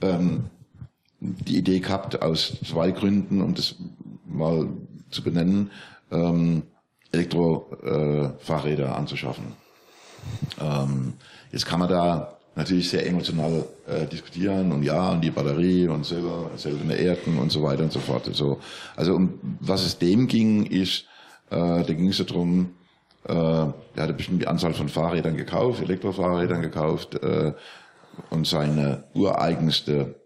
ähm, 0.00 0.46
die 1.20 1.58
Idee 1.58 1.80
gehabt, 1.80 2.22
aus 2.22 2.58
zwei 2.66 2.90
Gründen, 2.90 3.42
um 3.42 3.54
das 3.54 3.76
mal 4.26 4.68
zu 5.10 5.22
benennen, 5.22 5.70
ähm, 6.10 6.62
Elektrofahrräder 7.12 8.86
äh, 8.86 8.90
anzuschaffen. 8.90 9.52
Ähm, 10.60 11.14
jetzt 11.52 11.66
kann 11.66 11.80
man 11.80 11.88
da 11.88 12.37
natürlich 12.58 12.90
sehr 12.90 13.06
emotional 13.06 13.64
äh, 13.86 14.04
diskutieren 14.06 14.72
und 14.72 14.82
ja, 14.82 15.12
und 15.12 15.22
die 15.22 15.30
Batterie 15.30 15.86
und 15.86 16.04
selber, 16.04 16.50
seltene 16.56 16.96
Erden 16.96 17.38
und 17.38 17.50
so 17.50 17.62
weiter 17.62 17.84
und 17.84 17.92
so 17.92 18.00
fort. 18.00 18.28
So. 18.32 18.58
Also 18.96 19.14
um 19.14 19.38
was 19.60 19.86
es 19.86 19.96
dem 19.98 20.26
ging, 20.26 20.66
ist, 20.66 21.04
äh, 21.50 21.56
da 21.56 21.82
ging 21.84 22.08
es 22.08 22.18
darum, 22.18 22.74
äh, 23.24 23.32
er 23.32 23.74
hatte 23.96 24.12
bestimmt 24.12 24.42
die 24.42 24.48
Anzahl 24.48 24.74
von 24.74 24.88
Fahrrädern 24.88 25.36
gekauft, 25.36 25.80
Elektrofahrrädern 25.82 26.60
gekauft 26.60 27.14
äh, 27.22 27.52
und 28.30 28.46
seine 28.46 29.04
ureigenste 29.14 30.16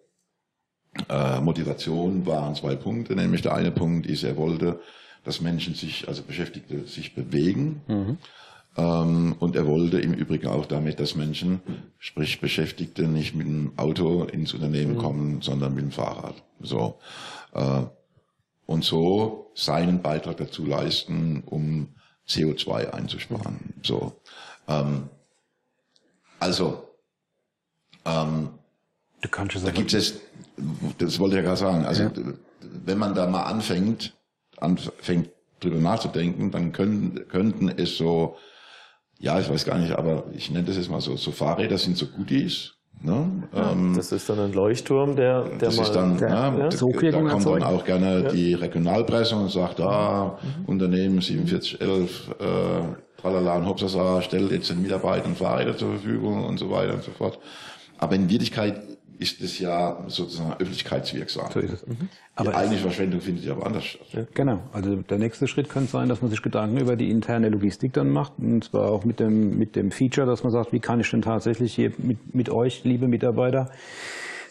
äh, 1.10 1.40
Motivation 1.40 2.24
waren 2.26 2.54
zwei 2.54 2.76
Punkte, 2.76 3.14
nämlich 3.14 3.42
der 3.42 3.54
eine 3.54 3.70
Punkt 3.70 4.06
ist, 4.06 4.24
er 4.24 4.38
wollte, 4.38 4.80
dass 5.24 5.42
Menschen 5.42 5.74
sich, 5.74 6.08
also 6.08 6.22
Beschäftigte, 6.22 6.86
sich 6.86 7.14
bewegen. 7.14 7.82
Mhm. 7.86 8.18
Ähm, 8.76 9.34
und 9.38 9.54
er 9.54 9.66
wollte 9.66 10.00
im 10.00 10.14
Übrigen 10.14 10.46
auch 10.46 10.66
damit, 10.66 10.98
dass 10.98 11.14
Menschen, 11.14 11.60
sprich 11.98 12.40
Beschäftigte, 12.40 13.06
nicht 13.06 13.34
mit 13.34 13.46
dem 13.46 13.72
Auto 13.76 14.24
ins 14.24 14.54
Unternehmen 14.54 14.94
mhm. 14.94 14.98
kommen, 14.98 15.42
sondern 15.42 15.74
mit 15.74 15.84
dem 15.84 15.92
Fahrrad. 15.92 16.42
So. 16.60 16.98
Äh, 17.54 17.82
und 18.66 18.84
so 18.84 19.50
seinen 19.54 20.00
Beitrag 20.00 20.38
dazu 20.38 20.64
leisten, 20.64 21.42
um 21.44 21.88
CO2 22.26 22.90
einzusparen. 22.90 23.74
So. 23.82 24.20
Ähm, 24.68 25.08
also, 26.38 26.88
ähm, 28.06 28.50
du 29.20 29.28
kannst 29.28 29.56
es 29.56 29.64
da 29.64 29.70
gibt 29.70 29.92
es, 29.92 30.20
das 30.98 31.18
wollte 31.18 31.36
ich 31.36 31.42
ja 31.42 31.48
gerade 31.48 31.60
sagen, 31.60 31.84
also 31.84 32.04
ja. 32.04 32.12
wenn 32.60 32.98
man 32.98 33.14
da 33.14 33.26
mal 33.26 33.42
anfängt, 33.42 34.16
anfängt 34.56 35.30
drüber 35.60 35.78
nachzudenken, 35.78 36.50
dann 36.50 36.72
können, 36.72 37.28
könnten 37.28 37.68
es 37.68 37.96
so 37.96 38.36
ja, 39.22 39.40
ich 39.40 39.48
weiß 39.48 39.64
gar 39.64 39.78
nicht, 39.78 39.92
aber 39.92 40.24
ich 40.34 40.50
nenne 40.50 40.66
das 40.66 40.76
jetzt 40.76 40.90
mal 40.90 41.00
so, 41.00 41.16
so 41.16 41.30
Fahrräder 41.30 41.78
sind 41.78 41.96
so 41.96 42.06
Goodies, 42.06 42.74
Ne? 43.04 43.48
Ja, 43.52 43.72
ähm, 43.72 43.94
das 43.96 44.12
ist 44.12 44.28
dann 44.28 44.38
ein 44.38 44.52
Leuchtturm, 44.52 45.16
der, 45.16 45.42
der 45.42 45.58
das 45.58 45.76
mal, 45.76 45.82
ist 45.82 45.92
dann, 45.92 46.18
der, 46.18 46.28
ja, 46.28 46.56
ja. 46.56 46.68
Da 46.68 46.76
kommt 46.76 47.02
erzeugen. 47.02 47.60
dann 47.60 47.62
auch 47.64 47.84
gerne 47.84 48.22
ja. 48.22 48.30
die 48.30 48.54
Regionalpresse 48.54 49.34
und 49.34 49.50
sagt, 49.50 49.80
ah, 49.80 50.38
mhm. 50.40 50.66
Unternehmen 50.66 51.20
4711, 51.20 52.30
äh, 52.38 53.20
tralala 53.20 53.56
und 53.56 53.66
Hopsasa, 53.66 54.22
stellt 54.22 54.52
jetzt 54.52 54.70
den 54.70 54.82
Mitarbeitern 54.82 55.34
Fahrräder 55.34 55.76
zur 55.76 55.90
Verfügung 55.90 56.44
und 56.44 56.58
so 56.58 56.70
weiter 56.70 56.94
und 56.94 57.02
so 57.02 57.10
fort. 57.10 57.40
Aber 57.98 58.14
in 58.14 58.30
Wirklichkeit 58.30 58.80
ist 59.22 59.40
es 59.40 59.58
ja 59.58 60.04
sozusagen 60.08 60.52
öffentlichkeitswirksam. 60.54 61.50
So 61.52 61.60
ist 61.60 61.72
es. 61.72 61.86
Mhm. 61.86 62.08
Aber 62.34 62.50
die 62.50 62.56
eigentliche 62.56 62.82
Verschwendung 62.82 63.20
findet 63.20 63.44
ja 63.44 63.52
aber 63.52 63.66
anders 63.66 63.84
statt. 63.84 64.26
Genau. 64.34 64.60
Also 64.72 64.96
der 64.96 65.18
nächste 65.18 65.46
Schritt 65.46 65.68
könnte 65.68 65.90
sein, 65.90 66.08
dass 66.08 66.20
man 66.20 66.30
sich 66.30 66.42
Gedanken 66.42 66.78
über 66.78 66.96
die 66.96 67.10
interne 67.10 67.48
Logistik 67.48 67.92
dann 67.92 68.10
macht. 68.10 68.32
Und 68.38 68.64
zwar 68.64 68.90
auch 68.90 69.04
mit 69.04 69.20
dem, 69.20 69.58
mit 69.58 69.76
dem 69.76 69.90
Feature, 69.90 70.26
dass 70.26 70.42
man 70.42 70.52
sagt, 70.52 70.72
wie 70.72 70.80
kann 70.80 71.00
ich 71.00 71.10
denn 71.10 71.22
tatsächlich 71.22 71.74
hier 71.74 71.92
mit, 71.98 72.34
mit 72.34 72.50
euch, 72.50 72.84
liebe 72.84 73.06
Mitarbeiter, 73.06 73.70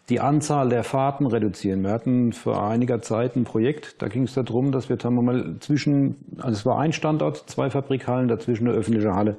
die 0.09 0.19
Anzahl 0.19 0.69
der 0.69 0.83
Fahrten 0.83 1.25
reduzieren. 1.25 1.83
Wir 1.83 1.91
hatten 1.91 2.33
vor 2.33 2.67
einiger 2.67 3.01
Zeit 3.01 3.35
ein 3.35 3.43
Projekt, 3.43 4.01
da 4.01 4.07
ging 4.07 4.23
es 4.23 4.33
darum, 4.33 4.71
dass 4.71 4.89
wir, 4.89 4.97
sagen 4.97 5.15
wir 5.15 5.21
mal, 5.21 5.55
zwischen, 5.59 6.15
also 6.37 6.51
es 6.51 6.65
war 6.65 6.79
ein 6.79 6.93
Standort, 6.93 7.49
zwei 7.49 7.69
Fabrikhallen, 7.69 8.27
dazwischen 8.27 8.67
eine 8.67 8.77
öffentliche 8.77 9.13
Halle. 9.13 9.37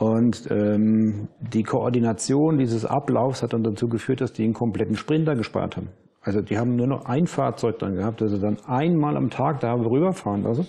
Und 0.00 0.50
ähm, 0.50 1.28
die 1.40 1.62
Koordination 1.62 2.56
dieses 2.56 2.86
Ablaufs 2.86 3.42
hat 3.42 3.52
dann 3.52 3.62
dazu 3.62 3.86
geführt, 3.86 4.22
dass 4.22 4.32
die 4.32 4.44
einen 4.44 4.54
kompletten 4.54 4.96
Sprinter 4.96 5.36
gespart 5.36 5.76
haben. 5.76 5.90
Also 6.22 6.40
die 6.40 6.56
haben 6.56 6.74
nur 6.74 6.86
noch 6.86 7.04
ein 7.04 7.26
Fahrzeug 7.26 7.78
dran 7.78 7.96
gehabt, 7.96 8.22
das 8.22 8.30
sie 8.30 8.40
dann 8.40 8.56
einmal 8.66 9.18
am 9.18 9.28
Tag 9.28 9.60
da 9.60 9.74
rüberfahren 9.74 10.42
lassen. 10.42 10.66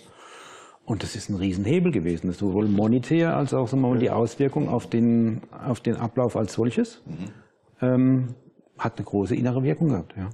Und 0.84 1.02
das 1.04 1.16
ist 1.16 1.30
ein 1.30 1.38
Riesenhebel 1.38 1.94
gewesen. 1.94 2.28
Das 2.28 2.36
ist 2.36 2.40
sowohl 2.42 2.68
monetär 2.68 3.38
als 3.38 3.54
auch 3.54 3.70
sagen 3.70 3.82
wir 3.84 3.92
mal, 3.92 4.00
die 4.00 4.10
Auswirkung 4.10 4.68
auf 4.68 4.88
den, 4.88 5.44
auf 5.66 5.80
den 5.80 5.96
Ablauf 5.96 6.36
als 6.36 6.52
solches. 6.52 7.02
Mhm. 7.06 7.88
Ähm, 7.88 8.28
hat 8.78 8.98
eine 8.98 9.06
große 9.06 9.36
innere 9.36 9.64
Wirkung 9.64 9.90
gehabt. 9.90 10.14
Ja. 10.18 10.30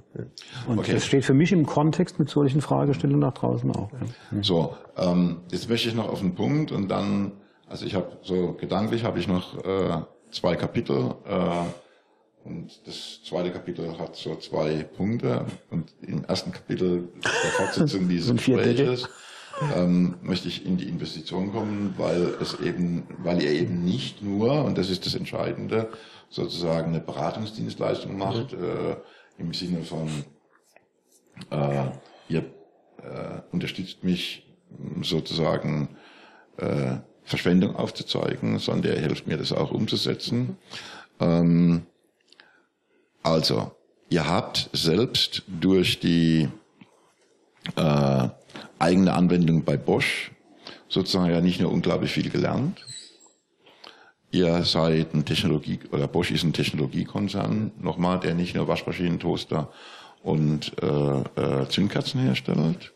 Und 0.66 0.80
okay. 0.80 0.94
das 0.94 1.06
steht 1.06 1.24
für 1.24 1.34
mich 1.34 1.52
im 1.52 1.66
Kontext 1.66 2.18
mit 2.18 2.30
solchen 2.30 2.62
Fragestellungen 2.62 3.20
nach 3.20 3.34
draußen 3.34 3.70
auch. 3.70 3.90
Ja. 3.92 4.42
So, 4.42 4.74
ähm, 4.96 5.42
jetzt 5.52 5.68
möchte 5.68 5.88
ich 5.88 5.94
noch 5.94 6.08
auf 6.08 6.18
den 6.18 6.34
Punkt 6.34 6.72
und 6.72 6.90
dann 6.90 7.32
also 7.68 7.86
ich 7.86 7.94
habe 7.94 8.18
so 8.22 8.54
gedanklich 8.54 9.04
habe 9.04 9.18
ich 9.18 9.28
noch 9.28 9.62
äh, 9.64 10.02
zwei 10.30 10.56
Kapitel 10.56 11.14
äh, 11.26 12.48
und 12.48 12.86
das 12.86 13.22
zweite 13.24 13.50
Kapitel 13.50 13.98
hat 13.98 14.16
so 14.16 14.36
zwei 14.36 14.84
Punkte 14.84 15.46
und 15.70 15.92
im 16.02 16.24
ersten 16.24 16.52
Kapitel 16.52 17.08
der 17.22 17.50
Fortsetzung 17.52 18.08
dieses 18.08 18.34
Gespräches 18.36 19.08
ähm, 19.74 20.16
möchte 20.22 20.48
ich 20.48 20.64
in 20.64 20.76
die 20.76 20.88
Investition 20.88 21.52
kommen, 21.52 21.94
weil 21.96 22.34
es 22.40 22.58
eben, 22.60 23.06
weil 23.18 23.42
ihr 23.42 23.50
eben 23.50 23.84
nicht 23.84 24.22
nur 24.22 24.64
und 24.64 24.78
das 24.78 24.88
ist 24.88 25.04
das 25.04 25.14
Entscheidende 25.14 25.90
sozusagen 26.30 26.88
eine 26.88 27.00
Beratungsdienstleistung 27.00 28.16
macht 28.16 28.52
mhm. 28.52 28.64
äh, 28.64 28.96
im 29.38 29.52
Sinne 29.52 29.82
von 29.82 30.08
äh, 31.50 31.90
ihr 32.28 32.40
äh, 33.02 33.40
unterstützt 33.52 34.04
mich 34.04 34.46
sozusagen 35.02 35.96
äh, 36.58 36.98
Verschwendung 37.28 37.76
aufzuzeigen, 37.76 38.58
sondern 38.58 38.94
er 38.94 39.00
hilft 39.00 39.26
mir, 39.26 39.36
das 39.36 39.52
auch 39.52 39.70
umzusetzen. 39.70 40.56
Ähm, 41.20 41.82
also, 43.22 43.72
ihr 44.08 44.26
habt 44.26 44.70
selbst 44.72 45.42
durch 45.46 46.00
die 46.00 46.48
äh, 47.76 48.28
eigene 48.78 49.12
Anwendung 49.12 49.62
bei 49.62 49.76
Bosch 49.76 50.32
sozusagen 50.88 51.30
ja 51.30 51.42
nicht 51.42 51.60
nur 51.60 51.70
unglaublich 51.70 52.12
viel 52.12 52.30
gelernt. 52.30 52.86
Ihr 54.30 54.62
seid 54.64 55.12
ein 55.14 55.26
Technologie, 55.26 55.80
oder 55.92 56.08
Bosch 56.08 56.30
ist 56.30 56.44
ein 56.44 56.54
Technologiekonzern, 56.54 57.72
nochmal, 57.78 58.20
der 58.20 58.34
nicht 58.34 58.54
nur 58.54 58.68
Waschmaschinen, 58.68 59.20
Toaster 59.20 59.70
und 60.22 60.72
äh, 60.82 61.20
äh, 61.40 61.68
Zündkerzen 61.68 62.20
herstellt, 62.20 62.94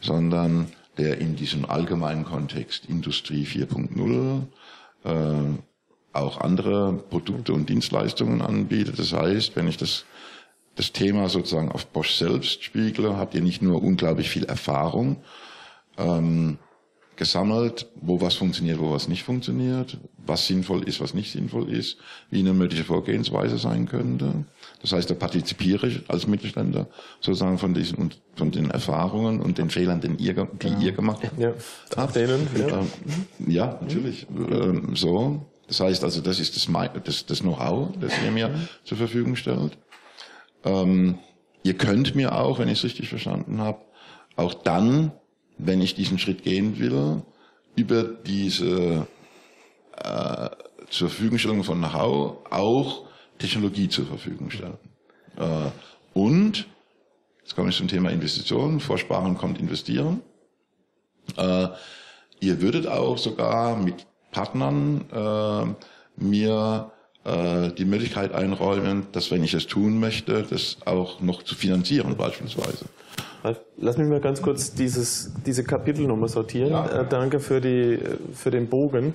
sondern 0.00 0.72
der 0.98 1.18
in 1.18 1.36
diesem 1.36 1.64
allgemeinen 1.64 2.24
Kontext 2.24 2.86
Industrie 2.86 3.44
4.0 3.44 4.42
äh, 5.04 5.58
auch 6.12 6.40
andere 6.40 6.94
Produkte 7.10 7.52
und 7.52 7.68
Dienstleistungen 7.68 8.40
anbietet. 8.40 8.98
Das 8.98 9.12
heißt, 9.12 9.54
wenn 9.56 9.68
ich 9.68 9.76
das, 9.76 10.04
das 10.74 10.92
Thema 10.92 11.28
sozusagen 11.28 11.70
auf 11.70 11.86
Bosch 11.86 12.14
selbst 12.14 12.64
spiegle, 12.64 13.16
habt 13.16 13.34
ihr 13.34 13.42
nicht 13.42 13.62
nur 13.62 13.82
unglaublich 13.82 14.30
viel 14.30 14.44
Erfahrung 14.44 15.16
ähm, 15.98 16.58
gesammelt, 17.16 17.86
wo 17.96 18.20
was 18.20 18.34
funktioniert, 18.34 18.78
wo 18.78 18.90
was 18.90 19.08
nicht 19.08 19.22
funktioniert, 19.22 19.98
was 20.18 20.46
sinnvoll 20.46 20.86
ist, 20.86 21.00
was 21.00 21.14
nicht 21.14 21.32
sinnvoll 21.32 21.70
ist, 21.70 21.98
wie 22.30 22.40
eine 22.40 22.52
mögliche 22.52 22.84
Vorgehensweise 22.84 23.58
sein 23.58 23.86
könnte. 23.86 24.44
Das 24.82 24.92
heißt, 24.92 25.10
da 25.10 25.14
partizipiere 25.14 25.88
ich 25.88 26.08
als 26.08 26.26
Mittelständler 26.26 26.86
sozusagen 27.20 27.58
von 27.58 27.74
diesen 27.74 28.12
von 28.36 28.50
den 28.50 28.70
Erfahrungen 28.70 29.40
und 29.40 29.58
den 29.58 29.70
Fehlern, 29.70 30.00
den 30.00 30.18
ihr, 30.18 30.34
die 30.34 30.68
ja. 30.68 30.78
ihr 30.78 30.92
gemacht 30.92 31.22
habt. 31.24 31.38
Ja. 31.38 32.06
Denen, 32.14 32.48
ja. 32.56 32.84
ja, 33.46 33.78
natürlich. 33.80 34.28
Mhm. 34.28 34.94
so. 34.94 35.46
Das 35.68 35.80
heißt 35.80 36.04
also, 36.04 36.20
das 36.20 36.38
ist 36.38 36.54
das, 36.54 36.68
das, 37.04 37.26
das 37.26 37.40
Know-how, 37.40 37.88
das 38.00 38.12
ihr 38.24 38.30
mir 38.30 38.48
mhm. 38.48 38.68
zur 38.84 38.98
Verfügung 38.98 39.34
stellt. 39.34 39.76
Ähm, 40.64 41.18
ihr 41.62 41.74
könnt 41.74 42.14
mir 42.14 42.36
auch, 42.36 42.58
wenn 42.58 42.68
ich 42.68 42.78
es 42.78 42.84
richtig 42.84 43.08
verstanden 43.08 43.60
habe, 43.60 43.80
auch 44.36 44.54
dann, 44.54 45.12
wenn 45.58 45.80
ich 45.80 45.94
diesen 45.94 46.18
Schritt 46.18 46.42
gehen 46.42 46.78
will, 46.78 47.22
über 47.74 48.02
diese 48.02 49.06
äh, 49.96 50.48
zur 50.90 51.08
Verfügungstellung 51.08 51.64
von 51.64 51.78
Know-how 51.78 52.38
auch 52.50 53.06
Technologie 53.38 53.88
zur 53.88 54.06
Verfügung 54.06 54.50
stellen. 54.50 54.78
Äh, 55.36 55.70
und, 56.14 56.66
jetzt 57.42 57.54
komme 57.54 57.70
ich 57.70 57.76
zum 57.76 57.88
Thema 57.88 58.10
Investitionen, 58.10 58.80
Vorsparen 58.80 59.36
kommt 59.36 59.58
investieren. 59.58 60.22
Äh, 61.36 61.68
ihr 62.40 62.60
würdet 62.60 62.86
auch 62.86 63.18
sogar 63.18 63.76
mit 63.76 64.06
Partnern 64.30 65.04
äh, 65.12 66.22
mir 66.22 66.92
die 67.76 67.84
Möglichkeit 67.84 68.32
einräumen, 68.32 69.08
dass 69.10 69.32
wenn 69.32 69.42
ich 69.42 69.52
es 69.52 69.66
tun 69.66 69.98
möchte, 69.98 70.44
das 70.44 70.76
auch 70.84 71.20
noch 71.20 71.42
zu 71.42 71.56
finanzieren 71.56 72.16
beispielsweise. 72.16 72.84
Lass 73.76 73.98
mich 73.98 74.08
mal 74.08 74.20
ganz 74.20 74.42
kurz 74.42 74.74
dieses, 74.74 75.32
diese 75.44 75.64
Kapitel 75.64 76.06
nochmal 76.06 76.28
sortieren. 76.28 76.70
Ja. 76.70 77.04
danke 77.04 77.40
für, 77.40 77.60
die, 77.60 77.98
für 78.32 78.50
den 78.50 78.68
Bogen. 78.68 79.14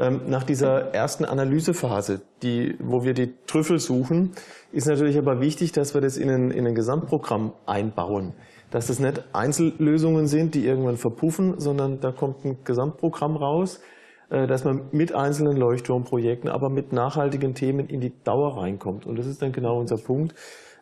Ähm, 0.00 0.22
nach 0.28 0.44
dieser 0.44 0.94
ersten 0.94 1.26
Analysephase, 1.26 2.22
die, 2.42 2.74
wo 2.78 3.04
wir 3.04 3.12
die 3.12 3.34
Trüffel 3.46 3.78
suchen, 3.78 4.32
ist 4.72 4.86
natürlich 4.86 5.18
aber 5.18 5.40
wichtig, 5.40 5.72
dass 5.72 5.92
wir 5.92 6.00
das 6.00 6.16
in 6.16 6.30
ein, 6.30 6.50
in 6.50 6.66
ein 6.66 6.74
Gesamtprogramm 6.74 7.52
einbauen. 7.66 8.32
Dass 8.70 8.86
das 8.86 8.98
nicht 8.98 9.22
Einzellösungen 9.34 10.26
sind, 10.26 10.54
die 10.54 10.64
irgendwann 10.64 10.96
verpuffen, 10.96 11.60
sondern 11.60 12.00
da 12.00 12.12
kommt 12.12 12.44
ein 12.46 12.58
Gesamtprogramm 12.64 13.36
raus, 13.36 13.80
äh, 14.30 14.46
dass 14.46 14.64
man 14.64 14.82
mit 14.90 15.14
einzelnen 15.14 15.58
Leuchtturmprojekten, 15.58 16.48
aber 16.48 16.70
mit 16.70 16.94
nachhaltigen 16.94 17.54
Themen 17.54 17.86
in 17.88 18.00
die 18.00 18.12
Dauer 18.24 18.56
reinkommt. 18.56 19.04
Und 19.04 19.18
das 19.18 19.26
ist 19.26 19.42
dann 19.42 19.52
genau 19.52 19.78
unser 19.78 19.98
Punkt. 19.98 20.34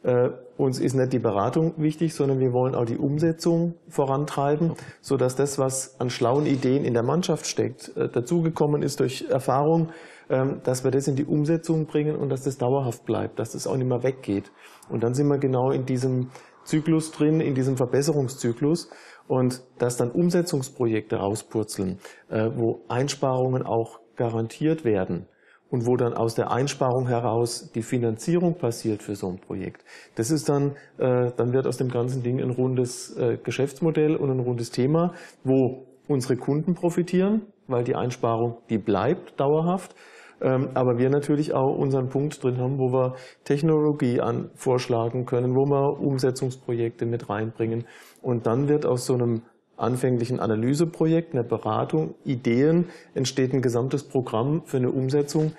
Äh, 0.02 0.30
uns 0.56 0.80
ist 0.80 0.94
nicht 0.94 1.12
die 1.12 1.18
Beratung 1.18 1.74
wichtig, 1.76 2.14
sondern 2.14 2.38
wir 2.38 2.52
wollen 2.52 2.74
auch 2.74 2.84
die 2.84 2.98
Umsetzung 2.98 3.74
vorantreiben, 3.88 4.74
so 5.00 5.16
dass 5.16 5.36
das, 5.36 5.58
was 5.58 6.00
an 6.00 6.10
schlauen 6.10 6.46
Ideen 6.46 6.84
in 6.84 6.94
der 6.94 7.02
Mannschaft 7.02 7.46
steckt, 7.46 7.96
äh, 7.96 8.08
dazugekommen 8.08 8.82
ist 8.82 9.00
durch 9.00 9.26
Erfahrung, 9.28 9.90
ähm, 10.30 10.60
dass 10.62 10.84
wir 10.84 10.90
das 10.90 11.08
in 11.08 11.16
die 11.16 11.24
Umsetzung 11.24 11.86
bringen 11.86 12.16
und 12.16 12.28
dass 12.28 12.42
das 12.42 12.58
dauerhaft 12.58 13.04
bleibt, 13.04 13.38
dass 13.38 13.52
das 13.52 13.66
auch 13.66 13.76
nicht 13.76 13.88
mehr 13.88 14.02
weggeht. 14.02 14.52
Und 14.88 15.02
dann 15.02 15.14
sind 15.14 15.28
wir 15.28 15.38
genau 15.38 15.70
in 15.70 15.84
diesem 15.84 16.30
Zyklus 16.64 17.10
drin, 17.12 17.40
in 17.40 17.54
diesem 17.54 17.76
Verbesserungszyklus 17.76 18.90
und 19.26 19.62
dass 19.78 19.96
dann 19.96 20.10
Umsetzungsprojekte 20.10 21.16
rauspurzeln, 21.16 21.98
äh, 22.28 22.50
wo 22.54 22.82
Einsparungen 22.88 23.62
auch 23.64 24.00
garantiert 24.16 24.84
werden 24.84 25.26
und 25.70 25.86
wo 25.86 25.96
dann 25.96 26.14
aus 26.14 26.34
der 26.34 26.50
Einsparung 26.50 27.08
heraus 27.08 27.70
die 27.74 27.82
Finanzierung 27.82 28.54
passiert 28.54 29.02
für 29.02 29.14
so 29.14 29.28
ein 29.28 29.38
Projekt. 29.38 29.84
Das 30.14 30.30
ist 30.30 30.48
dann, 30.48 30.76
äh, 30.98 31.30
dann 31.36 31.52
wird 31.52 31.66
aus 31.66 31.76
dem 31.76 31.88
ganzen 31.88 32.22
Ding 32.22 32.40
ein 32.40 32.50
rundes 32.50 33.16
äh, 33.16 33.36
Geschäftsmodell 33.42 34.16
und 34.16 34.30
ein 34.30 34.40
rundes 34.40 34.70
Thema, 34.70 35.12
wo 35.44 35.86
unsere 36.08 36.36
Kunden 36.36 36.74
profitieren, 36.74 37.42
weil 37.66 37.84
die 37.84 37.94
Einsparung, 37.94 38.58
die 38.70 38.78
bleibt 38.78 39.38
dauerhaft. 39.38 39.94
Ähm, 40.40 40.70
aber 40.74 40.98
wir 40.98 41.10
natürlich 41.10 41.52
auch 41.52 41.76
unseren 41.76 42.08
Punkt 42.08 42.42
drin 42.42 42.58
haben, 42.58 42.78
wo 42.78 42.92
wir 42.92 43.16
Technologie 43.44 44.20
an 44.20 44.50
vorschlagen 44.54 45.26
können, 45.26 45.54
wo 45.54 45.66
wir 45.66 46.00
Umsetzungsprojekte 46.00 47.06
mit 47.06 47.28
reinbringen. 47.28 47.84
Und 48.22 48.46
dann 48.46 48.68
wird 48.68 48.86
aus 48.86 49.04
so 49.04 49.14
einem 49.14 49.42
anfänglichen 49.78 50.40
Analyseprojekt, 50.40 51.32
einer 51.32 51.44
Beratung, 51.44 52.14
Ideen, 52.24 52.86
entsteht 53.14 53.52
ein 53.52 53.62
gesamtes 53.62 54.04
Programm 54.04 54.62
für 54.64 54.76
eine 54.76 54.90
Umsetzung, 54.90 55.52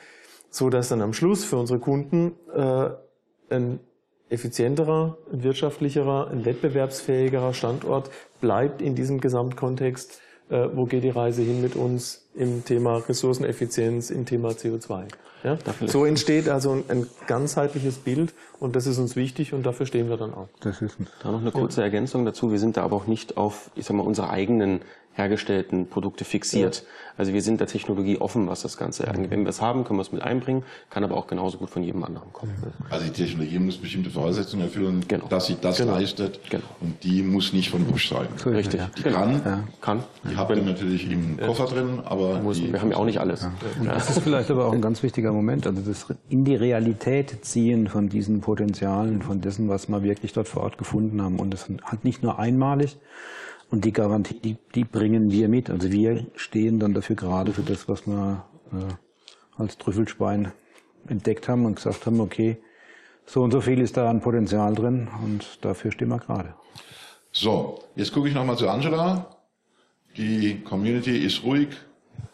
so 0.49 0.69
dass 0.69 0.89
dann 0.89 1.01
am 1.01 1.13
Schluss 1.13 1.43
für 1.43 1.57
unsere 1.57 1.79
Kunden 1.79 2.33
äh, 2.53 2.89
ein 3.49 3.79
effizienterer, 4.29 5.17
ein 5.31 5.43
wirtschaftlicherer, 5.43 6.29
ein 6.29 6.45
wettbewerbsfähigerer 6.45 7.53
Standort 7.53 8.11
bleibt 8.41 8.81
in 8.81 8.95
diesem 8.95 9.19
Gesamtkontext. 9.19 10.21
Äh, 10.49 10.69
wo 10.73 10.85
geht 10.85 11.03
die 11.03 11.09
Reise 11.09 11.41
hin 11.41 11.61
mit 11.61 11.75
uns 11.75 12.28
im 12.39 12.63
Thema 12.63 12.97
Ressourceneffizienz, 12.97 14.09
im 14.09 14.25
Thema 14.25 14.49
CO2. 14.49 15.03
Ja? 15.43 15.57
So 15.85 16.05
entsteht 16.05 16.49
also 16.49 16.71
ein, 16.71 16.83
ein 16.87 17.07
ganzheitliches 17.27 17.97
Bild 17.97 18.33
und 18.59 18.75
das 18.75 18.87
ist 18.87 18.97
uns 18.97 19.15
wichtig 19.15 19.53
und 19.53 19.65
dafür 19.65 19.85
stehen 19.85 20.09
wir 20.09 20.17
dann 20.17 20.33
auch. 20.33 20.47
Das 20.61 20.81
ist 20.81 20.97
Da 21.21 21.31
noch 21.31 21.41
eine 21.41 21.51
kurze 21.51 21.81
Ergänzung 21.81 22.25
dazu. 22.25 22.51
Wir 22.51 22.59
sind 22.59 22.77
da 22.77 22.83
aber 22.83 22.95
auch 22.95 23.07
nicht 23.07 23.37
auf, 23.37 23.69
ich 23.75 23.85
sag 23.85 23.95
mal, 23.95 24.03
unsere 24.03 24.29
eigenen 24.29 24.81
hergestellten 25.19 25.87
Produkte 25.87 26.23
fixiert. 26.25 26.83
Also 27.17 27.33
wir 27.33 27.41
sind 27.41 27.59
der 27.59 27.67
Technologie 27.67 28.17
offen, 28.17 28.47
was 28.47 28.61
das 28.61 28.77
Ganze 28.77 29.05
angeht. 29.07 29.29
Wenn 29.29 29.41
wir 29.43 29.49
es 29.49 29.61
haben, 29.61 29.83
können 29.83 29.99
wir 29.99 30.03
es 30.03 30.13
mit 30.13 30.21
einbringen, 30.21 30.63
kann 30.89 31.03
aber 31.03 31.17
auch 31.17 31.27
genauso 31.27 31.57
gut 31.57 31.69
von 31.69 31.83
jedem 31.83 32.03
anderen 32.05 32.31
kommen. 32.31 32.53
Also 32.89 33.05
die 33.05 33.11
Technologie 33.11 33.59
muss 33.59 33.77
bestimmte 33.77 34.09
Voraussetzungen 34.09 34.63
erfüllen, 34.63 35.03
Genau. 35.07 35.27
dass 35.27 35.47
sie 35.47 35.57
das 35.61 35.77
Genau. 35.77 35.91
leistet. 35.95 36.39
Genau. 36.49 36.63
Und 36.79 37.03
die 37.03 37.21
muss 37.21 37.51
nicht 37.51 37.69
von 37.69 37.83
Busch 37.83 38.07
sein. 38.09 38.27
Richtig. 38.45 38.79
ja. 38.79 38.89
Die 38.97 39.03
kann, 39.03 39.65
Kann. 39.81 40.03
die 40.29 40.37
habt 40.37 40.49
ihr 40.55 40.63
natürlich 40.63 41.11
im 41.11 41.37
Koffer 41.37 41.65
drin, 41.65 41.99
aber 42.05 42.39
die, 42.53 42.71
Wir 42.71 42.81
haben 42.81 42.91
ja 42.91 42.97
auch 42.97 43.05
nicht 43.05 43.19
alles. 43.19 43.43
Und 43.79 43.85
das 43.87 44.09
ist 44.09 44.19
vielleicht 44.23 44.49
aber 44.49 44.67
auch 44.67 44.73
ein 44.73 44.81
ganz 44.81 45.03
wichtiger 45.03 45.33
Moment, 45.33 45.67
also 45.67 45.81
das 45.81 46.05
in 46.29 46.45
die 46.45 46.55
Realität 46.55 47.43
ziehen 47.43 47.87
von 47.87 48.07
diesen 48.07 48.39
Potenzialen, 48.39 49.21
von 49.21 49.41
dessen, 49.41 49.67
was 49.67 49.89
wir 49.89 50.03
wirklich 50.03 50.31
dort 50.31 50.47
vor 50.47 50.63
Ort 50.63 50.77
gefunden 50.77 51.21
haben. 51.21 51.37
Und 51.39 51.51
das 51.51 51.67
halt 51.83 52.05
nicht 52.05 52.23
nur 52.23 52.39
einmalig. 52.39 52.97
Und 53.71 53.85
die 53.85 53.93
Garantie, 53.93 54.33
die, 54.39 54.57
die 54.73 54.83
bringen 54.83 55.29
wir 55.31 55.47
mit. 55.47 55.69
Also 55.69 55.91
wir 55.91 56.25
stehen 56.35 56.79
dann 56.79 56.93
dafür 56.93 57.15
gerade 57.15 57.53
für 57.53 57.61
das, 57.61 57.87
was 57.87 58.07
wir 58.07 58.43
äh, 58.73 59.61
als 59.61 59.77
Trüffelschwein 59.77 60.51
entdeckt 61.07 61.47
haben 61.47 61.65
und 61.65 61.75
gesagt 61.75 62.05
haben, 62.05 62.19
okay, 62.19 62.57
so 63.25 63.43
und 63.43 63.51
so 63.51 63.61
viel 63.61 63.79
ist 63.79 63.95
da 63.95 64.09
an 64.09 64.21
Potenzial 64.21 64.73
drin 64.73 65.07
und 65.23 65.59
dafür 65.61 65.91
stehen 65.91 66.07
wir 66.09 66.17
gerade. 66.17 66.55
So, 67.31 67.83
jetzt 67.95 68.11
gucke 68.11 68.27
ich 68.27 68.33
nochmal 68.33 68.57
zu 68.57 68.67
Angela. 68.67 69.27
Die 70.17 70.61
Community 70.61 71.17
ist 71.19 71.43
ruhig, 71.43 71.69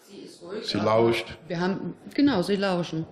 Sie 0.07 0.19
ist 0.19 0.41
ruhig. 0.41 0.65
sie 0.65 0.77
lauscht. 0.77 1.37
Wir 1.49 1.59
haben, 1.59 1.95
genau, 2.13 2.41
sie 2.41 2.55
lauschen. 2.55 3.05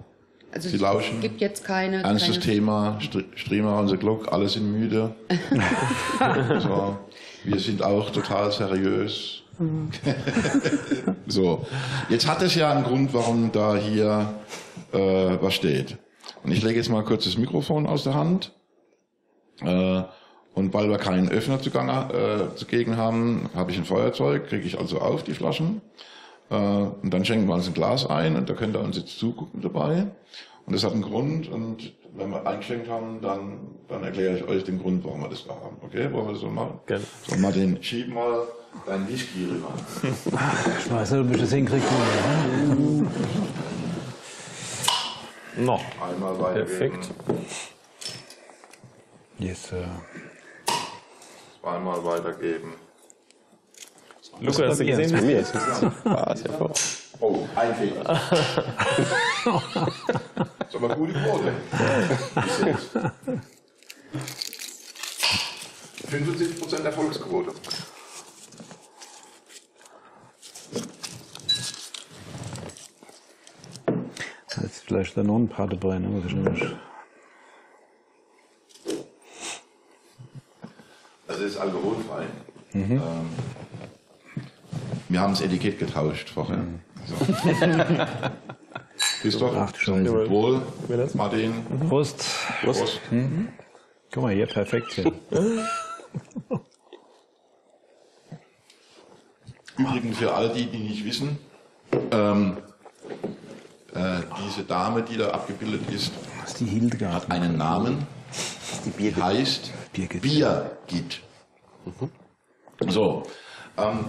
Also 0.54 0.70
Sie 0.70 0.76
es 0.76 0.82
lauschen. 0.82 1.20
gibt 1.20 1.42
jetzt 1.42 1.66
keine. 1.66 2.04
Ernstes 2.04 2.36
keine 2.40 2.46
Thema, 2.46 2.98
Str- 3.02 3.26
Streamer 3.36 3.78
on 3.80 3.88
the 3.90 3.98
Clock, 3.98 4.32
alle 4.32 4.48
sind 4.48 4.72
müde. 4.72 5.14
so, 6.60 6.98
wir 7.44 7.60
sind 7.60 7.84
auch 7.84 8.10
total 8.10 8.52
seriös. 8.52 9.42
so, 11.28 11.66
jetzt 12.10 12.28
hat 12.28 12.42
es 12.42 12.56
ja 12.56 12.72
einen 12.72 12.84
Grund, 12.84 13.14
warum 13.14 13.52
da 13.52 13.76
hier 13.76 14.34
äh, 14.92 14.98
was 14.98 15.54
steht. 15.54 15.98
Und 16.44 16.52
ich 16.52 16.64
lege 16.64 16.78
jetzt 16.78 16.90
mal 16.90 17.04
kurz 17.04 17.26
das 17.26 17.38
Mikrofon 17.38 17.86
aus 17.86 18.04
der 18.04 18.16
Hand. 18.16 18.52
Äh, 19.62 20.04
und 20.54 20.74
weil 20.74 20.90
wir 20.90 20.98
keinen 20.98 21.30
Öffner 21.30 21.62
zugange, 21.62 22.14
äh, 22.14 22.56
zugegen 22.56 22.98
haben, 22.98 23.50
habe 23.56 23.72
ich 23.72 23.78
ein 23.78 23.86
Feuerzeug, 23.86 24.48
kriege 24.48 24.66
ich 24.66 24.80
also 24.80 25.00
auf 25.00 25.24
die 25.24 25.34
Flaschen. 25.34 25.82
Äh, 26.50 26.56
und 26.56 27.12
dann 27.12 27.26
schenken 27.26 27.48
wir 27.48 27.56
uns 27.56 27.68
ein 27.68 27.74
Glas 27.74 28.06
ein 28.06 28.36
und 28.36 28.50
da 28.50 28.54
könnt 28.54 28.76
ihr 28.76 28.82
uns 28.82 28.98
jetzt 28.98 29.18
zugucken 29.18 29.62
dabei. 29.62 30.08
Und 30.66 30.74
das 30.74 30.84
hat 30.84 30.94
einen 30.94 31.02
Grund 31.02 31.50
und 31.50 31.94
wenn 32.16 32.30
wir 32.30 32.46
eingeschenkt 32.46 32.90
haben, 32.90 33.22
dann, 33.22 33.60
dann 33.88 34.04
erkläre 34.04 34.38
ich 34.38 34.48
euch 34.48 34.64
den 34.64 34.80
Grund, 34.80 35.04
warum 35.04 35.22
wir 35.22 35.30
das 35.30 35.46
da 35.46 35.54
haben. 35.56 35.78
Okay, 35.82 36.12
wollen 36.12 36.28
wir 36.28 36.34
das 36.34 36.42
so 36.42 36.48
machen? 36.50 36.80
Gerne. 36.86 37.04
So, 37.28 37.36
Martin, 37.38 37.82
schieb 37.82 38.14
mal 38.14 38.48
dein 38.86 39.08
Whisky 39.08 39.46
rüber. 39.46 39.70
Ich 40.80 40.92
weiß 40.92 41.12
nicht, 41.12 41.22
ob 41.22 41.32
ich 41.36 41.42
das 41.42 41.52
hinkriege. 41.52 41.84
Noch. 45.58 45.84
Einmal 46.02 46.40
weitergeben, 46.40 46.68
Perfekt. 46.68 47.12
Yes, 49.40 49.64
sir. 49.68 49.86
zweimal 51.62 52.04
weitergeben. 52.04 52.74
Lukas, 54.40 54.62
hast 54.70 54.80
du 54.80 54.86
gesehen? 54.86 55.12
Bei 55.12 55.22
mir 55.22 55.40
ist 55.40 55.54
es 55.54 55.62
Spaß, 56.02 56.44
ja. 56.44 56.70
Oh, 57.20 57.48
ein 57.56 57.76
Fehler. 57.76 58.04
das 58.04 58.32
ist 60.70 60.76
aber 60.76 60.96
gute 60.96 61.14
Quote. 61.14 61.54
Bis 62.36 62.60
jetzt. 62.66 62.98
75% 66.12 66.84
Erfolgsquote. 66.84 67.54
Das 74.56 74.64
ist 74.66 74.84
vielleicht 74.86 75.18
dann 75.18 75.28
noch 75.28 75.38
ein 75.38 75.48
paar 75.50 75.68
dabei, 75.68 76.00
ne? 76.00 76.10
Was 76.12 76.26
ich 76.26 76.34
nicht. 76.36 76.76
Also 81.28 81.44
ist 81.46 81.58
alkoholfrei. 81.58 82.26
Ähm, 82.74 83.02
wir 85.10 85.20
haben 85.20 85.34
das 85.34 85.42
Etikett 85.42 85.80
getauscht 85.80 86.30
vorher. 86.30 86.64
So. 87.08 87.16
Christoph, 89.22 89.56
Ach, 89.56 89.72
du 89.72 89.80
Scheiße. 89.80 90.30
Wohl, 90.30 90.62
Wer 90.88 90.98
das? 90.98 91.14
Martin, 91.16 91.54
Prost. 91.90 92.26
Prost. 92.62 93.00
Guck 94.12 94.24
mal, 94.24 94.34
hier 94.34 94.46
perfekt. 94.48 94.94
Hier. 94.94 95.12
Übrigens 99.78 100.18
für 100.18 100.34
all 100.34 100.50
die, 100.54 100.68
die 100.68 100.78
nicht 100.80 101.04
wissen, 101.04 101.40
ähm, 102.12 102.58
äh, 103.96 104.22
diese 104.46 104.64
Dame, 104.64 105.02
die 105.02 105.18
da 105.18 105.30
abgebildet 105.32 105.90
ist, 105.92 106.14
Das 106.42 106.52
ist 106.52 106.60
die 106.60 106.66
Hildegard. 106.66 107.14
hat 107.14 107.32
einen 107.32 107.58
Namen, 107.58 108.06
die 108.86 109.16
heißt 109.16 109.72
Birgit. 109.94 110.22
Birgit. 110.22 111.22
So, 112.88 113.24
ähm, 113.78 114.06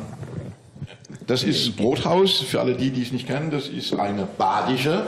das 1.26 1.42
ist 1.42 1.76
Brothaus, 1.76 2.40
für 2.40 2.60
alle 2.60 2.74
die, 2.74 2.90
die 2.90 3.02
es 3.02 3.12
nicht 3.12 3.26
kennen, 3.26 3.50
das 3.50 3.68
ist 3.68 3.94
eine 3.94 4.26
badische 4.26 5.06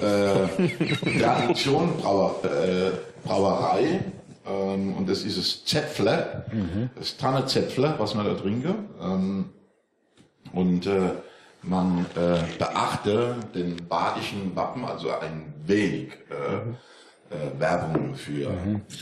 äh, 0.00 1.18
Tradition, 1.20 1.96
Brauer, 1.98 2.36
äh, 2.44 3.26
Brauerei. 3.26 4.00
Ähm, 4.46 4.94
und 4.94 5.08
das 5.08 5.22
ist 5.22 5.38
das 5.38 5.64
Zäpfle, 5.64 6.44
das 6.96 7.16
Tannezäpfle, 7.16 7.94
was 7.98 8.14
man 8.14 8.26
da 8.26 8.34
trinke. 8.34 8.74
Ähm, 9.00 9.50
und 10.52 10.86
äh, 10.86 11.10
man 11.62 12.06
äh, 12.14 12.38
beachte 12.58 13.36
den 13.54 13.76
badischen 13.88 14.54
Wappen, 14.54 14.84
also 14.84 15.10
ein 15.10 15.52
wenig 15.66 16.12
äh, 16.30 16.60
äh, 17.30 17.60
Werbung 17.60 18.14
für 18.14 18.50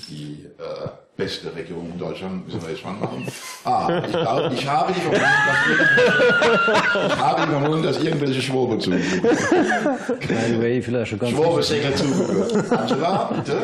die 0.09 0.47
äh, 0.59 0.89
beste 1.16 1.55
Region 1.55 1.91
in 1.93 1.99
Deutschland, 1.99 2.47
müssen 2.47 2.61
wir 2.62 2.70
jetzt 2.70 2.81
schon 2.83 2.99
machen. 3.01 3.27
Ah, 3.64 4.03
ich, 4.05 4.12
glaub, 4.12 4.53
ich 4.53 4.66
habe 4.68 4.93
die 4.93 5.01
Vermutung, 5.01 5.22
dass 5.47 7.07
ich 7.12 7.18
habe 7.18 7.43
die 7.43 7.49
Vermutung, 7.49 7.83
dass 7.83 8.03
irgendwelche 8.03 8.43
Schwobe 8.43 8.79
zugucken. 8.79 9.22
By 9.22 10.61
way, 10.61 10.83
vielleicht 10.83 11.11
schon 11.11 11.18
ganz 11.18 11.33
Schwobe-Sänger 11.33 11.95
zugucken. 11.97 12.70
Angela, 12.70 13.24
bitte. 13.35 13.59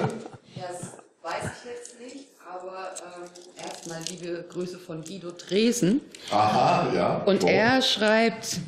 Das 0.57 0.93
weiß 1.23 1.45
ich 1.45 1.71
jetzt 1.71 2.01
nicht, 2.01 2.27
aber 2.51 2.91
ähm, 2.99 3.29
erstmal 3.63 3.99
liebe 4.11 4.45
Grüße 4.51 4.79
von 4.79 5.03
Guido 5.05 5.31
Dresen. 5.33 6.01
Aha, 6.31 6.87
ja. 6.95 7.17
Und 7.27 7.43
So. 7.43 7.49
er 7.49 7.83
schreibt, 7.83 8.61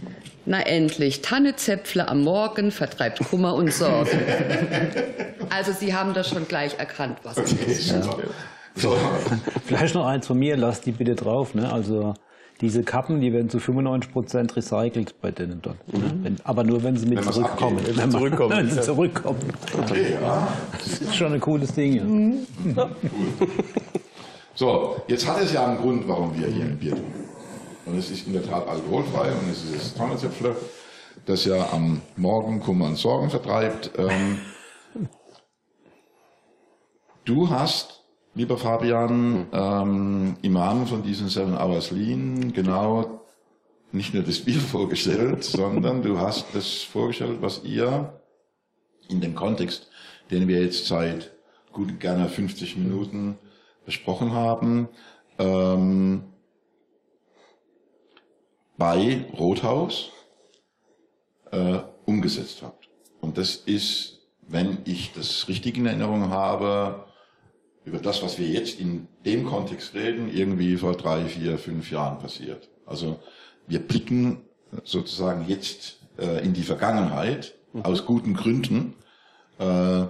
na 0.46 0.60
endlich, 0.60 1.22
Tannezäpfle 1.22 2.08
am 2.08 2.22
Morgen 2.22 2.70
vertreibt 2.70 3.18
Kummer 3.30 3.54
und 3.54 3.72
Sorgen. 3.72 4.10
also 5.50 5.72
Sie 5.72 5.94
haben 5.94 6.14
das 6.14 6.28
schon 6.28 6.46
gleich 6.48 6.78
erkannt, 6.78 7.18
was 7.22 7.38
es 7.38 7.52
Okay, 7.52 7.70
ist. 7.72 7.88
super. 7.88 8.18
So, 8.76 8.96
Vielleicht 9.66 9.94
noch 9.94 10.06
eins 10.06 10.26
von 10.26 10.38
mir, 10.38 10.56
lass 10.56 10.80
die 10.80 10.90
bitte 10.92 11.14
drauf. 11.14 11.54
Ne? 11.54 11.72
Also 11.72 12.14
diese 12.60 12.82
Kappen, 12.82 13.20
die 13.20 13.32
werden 13.32 13.48
zu 13.48 13.58
95% 13.58 14.56
recycelt 14.56 15.20
bei 15.20 15.30
denen 15.30 15.60
dort. 15.62 15.76
Ne? 15.92 16.12
Wenn, 16.22 16.36
aber 16.44 16.64
nur, 16.64 16.82
wenn 16.82 16.96
sie 16.96 17.06
mit 17.06 17.18
Wenn 17.24 17.32
zurückkommen. 17.32 17.78
abgeben. 17.78 17.96
Wenn, 17.98 18.10
zurückkommen, 18.10 18.56
wenn 18.56 18.70
sie 18.70 18.76
ja. 18.76 18.82
zurückkommen. 18.82 19.38
okay, 19.80 20.06
ja. 20.20 20.48
Das 20.72 20.98
ist 21.00 21.14
schon 21.16 21.32
ein 21.32 21.40
cooles 21.40 21.72
Ding. 21.72 22.46
Ja. 22.76 22.90
So, 24.56 24.96
jetzt 25.08 25.26
hat 25.28 25.40
es 25.42 25.52
ja 25.52 25.66
einen 25.66 25.78
Grund, 25.78 26.06
warum 26.06 26.32
wir 26.38 26.46
hier 26.46 26.64
ein 26.64 26.78
Bier 26.78 26.92
tun. 26.92 27.04
Und 27.86 27.98
es 27.98 28.10
ist 28.10 28.26
in 28.26 28.32
der 28.32 28.44
Tat 28.44 28.66
alkoholfrei 28.66 29.30
und 29.32 29.50
es 29.50 29.64
ist 29.64 29.74
das 29.74 29.94
Tannenzäpfle, 29.94 30.56
das 31.26 31.44
ja 31.44 31.70
am 31.72 32.00
Morgen 32.16 32.60
Kummer 32.60 32.86
und 32.86 32.96
Sorgen 32.96 33.30
vertreibt. 33.30 33.90
Ähm, 33.98 34.38
du 37.24 37.50
hast, 37.50 38.02
lieber 38.34 38.56
Fabian, 38.56 39.46
ähm, 39.52 40.36
im 40.40 40.56
Rahmen 40.56 40.86
von 40.86 41.02
diesen 41.02 41.28
Seven 41.28 41.56
Hours 41.56 41.90
Lean 41.90 42.52
genau 42.52 43.20
nicht 43.92 44.14
nur 44.14 44.22
das 44.22 44.40
Bier 44.40 44.60
vorgestellt, 44.60 45.44
sondern 45.44 46.02
du 46.02 46.18
hast 46.18 46.54
das 46.54 46.82
vorgestellt, 46.82 47.38
was 47.40 47.62
ihr 47.64 48.20
in 49.08 49.20
dem 49.20 49.34
Kontext, 49.34 49.90
den 50.30 50.48
wir 50.48 50.62
jetzt 50.62 50.86
seit 50.86 51.32
gut 51.72 52.00
gerne 52.00 52.28
50 52.28 52.78
Minuten 52.78 53.38
besprochen 53.84 54.32
haben, 54.32 54.88
ähm, 55.38 56.24
bei 58.76 59.24
Rothaus 59.38 60.10
äh, 61.50 61.78
umgesetzt 62.04 62.62
habt. 62.62 62.88
Und 63.20 63.38
das 63.38 63.56
ist, 63.56 64.20
wenn 64.42 64.78
ich 64.84 65.12
das 65.12 65.48
richtig 65.48 65.76
in 65.76 65.86
Erinnerung 65.86 66.30
habe, 66.30 67.06
über 67.84 67.98
das, 67.98 68.22
was 68.22 68.38
wir 68.38 68.48
jetzt 68.48 68.80
in 68.80 69.08
dem 69.24 69.44
Kontext 69.44 69.94
reden, 69.94 70.30
irgendwie 70.32 70.76
vor 70.76 70.96
drei, 70.96 71.24
vier, 71.26 71.58
fünf 71.58 71.90
Jahren 71.90 72.18
passiert. 72.18 72.68
Also 72.86 73.20
wir 73.66 73.78
blicken 73.78 74.42
sozusagen 74.84 75.46
jetzt 75.48 75.98
äh, 76.18 76.44
in 76.44 76.54
die 76.54 76.62
Vergangenheit 76.62 77.54
mhm. 77.72 77.82
aus 77.82 78.04
guten 78.04 78.34
Gründen. 78.34 78.94
Äh, 79.58 80.06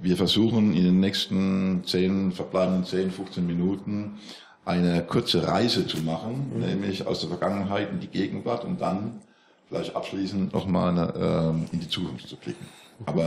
wir 0.00 0.16
versuchen 0.16 0.74
in 0.74 0.84
den 0.84 1.00
nächsten 1.00 1.84
10, 1.84 2.32
verbleibenden 2.32 2.84
10, 2.84 3.10
15 3.10 3.46
Minuten 3.46 4.18
eine 4.64 5.02
kurze 5.02 5.46
Reise 5.46 5.86
zu 5.86 5.98
machen, 5.98 6.52
mhm. 6.54 6.60
nämlich 6.60 7.06
aus 7.06 7.20
der 7.20 7.28
Vergangenheit 7.28 7.90
in 7.90 8.00
die 8.00 8.08
Gegenwart 8.08 8.64
und 8.64 8.80
dann 8.80 9.20
vielleicht 9.68 9.96
abschließend 9.96 10.52
nochmal 10.52 11.12
äh, 11.16 11.74
in 11.74 11.80
die 11.80 11.88
Zukunft 11.88 12.28
zu 12.28 12.36
blicken. 12.36 12.66
Aber 13.06 13.24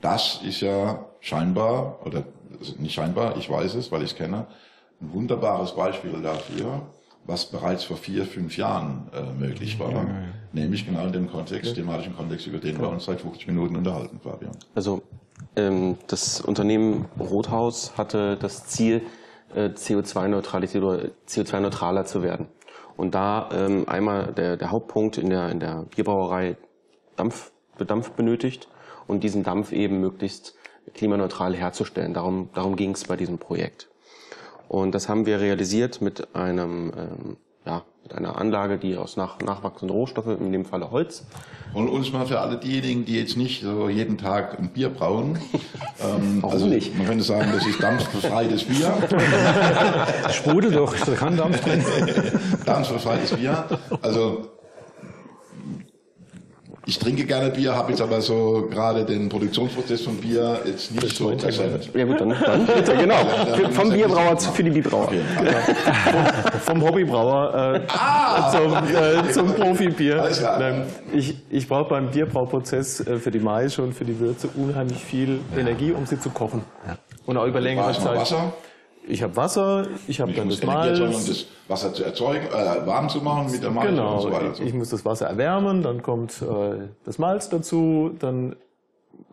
das 0.00 0.40
ist 0.44 0.60
ja 0.60 1.04
scheinbar, 1.20 1.98
oder 2.04 2.24
also 2.58 2.74
nicht 2.78 2.94
scheinbar, 2.94 3.36
ich 3.36 3.50
weiß 3.50 3.74
es, 3.74 3.90
weil 3.90 4.02
ich 4.02 4.12
es 4.12 4.16
kenne, 4.16 4.46
ein 5.00 5.12
wunderbares 5.12 5.72
Beispiel 5.72 6.12
dafür, 6.22 6.82
was 7.26 7.46
bereits 7.46 7.84
vor 7.84 7.96
vier, 7.96 8.24
fünf 8.24 8.56
Jahren 8.56 9.08
äh, 9.12 9.32
möglich 9.32 9.78
war. 9.78 9.90
Ja, 9.90 9.96
ja, 9.96 10.02
ja. 10.02 10.24
Nämlich 10.52 10.86
genau 10.86 11.06
in 11.06 11.12
dem 11.12 11.30
Kontext, 11.30 11.74
thematischen 11.74 12.14
Kontext, 12.14 12.46
über 12.46 12.58
den 12.58 12.78
wir 12.78 12.88
uns 12.88 13.06
seit 13.06 13.20
50 13.20 13.48
Minuten 13.48 13.76
unterhalten, 13.76 14.20
Fabian. 14.22 14.52
Also 14.74 15.02
ähm, 15.56 15.96
das 16.06 16.40
Unternehmen 16.40 17.06
Rothaus 17.18 17.96
hatte 17.96 18.36
das 18.36 18.66
Ziel, 18.66 19.02
CO2-Neutralität 19.62 20.82
oder 20.82 21.10
CO2-neutraler 21.28 22.04
zu 22.04 22.22
werden. 22.22 22.48
Und 22.96 23.14
da 23.14 23.48
ähm, 23.52 23.88
einmal 23.88 24.32
der, 24.32 24.56
der 24.56 24.70
Hauptpunkt 24.70 25.18
in 25.18 25.30
der, 25.30 25.50
in 25.50 25.60
der 25.60 25.84
Bierbrauerei 25.94 26.56
Dampf, 27.16 27.52
Dampf 27.78 28.10
benötigt 28.12 28.68
und 29.06 29.24
diesen 29.24 29.42
Dampf 29.42 29.72
eben 29.72 30.00
möglichst 30.00 30.54
klimaneutral 30.94 31.54
herzustellen. 31.54 32.14
Darum, 32.14 32.50
darum 32.54 32.76
ging 32.76 32.92
es 32.92 33.04
bei 33.04 33.16
diesem 33.16 33.38
Projekt. 33.38 33.88
Und 34.68 34.94
das 34.94 35.08
haben 35.08 35.26
wir 35.26 35.40
realisiert 35.40 36.00
mit 36.00 36.34
einem 36.34 36.92
ähm, 36.96 37.36
ja, 37.66 37.82
mit 38.02 38.14
einer 38.14 38.38
Anlage, 38.38 38.78
die 38.78 38.96
aus 38.96 39.16
nach, 39.16 39.38
nachwachsenden 39.40 39.96
Rohstoffen, 39.96 40.38
in 40.38 40.52
dem 40.52 40.64
Falle 40.64 40.90
Holz. 40.90 41.24
Und 41.72 41.88
uns 41.88 42.12
mal 42.12 42.26
für 42.26 42.40
alle 42.40 42.58
diejenigen, 42.58 43.04
die 43.04 43.18
jetzt 43.18 43.36
nicht 43.36 43.62
so 43.62 43.88
jeden 43.88 44.18
Tag 44.18 44.58
ein 44.58 44.68
Bier 44.68 44.90
brauen. 44.90 45.38
Ähm, 46.02 46.42
Warum 46.42 46.54
also 46.54 46.66
nicht? 46.66 46.98
Man 46.98 47.06
könnte 47.06 47.22
sagen, 47.22 47.50
das 47.54 47.64
ist 47.64 47.80
dampfbefreites 47.80 48.64
Bier. 48.64 48.92
Sprudel 50.30 50.72
doch, 50.72 50.92
da 50.92 51.14
kann 51.14 51.36
Dampf 51.36 51.60
drin. 51.60 51.84
dampfbefreites 52.66 53.32
Bier. 53.34 53.64
Also 54.02 54.48
ich 56.86 56.98
trinke 56.98 57.24
gerne 57.24 57.50
Bier, 57.50 57.74
habe 57.74 57.90
jetzt 57.90 58.02
aber 58.02 58.20
so 58.20 58.68
gerade 58.70 59.04
den 59.04 59.28
Produktionsprozess 59.28 60.02
von 60.02 60.16
Bier 60.16 60.60
jetzt 60.66 60.90
nicht 60.92 61.02
das 61.02 61.16
so 61.16 61.34
präsent. 61.34 61.90
Ja 61.94 62.04
gut, 62.04 62.20
dann, 62.20 62.30
dann 62.30 62.66
bitte, 62.66 62.96
genau. 62.96 63.16
Für, 63.54 63.70
vom 63.70 63.90
Bierbrauer 63.90 64.38
für 64.38 64.62
die 64.62 64.70
Bierbrauer. 64.70 65.08
Okay. 65.08 65.20
vom, 66.12 66.60
vom 66.60 66.88
Hobbybrauer 66.88 67.74
äh, 67.74 67.80
ah! 67.88 68.50
zum, 68.50 68.72
äh, 68.72 69.32
zum 69.32 69.54
Profibier. 69.54 70.22
Alles 70.22 70.40
klar. 70.40 70.84
Ich, 71.12 71.36
ich 71.50 71.68
brauche 71.68 71.88
beim 71.88 72.10
Bierbrauprozess 72.10 73.00
äh, 73.00 73.18
für 73.18 73.30
die 73.30 73.40
Mais 73.40 73.78
und 73.78 73.94
für 73.94 74.04
die 74.04 74.18
Würze 74.18 74.48
unheimlich 74.54 75.02
viel 75.02 75.40
ja. 75.54 75.60
Energie, 75.60 75.92
um 75.92 76.04
sie 76.06 76.20
zu 76.20 76.30
kochen. 76.30 76.62
Ja. 76.86 76.98
Und 77.24 77.36
auch 77.38 77.46
über 77.46 77.60
längere 77.60 77.92
Zeit. 77.92 78.16
Wasser? 78.16 78.52
Ich 79.06 79.22
habe 79.22 79.36
Wasser, 79.36 79.86
ich 80.08 80.20
habe 80.20 80.32
dann 80.32 80.48
das 80.48 80.62
Malz. 80.62 80.98
um 80.98 81.10
das 81.12 81.46
Wasser 81.68 81.92
zu 81.92 82.04
erzeugen, 82.04 82.46
äh, 82.46 82.86
warm 82.86 83.08
zu 83.08 83.20
machen 83.20 83.50
mit 83.50 83.62
der 83.62 83.70
Malz 83.70 83.90
genau, 83.90 84.14
und 84.14 84.22
so 84.22 84.32
weiter. 84.32 84.52
Ich, 84.54 84.60
ich 84.60 84.74
muss 84.74 84.90
das 84.90 85.04
Wasser 85.04 85.26
erwärmen, 85.26 85.82
dann 85.82 86.02
kommt 86.02 86.40
äh, 86.40 86.88
das 87.04 87.18
Malz 87.18 87.48
dazu, 87.50 88.12
dann 88.18 88.56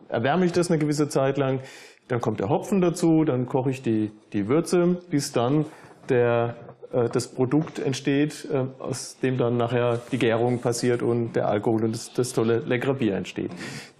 erwärme 0.08 0.44
ich 0.44 0.52
das 0.52 0.70
eine 0.70 0.78
gewisse 0.78 1.08
Zeit 1.08 1.38
lang, 1.38 1.60
dann 2.08 2.20
kommt 2.20 2.40
der 2.40 2.50
Hopfen 2.50 2.80
dazu, 2.80 3.24
dann 3.24 3.46
koche 3.46 3.70
ich 3.70 3.82
die, 3.82 4.10
die 4.32 4.46
Würze, 4.48 4.98
bis 5.08 5.32
dann 5.32 5.64
der, 6.10 6.56
äh, 6.92 7.08
das 7.08 7.28
Produkt 7.28 7.78
entsteht, 7.78 8.46
äh, 8.52 8.64
aus 8.78 9.16
dem 9.22 9.38
dann 9.38 9.56
nachher 9.56 10.00
die 10.12 10.18
Gärung 10.18 10.58
passiert 10.58 11.02
und 11.02 11.32
der 11.32 11.48
Alkohol 11.48 11.84
und 11.84 11.94
das, 11.94 12.12
das 12.12 12.34
tolle 12.34 12.58
leckere 12.58 12.94
Bier 12.94 13.16
entsteht. 13.16 13.50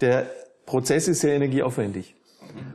Der 0.03 0.27
Prozess 0.67 1.09
ist 1.09 1.21
sehr 1.21 1.35
energieaufwendig. 1.35 2.15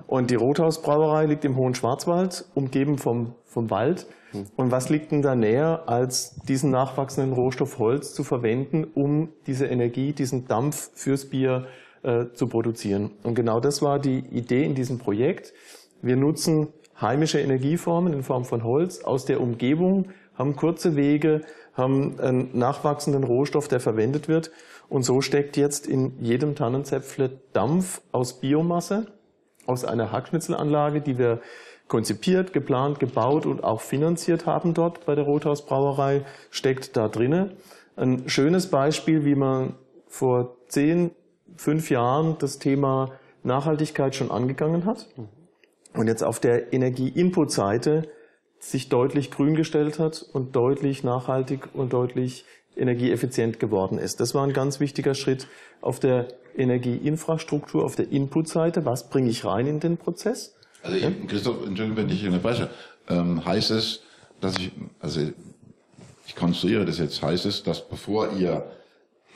Und 0.08 0.32
die 0.32 0.36
Rothausbrauerei 0.36 1.26
liegt 1.26 1.46
im 1.46 1.56
Hohen 1.56 1.76
Schwarzwald, 1.76 2.46
umgeben 2.56 2.98
vom, 2.98 3.36
vom 3.46 3.70
Wald. 3.70 4.08
Und 4.56 4.72
was 4.72 4.90
liegt 4.90 5.12
denn 5.12 5.22
da 5.22 5.36
näher, 5.36 5.84
als 5.88 6.36
diesen 6.42 6.72
nachwachsenden 6.72 7.34
Rohstoff 7.34 7.80
Holz 7.80 8.14
zu 8.14 8.24
verwenden, 8.24 8.86
um 8.94 9.30
diese 9.48 9.68
Energie, 9.68 10.14
diesen 10.14 10.48
Dampf 10.48 10.92
fürs 10.94 11.26
Bier 11.26 11.68
äh, 12.04 12.26
zu 12.34 12.48
produzieren? 12.48 13.12
Und 13.24 13.36
genau 13.36 13.60
das 13.60 13.82
war 13.82 14.00
die 14.00 14.20
Idee 14.20 14.64
in 14.64 14.76
diesem 14.76 14.98
Projekt. 14.98 15.54
Wir 16.02 16.16
nutzen 16.16 16.68
heimische 17.00 17.40
Energieformen 17.40 18.14
in 18.14 18.24
Form 18.24 18.46
von 18.46 18.64
Holz 18.64 19.04
aus 19.04 19.26
der 19.26 19.40
Umgebung, 19.42 20.10
haben 20.36 20.56
kurze 20.56 20.96
Wege, 20.96 21.42
haben 21.74 22.20
einen 22.20 22.58
nachwachsenden 22.58 23.24
Rohstoff, 23.24 23.68
der 23.68 23.80
verwendet 23.80 24.28
wird. 24.28 24.52
Und 24.90 25.04
so 25.04 25.22
steckt 25.22 25.58
jetzt 25.58 25.88
in 25.88 26.14
jedem 26.22 26.56
Tannenzäpfle 26.56 27.40
Dampf 27.54 28.02
aus 28.12 28.40
Biomasse 28.40 29.08
aus 29.68 29.86
einer 29.86 30.12
Hackschnitzelanlage, 30.12 31.02
die 31.02 31.18
wir 31.18 31.42
konzipiert, 31.88 32.54
geplant, 32.54 33.00
gebaut 33.00 33.46
und 33.46 33.64
auch 33.64 33.82
finanziert 33.82 34.46
haben 34.46 34.74
dort 34.74 35.06
bei 35.06 35.16
der 35.16 35.26
Rothaus 35.26 35.66
Brauerei, 35.66 36.26
steckt 36.50 36.98
da 36.98 37.08
drinne. 37.08 37.52
Ein 37.96 38.28
schönes 38.28 38.68
Beispiel, 38.68 39.24
wie 39.26 39.36
man 39.36 39.76
vor 40.08 40.58
zehn, 40.68 41.12
fünf 41.56 41.90
Jahren 41.90 42.38
das 42.40 42.60
Thema 42.60 43.12
Nachhaltigkeit 43.44 44.16
schon 44.16 44.32
angegangen 44.32 44.86
hat 44.86 45.08
und 45.94 46.08
jetzt 46.08 46.24
auf 46.24 46.40
der 46.40 46.74
Energie-Input-Seite 46.74 48.04
sich 48.60 48.90
deutlich 48.90 49.32
grün 49.32 49.56
gestellt 49.56 50.00
hat 50.00 50.26
und 50.34 50.56
deutlich 50.56 51.04
nachhaltig 51.04 51.70
und 51.74 51.94
deutlich 51.94 52.46
energieeffizient 52.76 53.60
geworden 53.60 53.98
ist. 53.98 54.20
Das 54.20 54.36
war 54.36 54.46
ein 54.46 54.54
ganz 54.54 54.80
wichtiger 54.80 55.16
Schritt 55.16 55.48
auf 55.82 56.00
der 56.00 56.28
Energieinfrastruktur, 56.58 57.84
auf 57.84 57.96
der 57.96 58.12
Inputseite. 58.12 58.86
Was 58.86 59.10
bringe 59.10 59.30
ich 59.30 59.46
rein 59.46 59.68
in 59.68 59.80
den 59.80 59.98
Prozess? 59.98 60.56
Also 60.84 60.98
ja? 60.98 61.12
Christoph, 61.28 61.66
Entschuldigung, 61.66 61.98
wenn 61.98 62.10
ich 62.10 62.26
unterbreche. 62.26 62.70
Ähm, 63.10 63.46
heißt 63.46 63.72
es, 63.72 64.02
dass 64.42 64.58
ich, 64.58 64.72
also 65.00 65.22
ich 66.26 66.36
konstruiere 66.36 66.86
das 66.86 67.00
jetzt, 67.00 67.22
heißt 67.22 67.46
es, 67.46 67.64
dass 67.64 67.88
bevor 67.88 68.32
ihr 68.34 68.66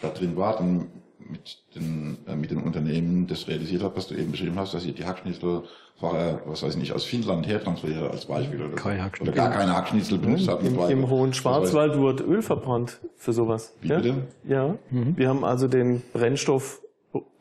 da 0.02 0.10
drin 0.10 0.36
wart 0.36 0.60
und 0.60 0.90
mit 1.30 1.58
den, 1.76 2.18
äh, 2.28 2.36
mit 2.36 2.52
den 2.52 2.62
Unternehmen 2.62 3.28
das 3.28 3.48
realisiert 3.48 3.84
habt, 3.84 3.96
was 3.96 4.08
du 4.08 4.16
eben 4.16 4.32
beschrieben 4.32 4.58
hast, 4.58 4.74
dass 4.74 4.86
ihr 4.86 4.94
die 4.94 5.06
Hackschnitzel 5.06 5.64
vorher, 6.00 6.42
was 6.46 6.64
weiß 6.64 6.74
ich 6.74 6.80
nicht, 6.80 6.94
aus 6.94 7.06
Finnland 7.06 7.48
hertransferiert 7.48 8.12
als 8.12 8.26
Beispiel 8.26 8.62
oder, 8.62 8.76
Keine 8.76 9.10
oder 9.22 9.32
gar 9.32 9.52
keine 9.52 9.76
Hackschnitzel 9.76 10.18
benutzt 10.18 10.48
habt. 10.48 10.66
Im, 10.66 10.78
Im 10.78 11.10
hohen 11.10 11.34
Schwarzwald 11.34 11.98
wurde 11.98 12.24
Öl 12.24 12.42
verbrannt 12.42 13.00
für 13.16 13.34
sowas. 13.34 13.74
Wie 13.82 13.90
ja? 13.90 13.98
bitte? 13.98 14.28
Ja, 14.44 14.76
mhm. 14.90 15.16
wir 15.16 15.30
haben 15.30 15.46
also 15.46 15.68
den 15.68 16.02
Brennstoff 16.12 16.82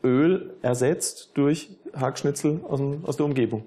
Öl 0.03 0.55
ersetzt 0.63 1.31
durch 1.35 1.71
Hackschnitzel 1.95 2.61
aus, 2.69 2.81
aus 3.05 3.17
der 3.17 3.27
Umgebung. 3.27 3.67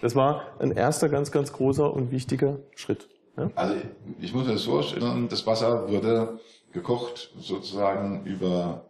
Das 0.00 0.14
war 0.14 0.42
ein 0.58 0.72
erster 0.72 1.08
ganz, 1.08 1.30
ganz 1.30 1.52
großer 1.52 1.92
und 1.92 2.10
wichtiger 2.10 2.58
Schritt. 2.74 3.08
Ja? 3.36 3.50
Also 3.54 3.76
ich 4.20 4.34
muss 4.34 4.46
mir 4.46 4.52
das 4.52 4.64
vorstellen, 4.64 5.28
das 5.28 5.46
Wasser 5.46 5.88
wurde 5.88 6.38
gekocht 6.72 7.30
sozusagen 7.38 8.24
über 8.24 8.84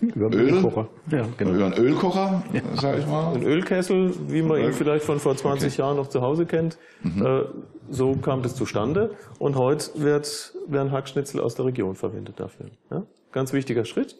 über 0.00 0.26
einen 0.26 0.34
Öl, 0.34 0.54
Ölkocher. 0.54 0.88
Ja, 1.10 1.26
genau. 1.36 1.52
Über 1.52 1.66
einen 1.66 1.74
Ölkocher, 1.74 2.42
ja. 2.52 2.60
sag 2.74 2.98
ich 2.98 3.06
mal. 3.06 3.34
Ein 3.34 3.44
Ölkessel, 3.44 4.12
wie 4.28 4.42
man 4.42 4.60
ihn 4.60 4.72
vielleicht 4.72 5.04
von 5.04 5.20
vor 5.20 5.36
20 5.36 5.72
okay. 5.72 5.80
Jahren 5.80 5.96
noch 5.96 6.08
zu 6.08 6.20
Hause 6.22 6.44
kennt. 6.44 6.76
Mhm. 7.02 7.24
Äh, 7.24 7.44
so 7.88 8.16
kam 8.16 8.42
das 8.42 8.56
zustande. 8.56 9.14
Und 9.38 9.56
heute 9.56 9.90
wird, 9.94 10.54
werden 10.66 10.90
Hackschnitzel 10.90 11.40
aus 11.40 11.54
der 11.54 11.66
Region 11.66 11.94
verwendet 11.94 12.40
dafür. 12.40 12.66
Ja? 12.90 13.04
Ganz 13.32 13.52
wichtiger 13.52 13.84
Schritt. 13.84 14.16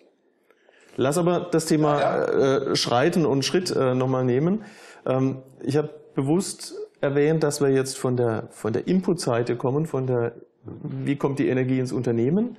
Lass 0.97 1.17
aber 1.19 1.49
das 1.51 1.67
Thema 1.67 2.01
ja, 2.01 2.25
Äh, 2.25 2.77
Schreiten 2.77 3.25
und 3.25 3.45
Schritt 3.45 3.71
äh, 3.71 3.95
nochmal 3.95 4.25
nehmen. 4.25 4.65
Ähm, 5.07 5.43
ich 5.63 5.77
habe 5.77 5.91
bewusst 6.15 6.75
erwähnt, 7.01 7.43
dass 7.43 7.61
wir 7.61 7.71
jetzt 7.71 7.99
von 7.99 8.17
der, 8.17 8.49
von 8.51 8.73
der 8.73 8.87
Input-Seite 8.87 9.57
kommen, 9.57 9.87
von 9.87 10.07
der, 10.07 10.35
wie 10.65 11.17
kommt 11.17 11.39
die 11.39 11.49
Energie 11.49 11.79
ins 11.79 11.93
Unternehmen. 11.93 12.57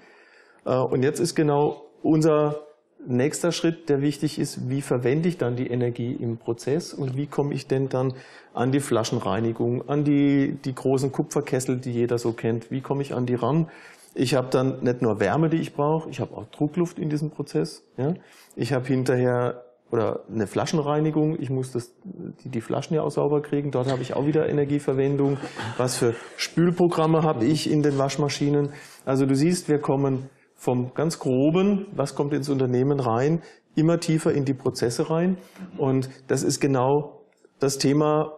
Äh, 0.66 0.76
und 0.76 1.04
jetzt 1.04 1.20
ist 1.20 1.36
genau 1.36 1.86
unser 2.02 2.62
nächster 3.06 3.52
Schritt, 3.52 3.90
der 3.90 4.02
wichtig 4.02 4.40
ist, 4.40 4.70
wie 4.70 4.82
verwende 4.82 5.28
ich 5.30 5.38
dann 5.38 5.56
die 5.56 5.68
Energie 5.68 6.14
im 6.14 6.38
Prozess 6.38 6.94
und 6.94 7.18
wie 7.18 7.28
komme 7.28 7.54
ich 7.54 7.68
denn 7.68 7.90
dann 7.90 8.14
an 8.54 8.72
die 8.72 8.80
Flaschenreinigung, 8.80 9.90
an 9.90 10.04
die, 10.04 10.58
die 10.64 10.74
großen 10.74 11.12
Kupferkessel, 11.12 11.78
die 11.78 11.92
jeder 11.92 12.18
so 12.18 12.32
kennt, 12.32 12.72
wie 12.72 12.82
komme 12.82 13.02
ich 13.02 13.14
an 13.14 13.26
die 13.26 13.36
ran? 13.36 13.70
Ich 14.16 14.36
habe 14.36 14.50
dann 14.50 14.84
nicht 14.84 15.02
nur 15.02 15.20
Wärme, 15.20 15.50
die 15.50 15.58
ich 15.58 15.74
brauche, 15.74 16.10
ich 16.10 16.20
habe 16.20 16.36
auch 16.36 16.46
Druckluft 16.48 17.00
in 17.00 17.10
diesem 17.10 17.32
Prozess. 17.32 17.84
Ja? 17.98 18.14
Ich 18.56 18.74
habe 18.74 18.86
hinterher 18.86 19.64
oder 19.92 20.22
eine 20.28 20.48
Flaschenreinigung, 20.48 21.40
ich 21.40 21.52
muss 21.52 21.72
das, 21.72 21.94
die, 22.04 22.50
die 22.50 22.62
Flaschen 22.62 22.96
ja 22.96 23.04
auch 23.04 23.12
sauber 23.12 23.42
kriegen, 23.42 23.70
dort 23.70 23.92
habe 23.92 24.02
ich 24.02 24.16
auch 24.16 24.26
wieder 24.26 24.50
Energieverwendung. 24.50 25.38
Was 25.78 25.98
für 25.98 26.16
Spülprogramme 26.36 27.22
habe 27.22 27.46
ich 27.46 27.70
in 27.70 27.84
den 27.84 28.00
Waschmaschinen? 28.00 28.70
Also 29.06 29.28
du 29.28 29.36
siehst, 29.36 29.70
wir 29.70 29.80
kommen 29.80 30.30
vom 30.56 30.94
ganz 30.96 31.20
groben, 31.20 31.88
was 31.94 32.16
kommt 32.16 32.34
ins 32.34 32.50
Unternehmen 32.50 33.00
rein, 33.00 33.44
immer 33.76 34.00
tiefer 34.00 34.32
in 34.32 34.46
die 34.46 34.56
Prozesse 34.56 35.12
rein. 35.12 35.38
Und 35.78 36.10
das 36.28 36.42
ist 36.42 36.60
genau 36.60 37.22
das 37.60 37.78
Thema, 37.78 38.32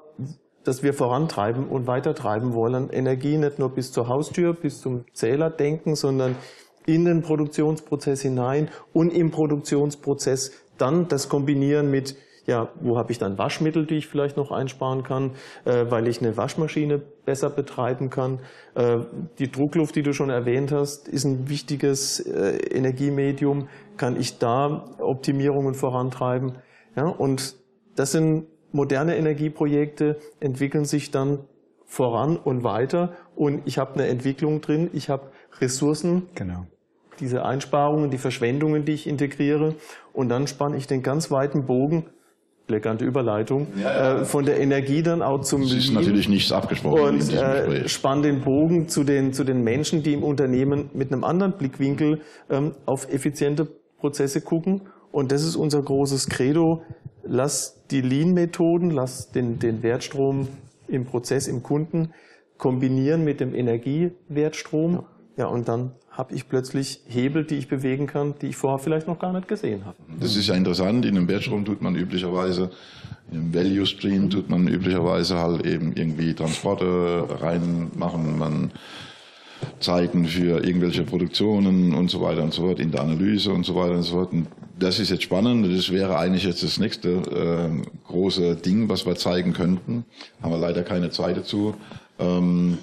das 0.66 0.84
wir 0.84 0.94
vorantreiben 0.94 1.68
und 1.68 1.88
weitertreiben 1.88 2.54
wollen. 2.54 2.90
Energie 2.90 3.38
nicht 3.38 3.60
nur 3.60 3.70
bis 3.70 3.92
zur 3.92 4.08
Haustür, 4.08 4.54
bis 4.54 4.82
zum 4.82 5.06
Zähler 5.14 5.50
denken, 5.50 5.96
sondern 5.96 6.36
in 6.86 7.06
den 7.06 7.22
Produktionsprozess 7.22 8.22
hinein 8.22 8.70
und 8.94 9.12
im 9.12 9.32
Produktionsprozess 9.32 10.52
dann 10.78 11.08
das 11.08 11.30
kombinieren 11.30 11.90
mit 11.90 12.16
ja, 12.48 12.70
wo 12.80 12.98
habe 12.98 13.12
ich 13.12 13.18
dann 13.18 13.38
Waschmittel, 13.38 13.86
die 13.86 13.96
ich 13.96 14.08
vielleicht 14.08 14.38
noch 14.38 14.52
einsparen 14.52 15.04
kann, 15.04 15.32
äh, 15.66 15.86
weil 15.90 16.08
ich 16.08 16.22
eine 16.22 16.38
Waschmaschine 16.38 17.00
besser 17.00 17.50
betreiben 17.50 18.10
kann. 18.10 18.40
Äh, 18.76 18.98
die 19.40 19.50
Druckluft, 19.50 19.96
die 19.96 20.04
du 20.04 20.14
schon 20.14 20.30
erwähnt 20.30 20.72
hast, 20.72 21.08
ist 21.08 21.26
ein 21.26 21.50
wichtiges 21.50 22.20
äh, 22.20 22.58
Energiemedium. 22.58 23.68
Kann 23.98 24.16
ich 24.16 24.38
da 24.38 24.86
Optimierungen 25.00 25.74
vorantreiben? 25.74 26.60
Ja, 26.96 27.08
und 27.08 27.56
das 27.96 28.12
sind 28.12 28.46
moderne 28.76 29.16
Energieprojekte, 29.16 30.18
entwickeln 30.40 30.86
sich 30.86 31.10
dann 31.10 31.40
voran 31.86 32.38
und 32.38 32.64
weiter 32.64 33.14
und 33.36 33.62
ich 33.66 33.78
habe 33.78 33.94
eine 33.96 34.08
Entwicklung 34.08 34.62
drin, 34.62 34.90
ich 34.94 35.10
habe 35.10 35.32
Ressourcen, 35.62 36.24
Genau. 36.36 36.66
diese 37.20 37.46
Einsparungen, 37.46 38.10
die 38.10 38.18
Verschwendungen, 38.18 38.84
die 38.84 38.92
ich 38.92 39.08
integriere 39.08 39.76
und 40.14 40.30
dann 40.30 40.48
spanne 40.48 40.76
ich 40.78 40.88
den 40.88 41.02
ganz 41.04 41.32
weiten 41.32 41.66
Bogen, 41.66 42.08
elegante 42.68 43.06
Überleitung, 43.06 43.68
Ja, 43.78 43.82
ja. 43.82 44.22
Äh, 44.22 44.26
von 44.26 44.44
der 44.46 44.60
Energie 44.60 45.04
dann 45.04 45.22
auch 45.22 45.42
zum 45.42 45.62
Es 45.62 45.72
ist 45.72 45.86
Lean 45.88 45.96
natürlich 46.02 46.28
nichts 46.28 46.52
abgesprochen 46.52 47.20
und 47.20 47.34
äh, 47.34 47.88
spann 47.88 48.24
den 48.24 48.42
Bogen 48.42 48.88
zu 48.90 49.04
den, 49.04 49.32
zu 49.34 49.44
den 49.44 49.64
Menschen, 49.64 50.04
die 50.04 50.14
im 50.14 50.24
Unternehmen 50.24 50.90
mit 50.94 51.14
einem 51.14 51.24
anderen 51.24 51.54
Blickwinkel 51.54 52.22
ähm, 52.50 52.74
auf 52.86 53.08
effiziente 53.14 53.68
Prozesse 54.00 54.42
gucken. 54.42 54.82
Und 55.12 55.32
das 55.32 55.44
ist 55.44 55.56
unser 55.56 55.82
großes 55.82 56.28
Credo. 56.28 56.82
Lass 57.26 57.84
die 57.92 58.02
Lean-Methoden, 58.02 58.92
lass 58.92 59.32
den, 59.32 59.60
den 59.60 59.84
Wertstrom 59.84 60.48
im 60.88 61.06
Prozess, 61.06 61.48
im 61.48 61.64
Kunden 61.64 62.14
kombinieren 62.58 63.24
mit 63.24 63.40
dem 63.40 63.54
Energiewertstrom. 63.54 65.04
Ja, 65.38 65.48
und 65.48 65.68
dann 65.68 65.92
habe 66.12 66.34
ich 66.34 66.48
plötzlich 66.48 67.02
Hebel, 67.08 67.44
die 67.44 67.56
ich 67.56 67.68
bewegen 67.68 68.08
kann, 68.08 68.36
die 68.42 68.48
ich 68.48 68.56
vorher 68.56 68.80
vielleicht 68.80 69.08
noch 69.08 69.20
gar 69.20 69.34
nicht 69.34 69.48
gesehen 69.48 69.86
habe. 69.86 69.98
Das 70.20 70.38
ist 70.38 70.48
ja 70.48 70.56
interessant. 70.56 71.06
In 71.06 71.18
einem 71.18 71.28
Wertstrom 71.28 71.66
tut 71.66 71.82
man 71.82 71.96
üblicherweise, 71.96 72.72
im 73.32 73.54
Value 73.54 73.86
Stream 73.86 74.30
tut 74.30 74.50
man 74.50 74.68
üblicherweise 74.68 75.38
halt 75.38 75.66
eben 75.66 75.94
irgendwie 75.94 76.34
Transporte 76.34 77.28
reinmachen, 77.42 78.38
man 78.38 78.72
Zeiten 79.80 80.26
für 80.26 80.64
irgendwelche 80.64 81.04
Produktionen 81.04 81.94
und 81.94 82.10
so 82.10 82.22
weiter 82.22 82.44
und 82.44 82.54
so 82.54 82.64
fort, 82.64 82.80
in 82.80 82.92
der 82.92 83.02
Analyse 83.02 83.52
und 83.52 83.66
so 83.66 83.76
weiter 83.76 83.96
und 83.96 84.04
so 84.04 84.14
fort. 84.14 84.34
Und 84.34 84.48
das 84.78 85.00
ist 85.00 85.10
jetzt 85.10 85.24
spannend. 85.24 85.66
Das 85.76 85.92
wäre 85.92 86.18
eigentlich 86.18 86.44
jetzt 86.44 86.64
das 86.64 86.80
nächste 86.80 87.10
äh, 87.10 88.08
große 88.08 88.56
Ding, 88.56 88.90
was 88.90 89.06
wir 89.06 89.16
zeigen 89.16 89.54
könnten. 89.54 90.06
Haben 90.42 90.52
wir 90.52 90.60
leider 90.60 90.84
keine 90.84 91.10
Zeit 91.10 91.38
dazu. 91.38 91.76
Ähm, 92.20 92.78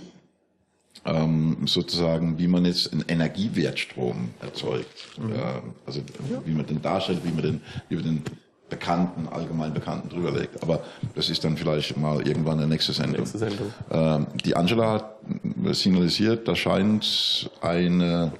ähm, 1.04 1.56
sozusagen, 1.66 2.38
wie 2.38 2.46
man 2.46 2.64
jetzt 2.64 2.92
einen 2.92 3.04
Energiewertstrom 3.08 4.30
erzeugt. 4.40 5.08
Äh, 5.18 5.60
also 5.86 6.00
wie 6.44 6.52
man 6.52 6.66
den 6.66 6.80
darstellt, 6.80 7.20
wie 7.24 7.32
man 7.32 7.42
den 7.42 7.60
über 7.88 8.02
den 8.02 8.22
Bekannten, 8.72 9.28
allgemein 9.28 9.72
Bekannten 9.74 10.08
drüberlegt. 10.08 10.62
Aber 10.62 10.82
das 11.14 11.28
ist 11.28 11.44
dann 11.44 11.56
vielleicht 11.56 11.96
mal 11.96 12.26
irgendwann 12.26 12.58
eine 12.58 12.66
nächste 12.66 12.92
Sendung. 12.92 13.20
Nächste 13.20 13.38
Sendung. 13.38 13.72
Ähm, 13.90 14.26
die 14.44 14.56
Angela 14.56 14.92
hat 14.92 15.16
signalisiert, 15.72 16.48
da 16.48 16.56
scheint 16.56 17.50
eine 17.60 18.32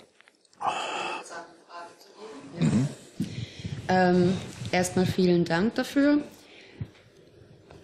Ähm, 3.89 4.33
erstmal 4.71 5.07
vielen 5.07 5.45
Dank 5.45 5.75
dafür. 5.75 6.19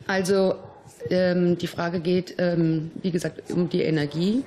Also 0.06 0.54
ähm, 1.10 1.58
die 1.58 1.66
Frage 1.66 2.00
geht, 2.00 2.36
ähm, 2.38 2.90
wie 3.02 3.10
gesagt, 3.10 3.50
um 3.50 3.68
die 3.68 3.82
Energie. 3.82 4.44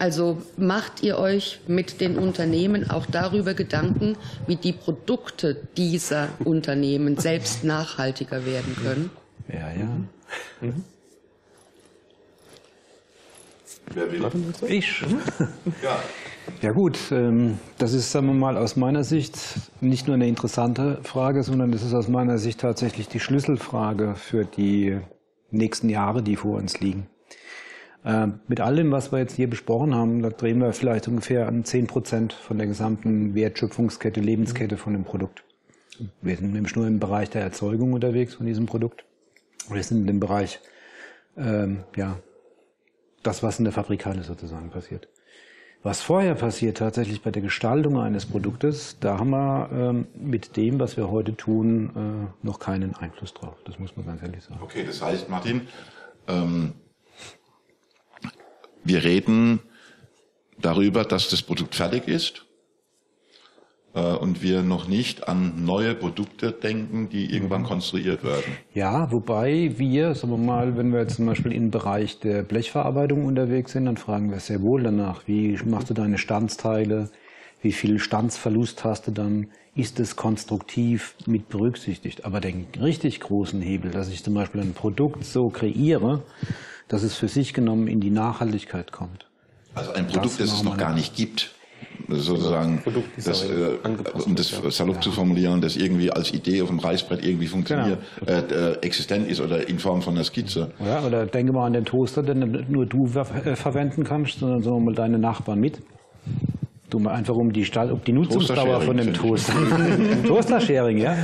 Also 0.00 0.40
macht 0.56 1.02
ihr 1.02 1.18
euch 1.18 1.60
mit 1.66 2.00
den 2.00 2.16
Unternehmen 2.16 2.90
auch 2.90 3.04
darüber 3.04 3.52
Gedanken, 3.52 4.16
wie 4.46 4.56
die 4.56 4.72
Produkte 4.72 5.68
dieser 5.76 6.30
Unternehmen 6.42 7.18
selbst 7.18 7.64
nachhaltiger 7.64 8.46
werden 8.46 8.74
können? 8.82 9.10
Ja, 9.52 9.70
ja. 9.72 10.72
Wer 13.92 14.10
will? 14.10 14.26
Ich. 14.68 15.02
Ja. 15.82 15.98
Ja 16.62 16.72
gut, 16.72 16.98
ähm, 17.12 17.58
das 17.78 17.92
ist, 17.92 18.10
sagen 18.10 18.26
wir 18.26 18.34
mal, 18.34 18.56
aus 18.56 18.76
meiner 18.76 19.04
Sicht 19.04 19.38
nicht 19.82 20.06
nur 20.06 20.16
eine 20.16 20.26
interessante 20.26 20.98
Frage, 21.02 21.42
sondern 21.42 21.70
das 21.70 21.82
ist 21.82 21.92
aus 21.92 22.08
meiner 22.08 22.38
Sicht 22.38 22.60
tatsächlich 22.60 23.08
die 23.08 23.20
Schlüsselfrage 23.20 24.14
für 24.14 24.46
die 24.46 24.98
nächsten 25.50 25.90
Jahre, 25.90 26.22
die 26.22 26.36
vor 26.36 26.56
uns 26.56 26.80
liegen. 26.80 27.06
Ähm, 28.04 28.40
Mit 28.48 28.60
allem, 28.60 28.92
was 28.92 29.12
wir 29.12 29.18
jetzt 29.18 29.36
hier 29.36 29.48
besprochen 29.48 29.94
haben, 29.94 30.22
da 30.22 30.30
drehen 30.30 30.58
wir 30.58 30.72
vielleicht 30.72 31.06
ungefähr 31.08 31.46
an 31.46 31.64
10 31.64 31.86
Prozent 31.86 32.32
von 32.32 32.56
der 32.56 32.66
gesamten 32.66 33.34
Wertschöpfungskette, 33.34 34.20
Lebenskette 34.20 34.76
von 34.76 34.94
dem 34.94 35.04
Produkt. 35.04 35.44
Wir 36.22 36.36
sind 36.36 36.52
nämlich 36.52 36.74
nur 36.76 36.86
im 36.86 36.98
Bereich 36.98 37.28
der 37.28 37.42
Erzeugung 37.42 37.92
unterwegs 37.92 38.34
von 38.34 38.46
diesem 38.46 38.64
Produkt. 38.64 39.04
Wir 39.68 39.82
sind 39.82 40.00
in 40.00 40.06
dem 40.06 40.20
Bereich, 40.20 40.60
ähm, 41.36 41.84
ja, 41.94 42.18
das, 43.22 43.42
was 43.42 43.58
in 43.58 43.64
der 43.64 43.74
Fabrikhalle 43.74 44.22
sozusagen 44.22 44.70
passiert. 44.70 45.08
Was 45.82 46.00
vorher 46.02 46.34
passiert, 46.34 46.78
tatsächlich 46.78 47.22
bei 47.22 47.30
der 47.30 47.42
Gestaltung 47.42 47.98
eines 47.98 48.26
Produktes, 48.26 48.98
da 49.00 49.18
haben 49.18 49.30
wir 49.30 49.70
ähm, 49.72 50.06
mit 50.14 50.56
dem, 50.56 50.78
was 50.78 50.96
wir 50.96 51.10
heute 51.10 51.34
tun, 51.34 51.90
äh, 52.42 52.46
noch 52.46 52.58
keinen 52.58 52.94
Einfluss 52.94 53.32
drauf. 53.32 53.56
Das 53.64 53.78
muss 53.78 53.96
man 53.96 54.06
ganz 54.06 54.22
ehrlich 54.22 54.42
sagen. 54.42 54.60
Okay, 54.62 54.84
das 54.86 55.02
heißt, 55.02 55.30
Martin, 55.30 55.68
ähm, 56.28 56.74
wir 58.84 59.04
reden 59.04 59.60
darüber, 60.60 61.04
dass 61.04 61.28
das 61.28 61.42
Produkt 61.42 61.74
fertig 61.74 62.08
ist 62.08 62.44
äh, 63.94 64.00
und 64.00 64.42
wir 64.42 64.62
noch 64.62 64.88
nicht 64.88 65.28
an 65.28 65.64
neue 65.64 65.94
Produkte 65.94 66.52
denken, 66.52 67.08
die 67.08 67.32
irgendwann 67.34 67.64
konstruiert 67.64 68.24
werden. 68.24 68.56
Ja, 68.74 69.10
wobei 69.10 69.72
wir, 69.76 70.14
sagen 70.14 70.32
wir 70.32 70.38
mal, 70.38 70.76
wenn 70.76 70.92
wir 70.92 71.00
jetzt 71.00 71.16
zum 71.16 71.26
Beispiel 71.26 71.52
im 71.52 71.70
Bereich 71.70 72.20
der 72.20 72.42
Blechverarbeitung 72.42 73.24
unterwegs 73.24 73.72
sind, 73.72 73.86
dann 73.86 73.96
fragen 73.96 74.30
wir 74.30 74.40
sehr 74.40 74.60
wohl 74.62 74.82
danach, 74.82 75.26
wie 75.26 75.58
machst 75.64 75.90
du 75.90 75.94
deine 75.94 76.18
Standsteile, 76.18 77.10
wie 77.62 77.72
viel 77.72 77.98
Standsverlust 77.98 78.84
hast 78.84 79.06
du 79.06 79.10
dann, 79.10 79.48
ist 79.74 80.00
es 80.00 80.16
konstruktiv 80.16 81.14
mit 81.26 81.48
berücksichtigt. 81.48 82.24
Aber 82.24 82.40
den 82.40 82.66
richtig 82.80 83.20
großen 83.20 83.60
Hebel, 83.60 83.90
dass 83.90 84.08
ich 84.08 84.24
zum 84.24 84.34
Beispiel 84.34 84.60
ein 84.60 84.72
Produkt 84.72 85.24
so 85.24 85.48
kreiere, 85.48 86.22
dass 86.90 87.04
es 87.04 87.14
für 87.14 87.28
sich 87.28 87.54
genommen 87.54 87.86
in 87.86 88.00
die 88.00 88.10
Nachhaltigkeit 88.10 88.92
kommt. 88.92 89.26
Also 89.74 89.92
ein 89.92 90.06
Produkt, 90.06 90.40
das, 90.40 90.48
Das 90.48 90.52
es 90.54 90.62
noch 90.64 90.76
gar 90.76 90.92
nicht 90.92 91.16
gibt. 91.16 91.54
Sozusagen, 92.08 92.82
das, 93.16 93.44
äh, 93.44 93.78
um 94.26 94.34
das 94.34 94.52
wird, 94.52 94.64
ja. 94.64 94.70
salopp 94.70 95.00
zu 95.00 95.12
formulieren, 95.12 95.60
das 95.60 95.76
irgendwie 95.76 96.10
als 96.10 96.32
Idee 96.32 96.60
auf 96.60 96.68
dem 96.68 96.80
Reißbrett 96.80 97.24
irgendwie 97.24 97.46
funktioniert, 97.46 98.00
äh, 98.26 98.40
äh, 98.40 98.78
existent 98.82 99.28
ist 99.28 99.40
oder 99.40 99.68
in 99.68 99.78
Form 99.78 100.02
von 100.02 100.14
einer 100.14 100.24
Skizze. 100.24 100.72
Ja, 100.84 101.04
oder 101.04 101.26
denke 101.26 101.52
mal 101.52 101.66
an 101.66 101.74
den 101.74 101.84
Toaster, 101.84 102.22
den 102.24 102.40
nicht 102.40 102.68
nur 102.68 102.86
du 102.86 103.06
ver 103.06 103.46
äh, 103.46 103.54
verwenden 103.54 104.02
kannst, 104.02 104.40
sondern 104.40 104.60
so 104.60 104.80
mal 104.80 104.94
deine 104.94 105.20
Nachbarn 105.20 105.60
mit. 105.60 105.80
Du 106.90 106.98
mal 106.98 107.12
einfach 107.14 107.36
um 107.36 107.52
die, 107.52 107.64
Stall, 107.64 107.92
um 107.92 108.02
die 108.04 108.12
Nutzungsdauer 108.12 108.80
von 108.80 108.96
dem 108.96 109.14
Toaster. 109.14 109.52
Toaster-Sharing, 110.26 110.98
ja. 110.98 111.16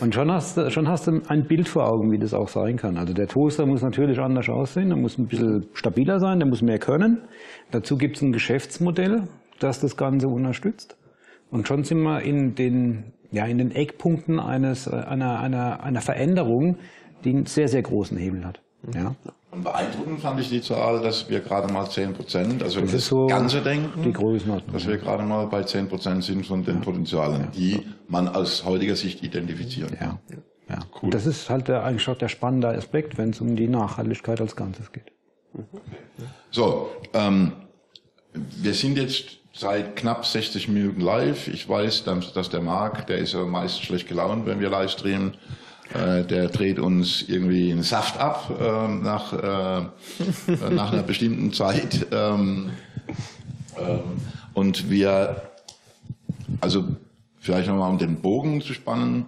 Und 0.00 0.14
schon 0.14 0.30
hast, 0.32 0.56
du- 0.56 0.70
schon 0.70 0.88
hast 0.88 1.06
du 1.06 1.20
ein 1.28 1.44
Bild 1.44 1.68
vor 1.68 1.86
Augen, 1.86 2.10
wie 2.10 2.18
das 2.18 2.32
auch 2.34 2.48
sein 2.48 2.76
kann. 2.76 2.96
Also 2.96 3.12
der 3.12 3.28
Toaster 3.28 3.66
muss 3.66 3.82
natürlich 3.82 4.18
anders 4.18 4.48
aussehen, 4.48 4.88
der 4.88 4.96
muss 4.96 5.18
ein 5.18 5.26
bisschen 5.26 5.66
stabiler 5.74 6.18
sein, 6.18 6.38
der 6.38 6.48
muss 6.48 6.62
mehr 6.62 6.78
können. 6.78 7.18
Dazu 7.70 7.96
gibt 7.98 8.16
es 8.16 8.22
ein 8.22 8.32
Geschäftsmodell, 8.32 9.24
das 9.60 9.80
das 9.80 9.96
Ganze 9.96 10.28
unterstützt. 10.28 10.96
Und 11.50 11.68
schon 11.68 11.84
sind 11.84 12.00
wir 12.02 12.22
in 12.22 12.54
den, 12.54 13.04
ja, 13.30 13.44
in 13.44 13.58
den 13.58 13.70
Eckpunkten 13.70 14.40
eines, 14.40 14.86
äh, 14.86 14.94
einer, 14.96 15.38
einer, 15.40 15.82
einer 15.82 16.00
Veränderung, 16.00 16.76
die 17.24 17.30
einen 17.30 17.46
sehr, 17.46 17.68
sehr 17.68 17.82
großen 17.82 18.16
Hebel 18.16 18.44
hat. 18.46 18.60
Ja. 18.94 19.14
Und 19.52 19.64
beeindruckend 19.64 20.20
fand 20.20 20.40
ich 20.40 20.48
die 20.48 20.62
Zahl, 20.62 21.02
dass 21.02 21.28
wir 21.28 21.40
gerade 21.40 21.70
mal 21.70 21.88
10 21.88 22.14
Prozent, 22.14 22.62
also 22.62 22.76
wenn 22.76 22.88
wir 22.88 22.94
ist 22.94 23.02
das 23.02 23.06
so 23.08 23.26
Ganze 23.26 23.60
denken, 23.60 24.02
die 24.02 24.12
Größenordnung, 24.12 24.72
dass 24.72 24.86
wir 24.86 24.96
gerade 24.96 25.24
mal 25.24 25.46
bei 25.46 25.62
10 25.62 25.90
Prozent 25.90 26.24
sind 26.24 26.46
von 26.46 26.64
den 26.64 26.80
Potenzialen, 26.80 27.50
die 27.54 27.80
man 28.08 28.28
aus 28.28 28.64
heutiger 28.64 28.96
Sicht 28.96 29.22
identifizieren 29.22 29.94
kann. 29.98 30.18
Ja. 30.30 30.76
ja. 30.76 30.78
Und 31.02 31.12
das 31.12 31.26
ist 31.26 31.50
halt 31.50 31.68
der, 31.68 31.84
eigentlich 31.84 32.08
auch 32.08 32.16
der 32.16 32.28
spannende 32.28 32.68
Aspekt, 32.68 33.18
wenn 33.18 33.30
es 33.30 33.42
um 33.42 33.54
die 33.54 33.68
Nachhaltigkeit 33.68 34.40
als 34.40 34.56
Ganzes 34.56 34.90
geht. 34.90 35.12
So, 36.50 36.90
ähm, 37.12 37.52
wir 38.32 38.72
sind 38.72 38.96
jetzt 38.96 39.36
seit 39.52 39.96
knapp 39.96 40.24
60 40.24 40.68
Minuten 40.68 41.02
live. 41.02 41.48
Ich 41.48 41.68
weiß, 41.68 42.04
dass 42.04 42.32
dass 42.32 42.48
der 42.48 42.62
Marc, 42.62 43.06
der 43.06 43.18
ist 43.18 43.34
ja 43.34 43.44
meist 43.44 43.82
schlecht 43.82 44.08
gelaunt, 44.08 44.46
wenn 44.46 44.60
wir 44.60 44.70
live 44.70 44.90
streamen. 44.90 45.36
Äh, 45.94 46.24
der 46.24 46.48
dreht 46.48 46.78
uns 46.78 47.22
irgendwie 47.22 47.70
einen 47.70 47.82
Saft 47.82 48.18
ab 48.18 48.50
ähm, 48.60 49.02
nach, 49.02 49.32
äh, 49.32 49.82
nach 50.70 50.92
einer 50.92 51.02
bestimmten 51.02 51.52
Zeit. 51.52 52.06
Ähm, 52.10 52.70
ähm, 53.78 54.00
und 54.54 54.90
wir, 54.90 55.50
also 56.60 56.96
vielleicht 57.38 57.68
nochmal 57.68 57.90
um 57.90 57.98
den 57.98 58.22
Bogen 58.22 58.62
zu 58.62 58.72
spannen, 58.72 59.26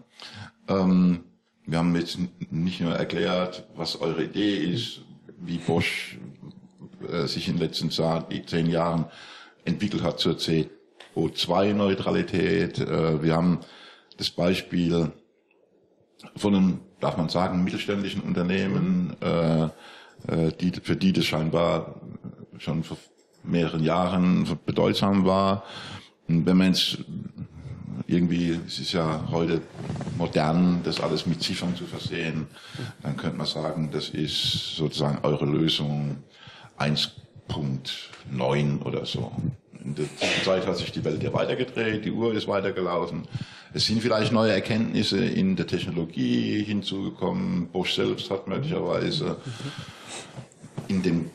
ähm, 0.68 1.24
wir 1.66 1.78
haben 1.78 1.96
jetzt 1.96 2.18
nicht 2.50 2.80
nur 2.80 2.94
erklärt, 2.94 3.66
was 3.74 4.00
eure 4.00 4.24
Idee 4.24 4.56
ist, 4.56 5.00
wie 5.38 5.58
Bosch 5.58 6.18
äh, 7.10 7.26
sich 7.26 7.48
in 7.48 7.54
den 7.54 7.62
letzten 7.62 7.90
zehn 7.90 8.70
Jahren 8.70 9.06
entwickelt 9.64 10.02
hat 10.02 10.20
zur 10.20 10.34
CO2-Neutralität. 10.34 12.78
Äh, 12.78 13.22
wir 13.22 13.34
haben 13.34 13.60
das 14.18 14.28
Beispiel 14.30 15.10
von 16.36 16.54
einem, 16.54 16.80
darf 17.00 17.16
man 17.16 17.28
sagen, 17.28 17.64
mittelständischen 17.64 18.22
Unternehmen, 18.22 19.16
äh, 19.20 19.64
äh, 19.64 19.70
die, 20.60 20.72
für 20.82 20.96
die 20.96 21.12
das 21.12 21.26
scheinbar 21.26 22.00
schon 22.58 22.82
vor 22.82 22.96
mehreren 23.42 23.82
Jahren 23.82 24.46
bedeutsam 24.64 25.26
war. 25.26 25.64
Und 26.28 26.46
wenn 26.46 26.56
man 26.56 26.68
jetzt 26.68 26.98
irgendwie, 28.06 28.58
es 28.66 28.78
ist 28.78 28.92
ja 28.92 29.24
heute 29.30 29.60
modern, 30.16 30.80
das 30.84 31.00
alles 31.00 31.26
mit 31.26 31.42
Ziffern 31.42 31.76
zu 31.76 31.84
versehen, 31.84 32.46
dann 33.02 33.16
könnte 33.16 33.36
man 33.36 33.46
sagen, 33.46 33.90
das 33.92 34.10
ist 34.10 34.76
sozusagen 34.76 35.18
eure 35.22 35.46
Lösung 35.46 36.18
1.9 36.78 38.82
oder 38.82 39.06
so. 39.06 39.32
In 39.84 39.94
der 39.94 40.06
Zeit 40.42 40.66
hat 40.66 40.78
sich 40.78 40.90
die 40.92 41.04
Welt 41.04 41.22
ja 41.22 41.32
weitergedreht, 41.32 42.04
die 42.04 42.10
Uhr 42.10 42.34
ist 42.34 42.48
weitergelaufen. 42.48 43.28
Es 43.76 43.86
sind 43.86 44.00
vielleicht 44.00 44.30
neue 44.30 44.52
Erkenntnisse 44.52 45.18
in 45.18 45.56
der 45.56 45.66
Technologie 45.66 46.62
hinzugekommen. 46.62 47.68
Bosch 47.72 47.96
selbst 47.96 48.30
hat 48.30 48.46
möglicherweise 48.46 49.36
in 50.86 51.02
dem 51.02 51.28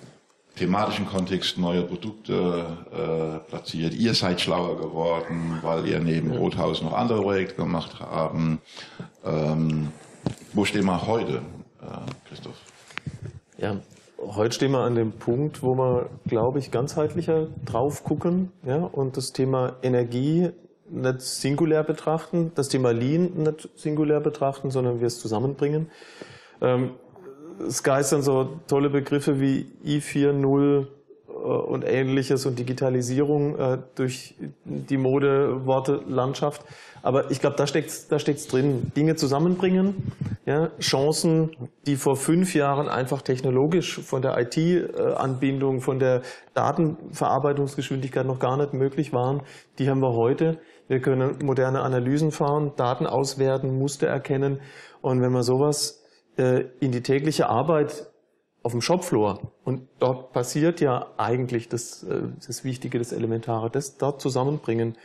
thematischen 0.55 1.05
Kontext 1.05 1.57
neue 1.57 1.83
Produkte 1.83 2.77
äh, 2.93 3.49
platziert. 3.49 3.93
Ihr 3.93 4.13
seid 4.13 4.39
schlauer 4.39 4.77
geworden, 4.77 5.59
weil 5.63 5.85
ihr 5.85 5.99
neben 5.99 6.31
Rothaus 6.31 6.81
noch 6.81 6.93
andere 6.93 7.21
Projekte 7.23 7.55
gemacht 7.55 7.99
haben. 7.99 8.59
Ähm, 9.25 9.89
wo 10.53 10.63
stehen 10.63 10.85
wir 10.85 11.07
heute, 11.07 11.41
äh, 11.81 12.29
Christoph? 12.29 12.55
Ja, 13.57 13.81
heute 14.17 14.55
stehen 14.55 14.71
wir 14.71 14.79
an 14.85 14.95
dem 14.95 15.11
Punkt, 15.11 15.61
wo 15.61 15.75
wir, 15.75 16.09
glaube 16.25 16.59
ich, 16.59 16.71
ganzheitlicher 16.71 17.47
drauf 17.65 18.05
gucken 18.05 18.53
ja, 18.65 18.77
und 18.77 19.17
das 19.17 19.33
Thema 19.33 19.75
Energie 19.83 20.51
nicht 20.91 21.21
singulär 21.21 21.83
betrachten, 21.83 22.51
das 22.55 22.69
Thema 22.69 22.91
Lean 22.91 23.31
nicht 23.35 23.69
singulär 23.75 24.19
betrachten, 24.19 24.69
sondern 24.71 24.99
wir 24.99 25.07
es 25.07 25.19
zusammenbringen. 25.19 25.89
Ähm, 26.61 26.91
es 27.67 27.83
geistern 27.83 28.21
so 28.21 28.59
tolle 28.67 28.89
Begriffe 28.89 29.39
wie 29.39 29.65
I4.0 29.85 30.87
äh, 31.27 31.33
und 31.33 31.83
ähnliches 31.85 32.45
und 32.45 32.57
Digitalisierung 32.57 33.57
äh, 33.57 33.77
durch 33.95 34.35
die 34.65 34.97
Modeworte 34.97 36.01
Landschaft. 36.07 36.63
Aber 37.01 37.31
ich 37.31 37.39
glaube, 37.39 37.55
da 37.55 37.65
steckt's, 37.65 38.07
da 38.07 38.19
steckt's 38.19 38.47
drin. 38.47 38.91
Dinge 38.95 39.15
zusammenbringen, 39.15 40.11
ja, 40.45 40.69
Chancen, 40.79 41.51
die 41.85 41.95
vor 41.95 42.15
fünf 42.15 42.53
Jahren 42.55 42.89
einfach 42.89 43.21
technologisch 43.21 43.99
von 43.99 44.21
der 44.21 44.37
IT-Anbindung, 44.37 45.79
von 45.79 45.99
der 45.99 46.21
Datenverarbeitungsgeschwindigkeit 46.55 48.25
noch 48.25 48.39
gar 48.39 48.57
nicht 48.57 48.73
möglich 48.73 49.13
waren, 49.13 49.41
die 49.77 49.89
haben 49.89 50.01
wir 50.01 50.13
heute. 50.13 50.59
Wir 50.89 50.99
können 50.99 51.37
moderne 51.43 51.81
Analysen 51.81 52.31
fahren, 52.31 52.73
Daten 52.75 53.05
auswerten, 53.05 53.77
Muster 53.77 54.07
erkennen. 54.07 54.59
Und 55.01 55.21
wenn 55.21 55.31
man 55.31 55.43
sowas 55.43 56.03
äh, 56.37 56.65
in 56.79 56.91
die 56.91 57.03
tägliche 57.03 57.47
Arbeit 57.47 58.07
auf 58.63 58.73
dem 58.73 58.81
Shopfloor 58.81 59.53
und 59.63 59.87
dort 59.99 60.33
passiert 60.33 60.81
ja 60.81 61.07
eigentlich 61.17 61.69
das, 61.69 62.03
äh, 62.03 62.23
das 62.45 62.63
Wichtige, 62.63 62.97
das 62.97 63.13
Elementare, 63.13 63.69
das 63.69 63.97
dort 63.97 64.19
zusammenbringen, 64.19 64.97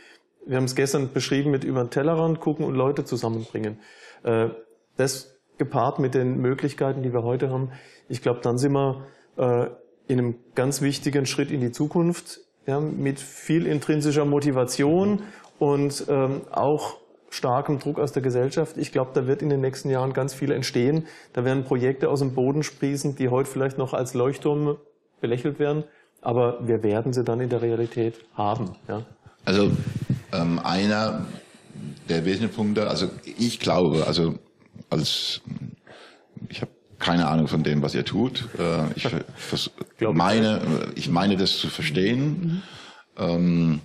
wir 0.47 0.57
haben 0.57 0.65
es 0.65 0.75
gestern 0.75 1.11
beschrieben 1.13 1.51
mit 1.51 1.63
über 1.63 1.83
den 1.83 1.91
Tellerrand 1.91 2.39
gucken 2.39 2.65
und 2.65 2.73
Leute 2.73 3.05
zusammenbringen. 3.05 3.79
Äh, 4.23 4.49
das 4.97 5.37
gepaart 5.59 5.99
mit 5.99 6.15
den 6.15 6.39
Möglichkeiten, 6.39 7.03
die 7.03 7.13
wir 7.13 7.23
heute 7.23 7.51
haben, 7.51 7.71
ich 8.09 8.23
glaube, 8.23 8.41
dann 8.41 8.57
sind 8.57 8.73
wir 8.73 9.05
äh, 9.37 9.67
in 10.07 10.19
einem 10.19 10.35
ganz 10.55 10.81
wichtigen 10.81 11.27
Schritt 11.27 11.51
in 11.51 11.61
die 11.61 11.71
Zukunft, 11.71 12.41
ja, 12.65 12.79
mit 12.79 13.19
viel 13.19 13.67
intrinsischer 13.67 14.25
Motivation 14.25 15.21
und 15.59 16.05
ähm, 16.09 16.41
auch 16.51 16.97
starkem 17.29 17.79
Druck 17.79 17.99
aus 17.99 18.11
der 18.11 18.21
Gesellschaft. 18.21 18.77
Ich 18.77 18.91
glaube, 18.91 19.11
da 19.13 19.27
wird 19.27 19.41
in 19.41 19.49
den 19.49 19.61
nächsten 19.61 19.89
Jahren 19.89 20.13
ganz 20.13 20.33
viel 20.33 20.51
entstehen. 20.51 21.05
Da 21.33 21.43
werden 21.43 21.63
Projekte 21.63 22.09
aus 22.09 22.19
dem 22.19 22.33
Boden 22.33 22.63
sprießen, 22.63 23.15
die 23.15 23.29
heute 23.29 23.49
vielleicht 23.49 23.77
noch 23.77 23.93
als 23.93 24.13
Leuchtturm 24.13 24.77
belächelt 25.21 25.59
werden, 25.59 25.83
aber 26.21 26.65
wir 26.67 26.83
werden 26.83 27.13
sie 27.13 27.23
dann 27.23 27.39
in 27.41 27.49
der 27.49 27.61
Realität 27.61 28.15
haben. 28.35 28.75
Ja. 28.87 29.05
Also 29.43 29.71
ähm, 30.33 30.59
einer 30.59 31.25
der 32.09 32.25
wesentlichen 32.25 32.55
Punkte, 32.55 32.87
also 32.87 33.09
ich 33.37 33.59
glaube, 33.59 34.05
also 34.07 34.35
als 34.89 35.41
ich 36.49 36.61
habe 36.61 36.71
keine 36.99 37.27
Ahnung 37.27 37.47
von 37.47 37.63
dem, 37.63 37.81
was 37.81 37.93
ihr 37.95 38.05
tut. 38.05 38.47
Äh, 38.57 38.91
ich 38.95 39.07
meine, 40.13 40.61
ich 40.95 41.09
meine 41.09 41.37
das 41.37 41.57
zu 41.57 41.67
verstehen. 41.67 42.27
Mhm. 42.27 42.61
Ähm, 43.17 43.81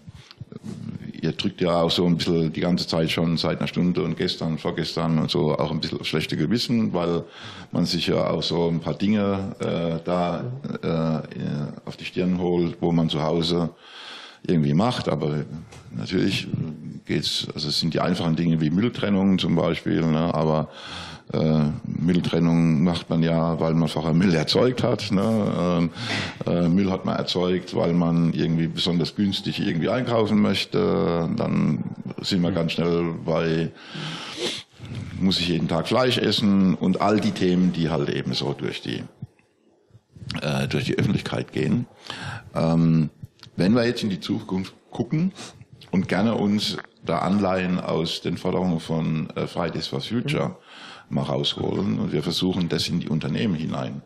ihr 1.23 1.33
drückt 1.33 1.61
ja 1.61 1.83
auch 1.83 1.91
so 1.91 2.07
ein 2.07 2.17
bisschen 2.17 2.53
die 2.53 2.61
ganze 2.61 2.87
Zeit 2.87 3.11
schon 3.11 3.37
seit 3.37 3.59
einer 3.59 3.69
Stunde 3.69 4.03
und 4.03 4.17
gestern, 4.17 4.59
vorgestern 4.59 5.19
und 5.19 5.31
so 5.31 5.57
auch 5.57 5.71
ein 5.71 5.81
bisschen 5.81 6.05
schlechte 6.05 6.37
Gewissen, 6.37 6.93
weil 6.93 7.25
man 7.73 7.85
sich 7.87 8.07
ja 8.07 8.31
auch 8.31 8.43
so 8.43 8.69
ein 8.69 8.81
paar 8.81 8.95
Dinge 8.95 9.55
äh, 9.61 10.01
da 10.05 10.45
äh, 10.83 11.89
auf 11.89 11.97
die 11.97 12.05
Stirn 12.05 12.39
holt, 12.39 12.79
wo 12.81 12.93
man 12.93 13.09
zu 13.09 13.23
Hause 13.23 13.71
irgendwie 14.47 14.75
macht. 14.75 15.09
Aber 15.09 15.45
natürlich 15.91 16.49
geht's, 17.05 17.47
also 17.55 17.69
es 17.69 17.81
sind 17.81 17.95
die 17.95 18.01
einfachen 18.01 18.37
Dinge 18.37 18.61
wie 18.61 18.71
Mülltrennung 18.71 19.39
zum 19.39 19.57
Beispiel, 19.57 20.03
ne, 20.03 20.35
aber 20.35 20.69
äh, 21.33 21.71
Mülltrennung 21.85 22.83
macht 22.83 23.09
man 23.11 23.23
ja, 23.23 23.61
weil 23.61 23.75
man 23.75 23.89
vorher 23.89 24.15
Müll 24.15 24.35
erzeugt 24.35 24.83
hat. 24.83 25.11
Ne? 25.13 25.91
Äh, 26.47 26.51
äh, 26.51 26.69
Müll 26.69 26.91
hat 26.91 27.05
man 27.05 27.17
erzeugt, 27.17 27.75
weil 27.75 27.93
man 27.93 28.33
irgendwie 28.33 28.67
besonders 28.67 29.15
günstig 29.15 29.61
irgendwie 29.61 29.89
einkaufen 29.89 30.41
möchte. 30.41 31.29
Dann 31.37 31.85
sind 32.21 32.43
wir 32.43 32.53
ganz 32.53 32.73
schnell 32.73 33.15
bei 33.25 33.71
muss 35.21 35.39
ich 35.39 35.49
jeden 35.49 35.69
Tag 35.69 35.87
Fleisch 35.87 36.17
essen 36.17 36.75
und 36.75 37.03
all 37.03 37.21
die 37.21 37.33
Themen, 37.33 37.73
die 37.73 37.91
halt 37.91 38.09
eben 38.09 38.33
so 38.33 38.55
durch 38.55 38.81
die 38.81 39.05
äh, 40.41 40.67
durch 40.67 40.85
die 40.85 40.99
Öffentlichkeit 40.99 41.53
gehen. 41.53 41.87
Ähm, 42.55 43.11
wenn 43.57 43.75
wir 43.75 43.85
jetzt 43.85 44.03
in 44.03 44.11
die 44.11 44.21
Zukunft 44.21 44.75
gucken 44.91 45.33
und 45.91 46.09
gerne 46.09 46.35
uns 46.35 46.79
da 47.05 47.19
Anleihen 47.19 47.79
aus 47.79 48.21
den 48.23 48.37
Forderungen 48.37 48.81
von 48.81 49.31
äh, 49.31 49.47
Fridays 49.47 49.87
for 49.87 50.01
Future 50.01 50.57
mal 51.11 51.23
rausholen 51.23 51.99
und 51.99 52.13
wir 52.13 52.23
versuchen, 52.23 52.69
das 52.69 52.89
in 52.89 53.01
die 53.01 53.09
Unternehmen 53.09 53.55
hinein 53.55 54.03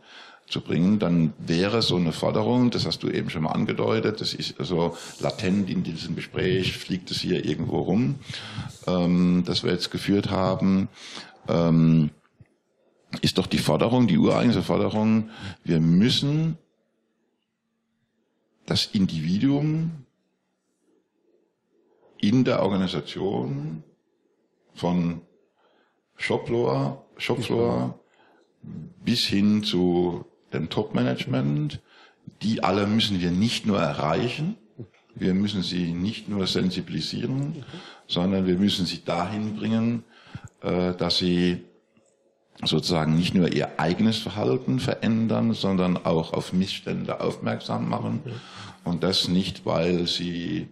zu 0.49 0.61
bringen, 0.61 0.99
dann 0.99 1.33
wäre 1.39 1.81
so 1.83 1.97
eine 1.97 2.13
Forderung, 2.13 2.71
das 2.71 2.87
hast 2.87 3.03
du 3.03 3.09
eben 3.09 3.31
schon 3.31 3.43
mal 3.43 3.53
angedeutet, 3.53 4.21
das 4.21 4.35
ist 4.35 4.61
also 4.61 4.97
latent 5.21 5.71
in 5.71 5.83
diesem 5.83 6.17
Gespräch, 6.17 6.77
fliegt 6.77 7.11
es 7.11 7.21
hier 7.21 7.45
irgendwo 7.45 7.81
rum, 7.81 8.17
ähm, 8.87 9.43
das 9.47 9.65
wir 9.65 9.73
jetzt 9.73 9.91
geführt 9.91 10.31
haben, 10.31 10.89
ähm, 11.49 12.11
ist 13.23 13.39
doch 13.39 13.47
die 13.47 13.59
Forderung, 13.59 14.07
die 14.07 14.19
ureigene 14.19 14.63
Forderung, 14.63 15.31
wir 15.63 15.81
müssen 15.81 16.59
das 18.67 18.87
Individuum 18.87 20.05
in 22.21 22.45
der 22.45 22.63
Organisation 22.63 23.83
von 24.75 25.21
Shopfloor, 26.17 27.05
Shopfloor 27.17 27.99
bis 29.05 29.27
hin 29.27 29.63
zu 29.63 30.25
dem 30.53 30.71
Top-Management, 30.71 31.81
die 32.43 32.63
alle 32.63 32.87
müssen 32.87 33.21
wir 33.21 33.31
nicht 33.31 33.67
nur 33.67 33.79
erreichen, 33.79 34.57
wir 35.15 35.35
müssen 35.35 35.63
sie 35.63 35.93
nicht 35.93 36.29
nur 36.29 36.47
sensibilisieren, 36.47 37.65
sondern 38.09 38.47
wir 38.47 38.57
müssen 38.57 38.87
sie 38.87 39.05
dahin 39.05 39.57
bringen, 39.57 40.05
äh, 40.63 40.93
dass 40.95 41.19
sie 41.19 41.65
sozusagen 42.65 43.17
nicht 43.17 43.35
nur 43.35 43.53
ihr 43.53 43.79
eigenes 43.79 44.19
Verhalten 44.19 44.81
verändern, 44.81 45.53
sondern 45.53 45.97
auch 45.97 46.33
auf 46.33 46.53
Missstände 46.53 47.21
aufmerksam 47.21 47.89
machen. 47.89 48.23
Und 48.85 49.03
das 49.03 49.29
nicht, 49.29 49.67
weil 49.67 50.07
sie 50.07 50.69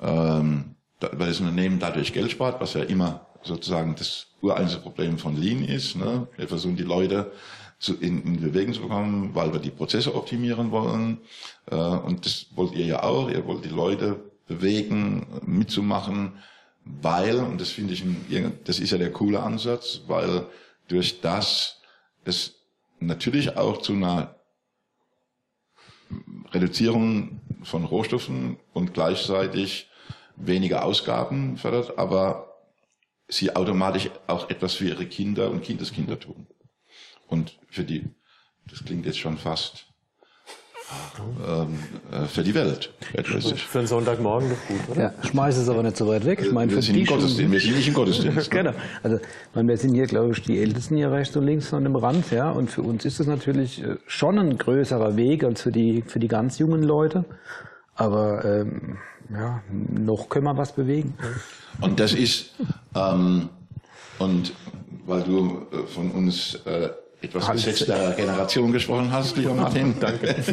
ähm, 0.00 0.76
weil 1.00 1.28
das 1.28 1.40
Unternehmen 1.40 1.78
dadurch 1.78 2.12
Geld 2.12 2.30
spart, 2.30 2.60
was 2.60 2.74
ja 2.74 2.82
immer 2.82 3.26
sozusagen 3.42 3.94
das 3.96 4.26
ureinzige 4.40 4.82
Problem 4.82 5.18
von 5.18 5.36
Lean 5.36 5.64
ist. 5.64 5.96
Ne? 5.96 6.26
Wir 6.36 6.48
versuchen 6.48 6.76
die 6.76 6.82
Leute 6.82 7.32
zu, 7.78 7.94
in, 7.94 8.22
in 8.24 8.40
Bewegung 8.40 8.74
zu 8.74 8.82
bekommen, 8.82 9.34
weil 9.34 9.52
wir 9.52 9.60
die 9.60 9.70
Prozesse 9.70 10.14
optimieren 10.14 10.70
wollen. 10.70 11.18
Äh, 11.70 11.76
und 11.76 12.26
das 12.26 12.46
wollt 12.54 12.74
ihr 12.74 12.86
ja 12.86 13.02
auch. 13.02 13.30
Ihr 13.30 13.46
wollt 13.46 13.64
die 13.64 13.70
Leute 13.70 14.20
bewegen, 14.46 15.26
mitzumachen 15.46 16.32
weil, 16.84 17.38
und 17.38 17.60
das 17.60 17.70
finde 17.70 17.94
ich, 17.94 18.04
das 18.64 18.78
ist 18.78 18.90
ja 18.90 18.98
der 18.98 19.12
coole 19.12 19.40
Ansatz, 19.40 20.02
weil 20.06 20.46
durch 20.88 21.20
das 21.20 21.80
es 22.24 22.54
natürlich 22.98 23.56
auch 23.56 23.78
zu 23.78 23.92
einer 23.92 24.34
Reduzierung 26.52 27.40
von 27.62 27.84
Rohstoffen 27.84 28.58
und 28.72 28.94
gleichzeitig 28.94 29.88
weniger 30.36 30.84
Ausgaben 30.84 31.56
fördert, 31.56 31.98
aber 31.98 32.49
sie 33.30 33.54
automatisch 33.54 34.10
auch 34.26 34.50
etwas 34.50 34.74
für 34.74 34.88
ihre 34.88 35.06
Kinder 35.06 35.50
und 35.50 35.62
Kindeskinder 35.62 36.18
tun. 36.18 36.46
Und 37.26 37.58
für 37.68 37.84
die 37.84 38.10
das 38.70 38.84
klingt 38.84 39.06
jetzt 39.06 39.18
schon 39.18 39.36
fast 39.36 39.86
ähm, 41.46 41.78
äh, 42.12 42.26
für 42.26 42.42
die 42.42 42.54
Welt. 42.54 42.92
Für 43.22 43.78
einen 43.78 43.86
Sonntagmorgen 43.86 44.50
doch 44.50 44.66
gut, 44.66 44.88
oder? 44.90 45.02
Ja, 45.02 45.24
schmeiß 45.24 45.56
es 45.56 45.68
aber 45.68 45.82
nicht 45.82 45.96
so 45.96 46.08
weit 46.08 46.24
weg. 46.24 46.40
Ich 46.42 46.50
meine, 46.50 46.70
wir, 46.70 46.78
für 46.78 46.82
sind 46.82 46.96
die 46.96 47.04
Gottesdienst, 47.04 47.52
wir 47.52 47.60
sind 47.60 47.76
nicht 47.76 47.88
im 47.88 47.94
Gottesdienst. 47.94 48.50
genau. 48.50 48.72
Also, 49.02 49.20
meine, 49.54 49.68
wir 49.68 49.76
sind 49.76 49.94
hier, 49.94 50.06
glaube 50.06 50.32
ich, 50.32 50.42
die 50.42 50.58
Ältesten 50.58 50.96
hier 50.96 51.12
rechts 51.12 51.36
und 51.36 51.46
links 51.46 51.72
an 51.72 51.84
dem 51.84 51.94
Rand, 51.94 52.30
ja. 52.32 52.50
Und 52.50 52.70
für 52.70 52.82
uns 52.82 53.04
ist 53.04 53.20
es 53.20 53.26
natürlich 53.28 53.82
äh, 53.82 53.96
schon 54.06 54.38
ein 54.38 54.58
größerer 54.58 55.16
Weg 55.16 55.44
als 55.44 55.62
für 55.62 55.72
die, 55.72 56.02
für 56.06 56.18
die 56.18 56.28
ganz 56.28 56.58
jungen 56.58 56.82
Leute. 56.82 57.24
Aber 57.94 58.44
ähm, 58.44 58.98
ja, 59.32 59.62
noch 59.70 60.28
können 60.28 60.44
wir 60.46 60.56
was 60.56 60.72
bewegen. 60.72 61.14
Und 61.80 62.00
das 62.00 62.12
ist, 62.12 62.50
ähm, 62.94 63.48
und 64.18 64.52
weil 65.06 65.22
du 65.22 65.66
äh, 65.72 65.86
von 65.86 66.10
uns 66.10 66.56
äh, 66.66 66.90
etwas 67.22 67.48
Alles. 67.48 67.64
gesetzter 67.64 68.12
Generation 68.12 68.72
gesprochen 68.72 69.12
hast, 69.12 69.36
lieber 69.36 69.54
Martin. 69.54 69.94
Danke. 70.00 70.34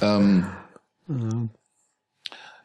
ähm, 0.00 0.46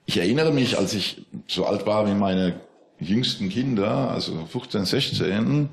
ich 0.06 0.18
erinnere 0.18 0.52
mich, 0.52 0.78
als 0.78 0.94
ich 0.94 1.26
so 1.48 1.66
alt 1.66 1.86
war 1.86 2.08
wie 2.08 2.14
meine 2.14 2.60
jüngsten 3.00 3.50
Kinder, 3.50 4.12
also 4.12 4.46
15, 4.46 4.86
16, 4.86 5.70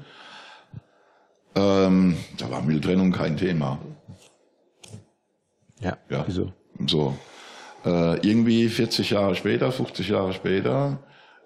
ähm, 1.55 2.17
da 2.39 2.51
war 2.51 2.63
Mülltrennung 2.63 3.13
kein 3.13 3.37
Thema. 3.37 3.79
Ja, 5.81 5.97
Ja. 6.09 6.25
wieso? 6.27 6.53
So. 6.87 7.17
Äh, 7.85 8.27
irgendwie 8.27 8.69
40 8.69 9.11
Jahre 9.11 9.35
später, 9.35 9.71
50 9.73 10.09
Jahre 10.09 10.33
später, 10.33 10.99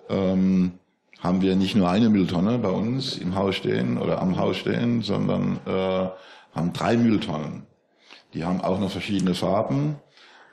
ähm, 0.08 0.72
haben 1.20 1.40
wir 1.40 1.56
nicht 1.56 1.76
nur 1.76 1.88
eine 1.88 2.08
Mülltonne 2.10 2.58
bei 2.58 2.70
uns 2.70 3.16
im 3.16 3.34
Haus 3.34 3.54
stehen 3.54 3.98
oder 3.98 4.20
am 4.20 4.38
Haus 4.38 4.56
stehen, 4.56 5.02
sondern 5.02 5.60
äh, 5.66 6.08
haben 6.54 6.72
drei 6.72 6.96
Mülltonnen. 6.96 7.64
Die 8.34 8.44
haben 8.44 8.60
auch 8.60 8.80
noch 8.80 8.90
verschiedene 8.90 9.34
Farben. 9.34 9.96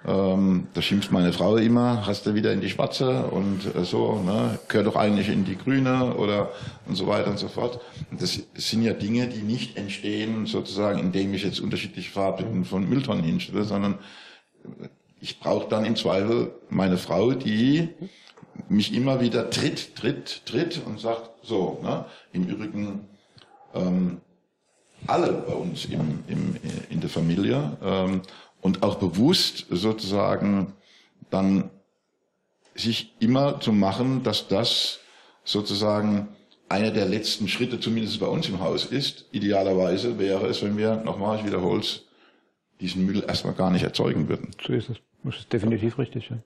Ähm, 0.05 0.67
da 0.73 0.81
schimpft 0.81 1.11
meine 1.11 1.33
Frau 1.33 1.57
immer, 1.57 2.05
hast 2.05 2.25
du 2.25 2.33
wieder 2.33 2.53
in 2.53 2.61
die 2.61 2.69
schwarze 2.69 3.23
und 3.23 3.75
äh, 3.75 3.83
so, 3.83 4.21
ne, 4.21 4.57
gehört 4.69 4.87
doch 4.87 4.95
eigentlich 4.95 5.27
in 5.27 5.43
die 5.43 5.57
grüne 5.57 6.15
oder 6.15 6.51
und 6.87 6.95
so 6.95 7.07
weiter 7.07 7.29
und 7.29 7.37
so 7.37 7.49
fort. 7.49 7.81
Und 8.09 8.21
das 8.21 8.39
sind 8.53 8.83
ja 8.83 8.93
Dinge, 8.93 9.27
die 9.27 9.41
nicht 9.41 9.75
entstehen 9.75 10.45
sozusagen, 10.45 10.99
indem 10.99 11.33
ich 11.33 11.43
jetzt 11.43 11.59
unterschiedliche 11.59 12.11
Farben 12.11 12.63
von 12.63 12.87
Mülltonnen 12.87 13.25
hinstelle, 13.25 13.65
sondern 13.65 13.99
ich 15.21 15.39
brauche 15.39 15.69
dann 15.69 15.85
im 15.85 15.95
Zweifel 15.95 16.51
meine 16.69 16.97
Frau, 16.97 17.31
die 17.31 17.89
mich 18.67 18.93
immer 18.93 19.21
wieder 19.21 19.49
tritt, 19.49 19.95
tritt, 19.95 20.45
tritt 20.45 20.81
und 20.85 20.99
sagt, 20.99 21.29
so, 21.43 21.79
ne? 21.81 22.05
im 22.33 22.47
Übrigen 22.47 23.07
ähm, 23.73 24.21
alle 25.07 25.31
bei 25.33 25.53
uns 25.53 25.85
im, 25.85 26.23
im, 26.27 26.55
in 26.89 26.99
der 26.99 27.09
Familie 27.09 27.77
ähm, 27.81 28.21
und 28.61 28.83
auch 28.83 28.95
bewusst 28.95 29.65
sozusagen 29.69 30.73
dann 31.29 31.69
sich 32.75 33.13
immer 33.19 33.59
zu 33.59 33.71
machen, 33.71 34.23
dass 34.23 34.47
das 34.47 34.99
sozusagen 35.43 36.29
einer 36.67 36.91
der 36.91 37.05
letzten 37.05 37.47
Schritte 37.47 37.79
zumindest 37.79 38.19
bei 38.19 38.27
uns 38.27 38.47
im 38.47 38.59
Haus 38.59 38.85
ist. 38.85 39.25
Idealerweise 39.31 40.19
wäre 40.19 40.47
es, 40.47 40.61
wenn 40.61 40.77
wir, 40.77 40.97
nochmal, 40.97 41.39
ich 41.39 41.45
wiederhole 41.45 41.79
es, 41.79 42.03
diesen 42.79 43.05
Müll 43.05 43.23
erstmal 43.27 43.53
gar 43.53 43.71
nicht 43.71 43.83
erzeugen 43.83 44.29
würden. 44.29 44.51
So 44.65 44.73
ist 44.73 44.89
es. 44.89 44.97
Das 45.23 45.35
ist 45.37 45.51
definitiv 45.51 45.97
richtig, 45.97 46.29
ja. 46.29 46.37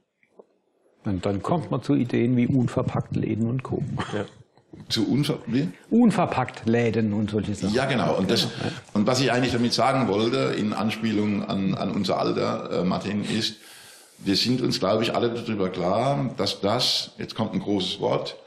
Und 1.05 1.25
dann 1.25 1.41
kommt 1.41 1.69
man 1.69 1.83
zu 1.83 1.95
Ideen 1.95 2.37
wie 2.37 2.47
unverpackt 2.47 3.15
Läden 3.15 3.47
und 3.47 3.61
Co. 3.61 3.83
Ja. 4.13 4.25
Zu 4.89 5.07
unver 5.07 5.37
wie? 5.45 5.69
Unverpackt 5.91 6.65
Läden 6.65 7.13
und 7.13 7.29
solche 7.29 7.53
Sachen. 7.53 7.75
Ja, 7.75 7.85
genau. 7.85 8.17
Und, 8.17 8.31
das, 8.31 8.47
und 8.93 9.05
was 9.05 9.19
ich 9.19 9.31
eigentlich 9.31 9.51
damit 9.53 9.73
sagen 9.73 10.07
wollte, 10.07 10.55
in 10.57 10.73
Anspielung 10.73 11.43
an, 11.43 11.75
an 11.75 11.91
unser 11.91 12.19
Alter, 12.19 12.81
äh, 12.81 12.83
Martin, 12.83 13.23
ist, 13.23 13.57
wir 14.19 14.35
sind 14.35 14.61
uns, 14.61 14.79
glaube 14.79 15.03
ich, 15.03 15.13
alle 15.13 15.29
darüber 15.29 15.69
klar, 15.69 16.33
dass 16.37 16.61
das, 16.61 17.11
jetzt 17.17 17.35
kommt 17.35 17.53
ein 17.53 17.59
großes 17.59 17.99
Wort, 17.99 18.37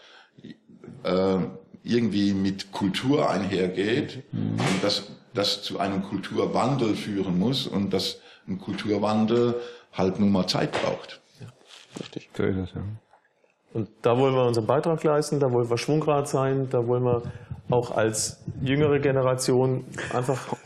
äh, 1.04 1.38
irgendwie 1.84 2.32
mit 2.32 2.72
Kultur 2.72 3.30
einhergeht 3.30 4.24
und 4.32 4.82
dass 4.82 5.04
das 5.36 5.62
zu 5.62 5.78
einem 5.78 6.02
Kulturwandel 6.02 6.94
führen 6.94 7.38
muss 7.38 7.66
und 7.66 7.92
dass 7.92 8.20
ein 8.48 8.58
Kulturwandel 8.58 9.54
halt 9.92 10.18
nun 10.18 10.30
mal 10.30 10.46
Zeit 10.46 10.72
braucht. 10.72 11.20
Richtig. 12.00 12.30
So 12.36 12.42
ist 12.42 12.56
es, 12.56 12.74
ja. 12.74 12.82
Und 13.72 13.88
da 14.02 14.16
wollen 14.16 14.34
wir 14.34 14.46
unseren 14.46 14.66
Beitrag 14.66 15.02
leisten, 15.04 15.38
da 15.38 15.52
wollen 15.52 15.68
wir 15.68 15.76
Schwungrad 15.76 16.28
sein, 16.28 16.68
da 16.70 16.86
wollen 16.86 17.04
wir 17.04 17.22
auch 17.70 17.90
als 17.90 18.42
jüngere 18.62 18.98
Generation 19.00 19.84
einfach 20.14 20.56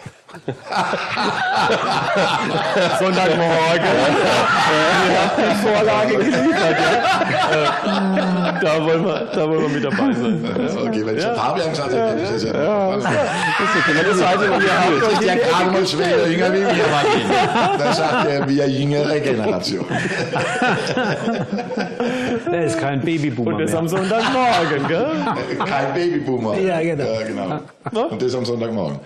Sonntagmorgen. 2.99 3.85
Ihr 5.09 5.21
habt 5.21 5.39
die 5.39 5.55
Vorlage 5.67 6.17
geliefert. 6.17 6.77
Ja? 7.53 8.53
Da, 8.63 8.85
wollen 8.85 9.05
wir, 9.05 9.29
da 9.33 9.49
wollen 9.49 9.63
wir 9.63 9.69
mit 9.69 9.85
dabei 9.85 10.13
sein. 10.13 10.45
Okay, 10.87 11.03
wenn 11.07 11.17
ich 11.17 11.23
ja. 11.23 11.35
Fabian 11.35 11.71
gesagt 11.71 11.93
hätte, 11.93 12.21
ist 12.21 12.33
das 12.33 12.43
ja, 12.45 12.97
Das 12.97 13.07
ist 14.17 14.23
also, 14.23 14.45
ihr 14.45 14.53
habt 14.53 15.03
Das 15.03 15.13
ist 15.13 15.23
der 15.23 15.37
gerade 15.37 15.71
mal 15.71 15.87
schwer 15.87 16.29
jünger 16.29 16.53
wie 16.53 16.59
wir, 16.61 16.67
Martin. 16.67 17.23
Das 17.79 17.97
sagt 17.97 18.29
er, 18.29 18.49
wir 18.49 18.69
jüngere 18.69 19.21
Generation. 19.21 19.87
Der 22.53 22.65
ist 22.65 22.79
kein 22.79 23.01
Babyboomer 23.01 23.53
Und 23.53 23.59
das 23.61 23.71
mehr. 23.71 23.81
am 23.81 23.89
Sonntagmorgen, 23.89 24.89
gell? 24.89 25.07
Kein 25.65 25.95
Babyboomer. 25.95 26.59
Ja, 26.59 26.81
genau. 26.81 27.05
Ja, 27.05 27.23
genau. 27.23 27.61
Und 28.11 28.23
das 28.23 28.35
am 28.35 28.45
Sonntagmorgen. 28.45 29.01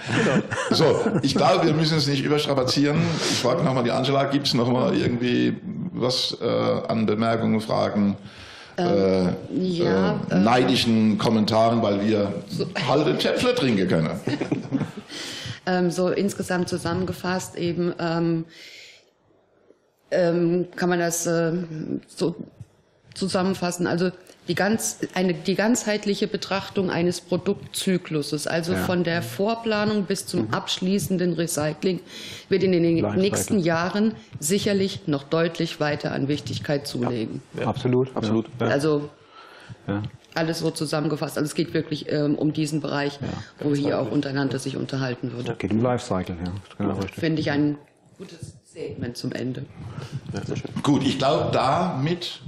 So, 0.70 1.04
ich 1.22 1.34
glaube, 1.34 1.66
wir 1.66 1.74
müssen 1.74 1.98
es 1.98 2.06
nicht 2.06 2.24
überstrapazieren. 2.24 3.00
Ich 3.30 3.38
frage 3.38 3.62
nochmal 3.62 3.84
die 3.84 3.90
Angela, 3.90 4.24
gibt 4.24 4.46
es 4.46 4.54
nochmal 4.54 4.96
irgendwie 4.96 5.56
was 5.92 6.36
äh, 6.40 6.46
an 6.88 7.06
Bemerkungen, 7.06 7.60
Fragen, 7.60 8.16
äh, 8.76 9.26
ja, 9.52 10.20
äh, 10.30 10.38
neidischen 10.40 11.18
Kommentaren, 11.18 11.82
weil 11.82 12.04
wir 12.04 12.32
halt 12.88 13.06
den 13.06 13.20
Schäpfle 13.20 13.54
trinken 13.54 13.88
können. 13.88 14.10
Ähm, 15.66 15.90
so 15.90 16.10
insgesamt 16.10 16.68
zusammengefasst 16.68 17.56
eben 17.56 17.94
ähm, 17.98 18.44
ähm, 20.10 20.66
kann 20.76 20.90
man 20.90 20.98
das 20.98 21.26
ähm, 21.26 22.02
so 22.06 22.34
zusammenfassen. 23.14 23.86
Also 23.86 24.10
die 24.48 24.54
ganz 24.54 24.98
eine 25.14 25.32
die 25.34 25.54
ganzheitliche 25.54 26.26
Betrachtung 26.26 26.90
eines 26.90 27.20
Produktzykluses, 27.20 28.46
also 28.46 28.74
von 28.74 29.02
der 29.04 29.22
Vorplanung 29.22 30.04
bis 30.04 30.26
zum 30.26 30.52
abschließenden 30.52 31.32
Recycling, 31.34 32.00
wird 32.48 32.62
in 32.62 32.72
den 32.72 32.82
nächsten 33.16 33.58
Jahren 33.58 34.14
sicherlich 34.40 35.06
noch 35.06 35.22
deutlich 35.24 35.80
weiter 35.80 36.12
an 36.12 36.28
Wichtigkeit 36.28 36.86
zulegen. 36.86 37.42
Absolut. 37.64 38.14
Absolut. 38.14 38.46
Ja. 38.60 38.66
Also 38.66 39.08
Ja. 39.86 40.02
alles 40.34 40.58
so 40.58 40.70
zusammengefasst. 40.70 41.38
Also 41.38 41.46
es 41.46 41.54
geht 41.54 41.72
wirklich 41.72 42.12
ähm, 42.12 42.34
um 42.34 42.52
diesen 42.52 42.80
Bereich, 42.80 43.18
wo 43.60 43.74
hier 43.74 43.98
auch 44.00 44.10
untereinander 44.10 44.58
sich 44.58 44.76
unterhalten 44.76 45.32
wird. 45.34 45.58
Geht 45.58 45.72
um 45.72 45.80
Lifecycle, 45.82 46.36
ja. 46.44 46.52
Genau 46.78 46.94
richtig. 46.96 47.14
Finde 47.14 47.40
ich 47.40 47.50
ein 47.50 47.78
gutes 48.18 48.54
Statement 48.68 49.16
zum 49.16 49.32
Ende. 49.32 49.64
Gut, 50.82 51.02
ich 51.06 51.18
glaube, 51.18 51.50
damit, 51.52 52.40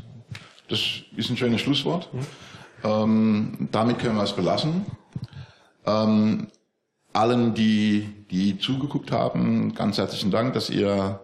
das 0.68 0.80
ist 1.17 1.30
ein 1.30 1.37
schönes 1.37 1.61
Schlusswort, 1.61 2.09
ähm, 2.84 3.68
damit 3.72 3.99
können 3.99 4.17
wir 4.17 4.25
es 4.25 4.33
belassen. 4.33 4.87
Ähm, 5.87 6.49
allen, 7.13 7.55
die, 7.55 8.09
die 8.30 8.59
zugeguckt 8.59 9.11
haben, 9.11 9.75
ganz 9.75 9.99
herzlichen 9.99 10.30
Dank, 10.30 10.53
dass 10.53 10.68
ihr 10.68 11.21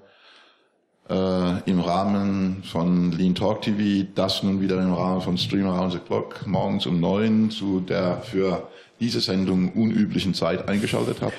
äh, 1.10 1.70
im 1.70 1.81
Rahmen 1.81 2.62
von 2.64 3.12
Lean 3.12 3.35
Talk 3.35 3.62
TV, 3.62 4.09
das 4.14 4.43
nun 4.43 4.60
wieder 4.60 4.81
im 4.81 4.93
Rahmen 4.93 5.20
von 5.20 5.36
Stream 5.36 5.66
Around 5.66 5.93
the 5.93 5.98
Clock 5.98 6.47
morgens 6.47 6.86
um 6.86 7.01
neun 7.01 7.51
zu 7.51 7.81
der 7.81 8.23
für 8.23 8.69
diese 9.01 9.20
Sendung 9.20 9.73
unüblichen 9.73 10.32
Zeit 10.32 10.69
eingeschaltet 10.69 11.19
habt. 11.20 11.36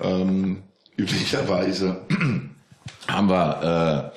Ähm, 0.00 0.62
üblicherweise 0.96 2.02
haben 3.08 3.28
wir 3.28 4.12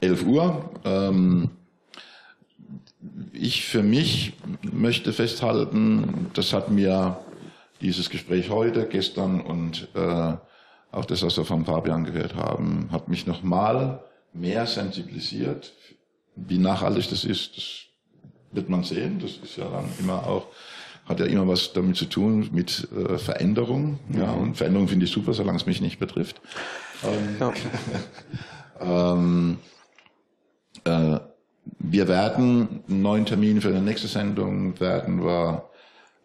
äh, 0.00 0.06
11 0.06 0.26
Uhr. 0.26 0.70
Ähm, 0.84 1.50
ich 3.32 3.64
für 3.66 3.82
mich 3.82 4.34
möchte 4.62 5.12
festhalten, 5.12 6.28
das 6.34 6.52
hat 6.52 6.70
mir 6.70 7.18
dieses 7.80 8.10
Gespräch 8.10 8.50
heute, 8.50 8.86
gestern 8.86 9.40
und 9.40 9.88
äh, 9.94 10.34
auch 10.92 11.04
das, 11.04 11.22
was 11.22 11.36
wir 11.36 11.44
von 11.44 11.64
Fabian 11.64 12.04
gehört 12.04 12.34
haben, 12.34 12.88
hat 12.90 13.08
mich 13.08 13.26
nochmal 13.26 14.02
mehr 14.32 14.66
sensibilisiert. 14.66 15.72
Wie 16.36 16.58
nachhaltig 16.58 17.08
das 17.10 17.24
ist, 17.24 17.56
das 17.56 17.64
wird 18.52 18.68
man 18.68 18.84
sehen. 18.84 19.18
Das 19.20 19.36
ist 19.36 19.56
ja 19.56 19.68
dann 19.68 19.84
immer 19.98 20.26
auch, 20.26 20.46
hat 21.06 21.20
ja 21.20 21.26
immer 21.26 21.46
was 21.46 21.72
damit 21.72 21.96
zu 21.96 22.06
tun 22.06 22.48
mit 22.52 22.88
äh, 22.92 23.18
Veränderung. 23.18 23.98
Ja, 24.12 24.32
und 24.32 24.56
Veränderung 24.56 24.88
finde 24.88 25.06
ich 25.06 25.12
super, 25.12 25.34
solange 25.34 25.58
es 25.58 25.66
mich 25.66 25.80
nicht 25.80 25.98
betrifft. 25.98 26.40
Ähm, 27.04 27.52
ähm, 28.80 29.58
äh, 30.84 31.18
wir 31.78 32.08
werden 32.08 32.82
einen 32.88 33.02
neuen 33.02 33.26
Termin 33.26 33.60
für 33.60 33.72
die 33.72 33.80
nächste 33.80 34.08
Sendung 34.08 34.78
werden 34.80 35.24
wir 35.24 35.68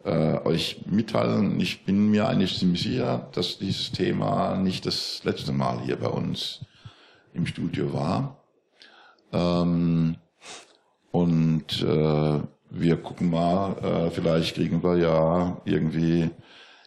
äh, 0.03 0.37
euch 0.45 0.83
mitteilen. 0.85 1.59
Ich 1.59 1.85
bin 1.85 2.09
mir 2.09 2.27
eigentlich 2.27 2.57
ziemlich 2.57 2.83
sicher, 2.83 3.29
dass 3.33 3.59
dieses 3.59 3.91
Thema 3.91 4.55
nicht 4.57 4.85
das 4.85 5.21
letzte 5.23 5.51
Mal 5.51 5.81
hier 5.81 5.97
bei 5.97 6.07
uns 6.07 6.65
im 7.33 7.45
Studio 7.45 7.93
war. 7.93 8.37
Ähm, 9.31 10.15
und 11.11 11.81
äh, 11.81 12.39
wir 12.69 12.97
gucken 12.97 13.29
mal, 13.29 13.77
äh, 13.77 14.11
vielleicht 14.11 14.55
kriegen 14.55 14.81
wir 14.83 14.97
ja 14.97 15.61
irgendwie 15.65 16.29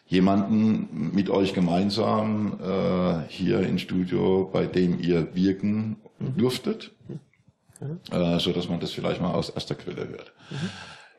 jemanden 0.06 1.12
mit 1.14 1.30
euch 1.30 1.54
gemeinsam 1.54 2.58
äh, 2.60 3.28
hier 3.28 3.60
im 3.60 3.78
Studio, 3.78 4.48
bei 4.52 4.66
dem 4.66 5.00
ihr 5.00 5.34
wirken 5.34 5.96
durftet, 6.18 6.92
äh, 8.10 8.38
so 8.38 8.52
dass 8.52 8.68
man 8.68 8.80
das 8.80 8.92
vielleicht 8.92 9.20
mal 9.20 9.32
aus 9.32 9.50
erster 9.50 9.74
Quelle 9.74 10.08
hört. 10.08 10.32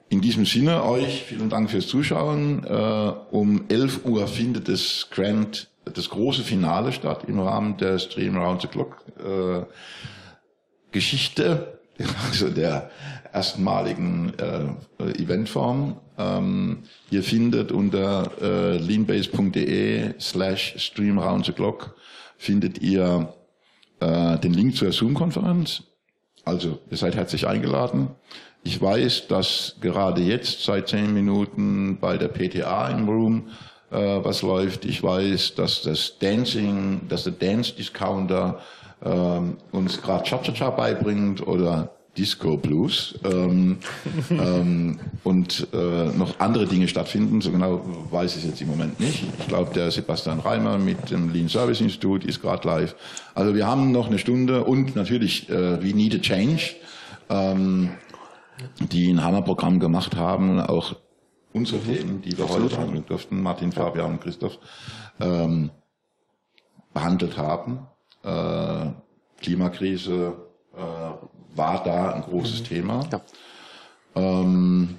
In 0.09 0.21
diesem 0.21 0.45
Sinne 0.45 0.83
euch 0.83 1.23
vielen 1.23 1.49
Dank 1.49 1.69
fürs 1.71 1.87
Zuschauen. 1.87 2.63
Äh, 2.63 3.13
um 3.31 3.65
11 3.69 4.05
Uhr 4.05 4.27
findet 4.27 4.67
das 4.69 5.07
Grand, 5.09 5.67
das 5.85 6.09
große 6.09 6.43
Finale 6.43 6.91
statt 6.91 7.23
im 7.27 7.39
Rahmen 7.39 7.77
der 7.77 7.97
Stream 7.99 8.37
Round 8.37 8.61
the 8.61 8.67
Clock 8.67 9.03
äh, 9.19 9.63
Geschichte, 10.91 11.79
also 12.27 12.49
der 12.49 12.89
erstmaligen 13.33 14.31
Eventform. 14.97 15.97
Ähm, 16.17 16.83
ihr 17.11 17.21
findet 17.21 17.73
unter 17.73 18.31
leanbase.de 18.79 20.13
slash 20.21 20.75
stream 20.77 21.19
round 21.19 21.45
the 21.45 21.51
clock 21.51 21.95
findet 22.37 22.81
ihr 22.81 23.33
den 23.99 24.53
Link 24.53 24.77
zur 24.77 24.93
Zoom-Konferenz. 24.93 25.83
Also 26.45 26.80
ihr 26.91 26.97
seid 26.97 27.15
herzlich 27.15 27.47
eingeladen. 27.47 28.09
Ich 28.63 28.81
weiß, 28.81 29.27
dass 29.27 29.76
gerade 29.81 30.22
jetzt 30.22 30.63
seit 30.63 30.88
zehn 30.88 31.13
Minuten 31.13 31.97
bei 31.99 32.17
der 32.17 32.30
PTA 32.30 32.89
im 32.89 33.09
Room 33.09 33.49
äh, 33.91 33.97
was 33.97 34.41
läuft. 34.43 34.85
Ich 34.85 35.01
weiß, 35.03 35.55
dass 35.55 35.81
das 35.81 36.17
Dancing, 36.19 37.01
dass 37.09 37.23
der 37.23 37.34
Dance 37.34 37.73
Discounter 37.73 38.59
ähm, 39.03 39.57
uns 39.72 40.01
gerade 40.01 40.23
Cha-Cha-Cha 40.23 40.69
beibringt 40.69 41.45
oder 41.45 41.94
Disco 42.17 42.57
Blues 42.57 43.15
ähm, 43.23 43.77
ähm, 44.29 44.99
und 45.23 45.67
äh, 45.73 46.05
noch 46.17 46.39
andere 46.39 46.65
Dinge 46.65 46.87
stattfinden. 46.87 47.41
So 47.41 47.51
genau 47.51 47.81
weiß 48.11 48.37
ich 48.37 48.43
es 48.43 48.49
jetzt 48.49 48.61
im 48.61 48.69
Moment 48.69 48.99
nicht. 48.99 49.23
Ich 49.39 49.47
glaube, 49.47 49.73
der 49.73 49.91
Sebastian 49.91 50.39
Reimer 50.39 50.77
mit 50.77 51.11
dem 51.11 51.31
Lean 51.31 51.49
Service 51.49 51.81
Institute 51.81 52.27
ist 52.27 52.41
gerade 52.41 52.67
live. 52.67 52.95
Also 53.33 53.53
wir 53.53 53.67
haben 53.67 53.91
noch 53.91 54.07
eine 54.07 54.19
Stunde 54.19 54.63
und 54.63 54.95
natürlich 54.95 55.49
äh, 55.49 55.83
We 55.83 55.95
Need 55.95 56.15
a 56.15 56.19
Change, 56.19 56.75
ähm, 57.29 57.91
die 58.91 59.11
ein 59.11 59.23
Hammerprogramm 59.23 59.79
gemacht 59.79 60.15
haben, 60.15 60.59
auch 60.59 60.95
unsere 61.53 61.81
Themen, 61.81 62.21
die 62.21 62.37
wir 62.37 62.47
heute 62.49 62.67
behandeln 62.67 63.05
durften, 63.05 63.41
Martin, 63.41 63.71
Fabian 63.71 64.11
und 64.11 64.21
Christoph, 64.21 64.59
ähm, 65.19 65.71
behandelt 66.93 67.37
haben. 67.37 67.87
Äh, 68.23 68.91
Klimakrise, 69.41 70.44
war 71.56 71.84
da 71.84 72.14
ein 72.14 72.22
großes 72.22 72.61
mhm. 72.61 72.65
Thema. 72.65 73.10
Ja. 73.11 73.22
Ähm, 74.15 74.95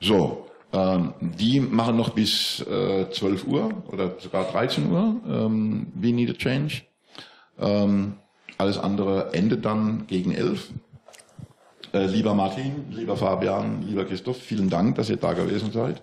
so, 0.00 0.46
ähm, 0.72 1.14
die 1.20 1.60
machen 1.60 1.96
noch 1.96 2.10
bis 2.10 2.60
äh, 2.60 3.10
12 3.10 3.46
Uhr 3.46 3.82
oder 3.90 4.14
sogar 4.18 4.44
13 4.44 4.90
Uhr. 4.90 5.16
Ähm, 5.28 5.92
We 5.94 6.12
Need 6.12 6.30
a 6.30 6.34
Change. 6.34 6.82
Ähm, 7.58 8.14
alles 8.58 8.78
andere 8.78 9.32
endet 9.32 9.64
dann 9.64 10.06
gegen 10.06 10.32
11. 10.32 10.70
Äh, 11.92 12.06
lieber 12.06 12.34
Martin, 12.34 12.86
lieber 12.90 13.16
Fabian, 13.16 13.82
lieber 13.86 14.04
Christoph, 14.04 14.38
vielen 14.38 14.68
Dank, 14.68 14.96
dass 14.96 15.08
ihr 15.08 15.16
da 15.16 15.32
gewesen 15.32 15.72
seid. 15.72 16.02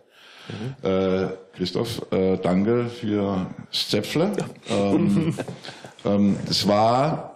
Mhm. 0.49 0.89
Äh, 0.89 1.27
Christoph, 1.55 2.11
äh, 2.11 2.37
danke 2.37 2.87
für 2.87 3.47
Zäpfle. 3.71 4.31
Ja. 4.37 4.75
Ähm, 4.75 5.33
ähm, 6.05 6.37
es 6.49 6.67
war 6.67 7.32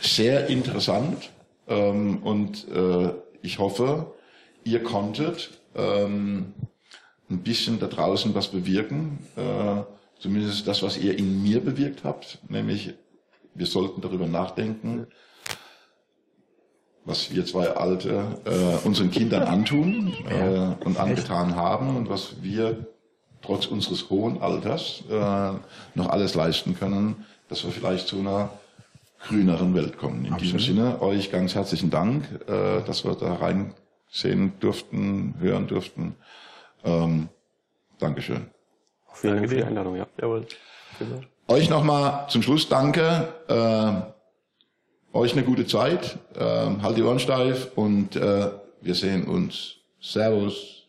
sehr 0.00 0.48
interessant 0.48 1.30
ähm, 1.68 2.22
und 2.22 2.68
äh, 2.68 3.12
ich 3.42 3.58
hoffe, 3.58 4.12
ihr 4.64 4.82
konntet 4.82 5.50
ähm, 5.74 6.54
ein 7.30 7.42
bisschen 7.42 7.78
da 7.78 7.86
draußen 7.86 8.34
was 8.34 8.48
bewirken. 8.48 9.18
Äh, 9.36 9.82
zumindest 10.20 10.66
das, 10.66 10.82
was 10.82 10.98
ihr 10.98 11.18
in 11.18 11.42
mir 11.42 11.60
bewirkt 11.60 12.04
habt, 12.04 12.38
nämlich 12.48 12.94
wir 13.54 13.66
sollten 13.66 14.00
darüber 14.00 14.26
nachdenken, 14.26 15.06
was 17.04 17.32
wir 17.34 17.44
zwei 17.44 17.68
Alte 17.70 18.38
äh, 18.44 18.86
unseren 18.86 19.10
Kindern 19.10 19.42
antun 19.42 20.14
äh, 20.28 20.84
und 20.84 20.98
angetan 20.98 21.54
haben 21.54 21.96
und 21.96 22.08
was 22.08 22.42
wir 22.42 22.86
trotz 23.42 23.66
unseres 23.66 24.08
hohen 24.08 24.40
Alters 24.40 25.02
äh, 25.10 25.52
noch 25.94 26.08
alles 26.08 26.34
leisten 26.34 26.74
können, 26.78 27.26
dass 27.48 27.64
wir 27.64 27.72
vielleicht 27.72 28.08
zu 28.08 28.18
einer 28.18 28.50
grüneren 29.26 29.74
Welt 29.74 29.98
kommen. 29.98 30.24
In 30.24 30.32
Absolut. 30.32 30.60
diesem 30.60 30.76
Sinne 30.76 31.02
euch 31.02 31.30
ganz 31.30 31.54
herzlichen 31.54 31.90
Dank, 31.90 32.24
äh, 32.46 32.82
dass 32.86 33.04
wir 33.04 33.14
da 33.14 33.34
reinsehen 33.34 34.52
durften, 34.60 35.34
hören 35.40 35.66
durften. 35.66 36.16
Ähm, 36.84 37.28
Dankeschön. 37.98 38.46
Vielen 39.12 39.36
Dank 39.36 39.48
für 39.48 39.56
die 39.56 39.64
Einladung, 39.64 39.96
ja. 39.96 40.06
Jawohl. 40.20 40.46
Euch 41.48 41.70
nochmal 41.70 42.26
zum 42.28 42.42
Schluss 42.42 42.68
danke. 42.68 43.28
Äh, 43.48 45.16
euch 45.16 45.32
eine 45.32 45.42
gute 45.42 45.66
Zeit. 45.66 46.18
Äh, 46.34 46.40
halt 46.40 46.96
die 46.96 47.02
Ohren 47.02 47.18
steif 47.18 47.70
und 47.76 48.16
äh, 48.16 48.50
wir 48.80 48.94
sehen 48.94 49.24
uns. 49.24 49.76
Servus. 50.00 50.86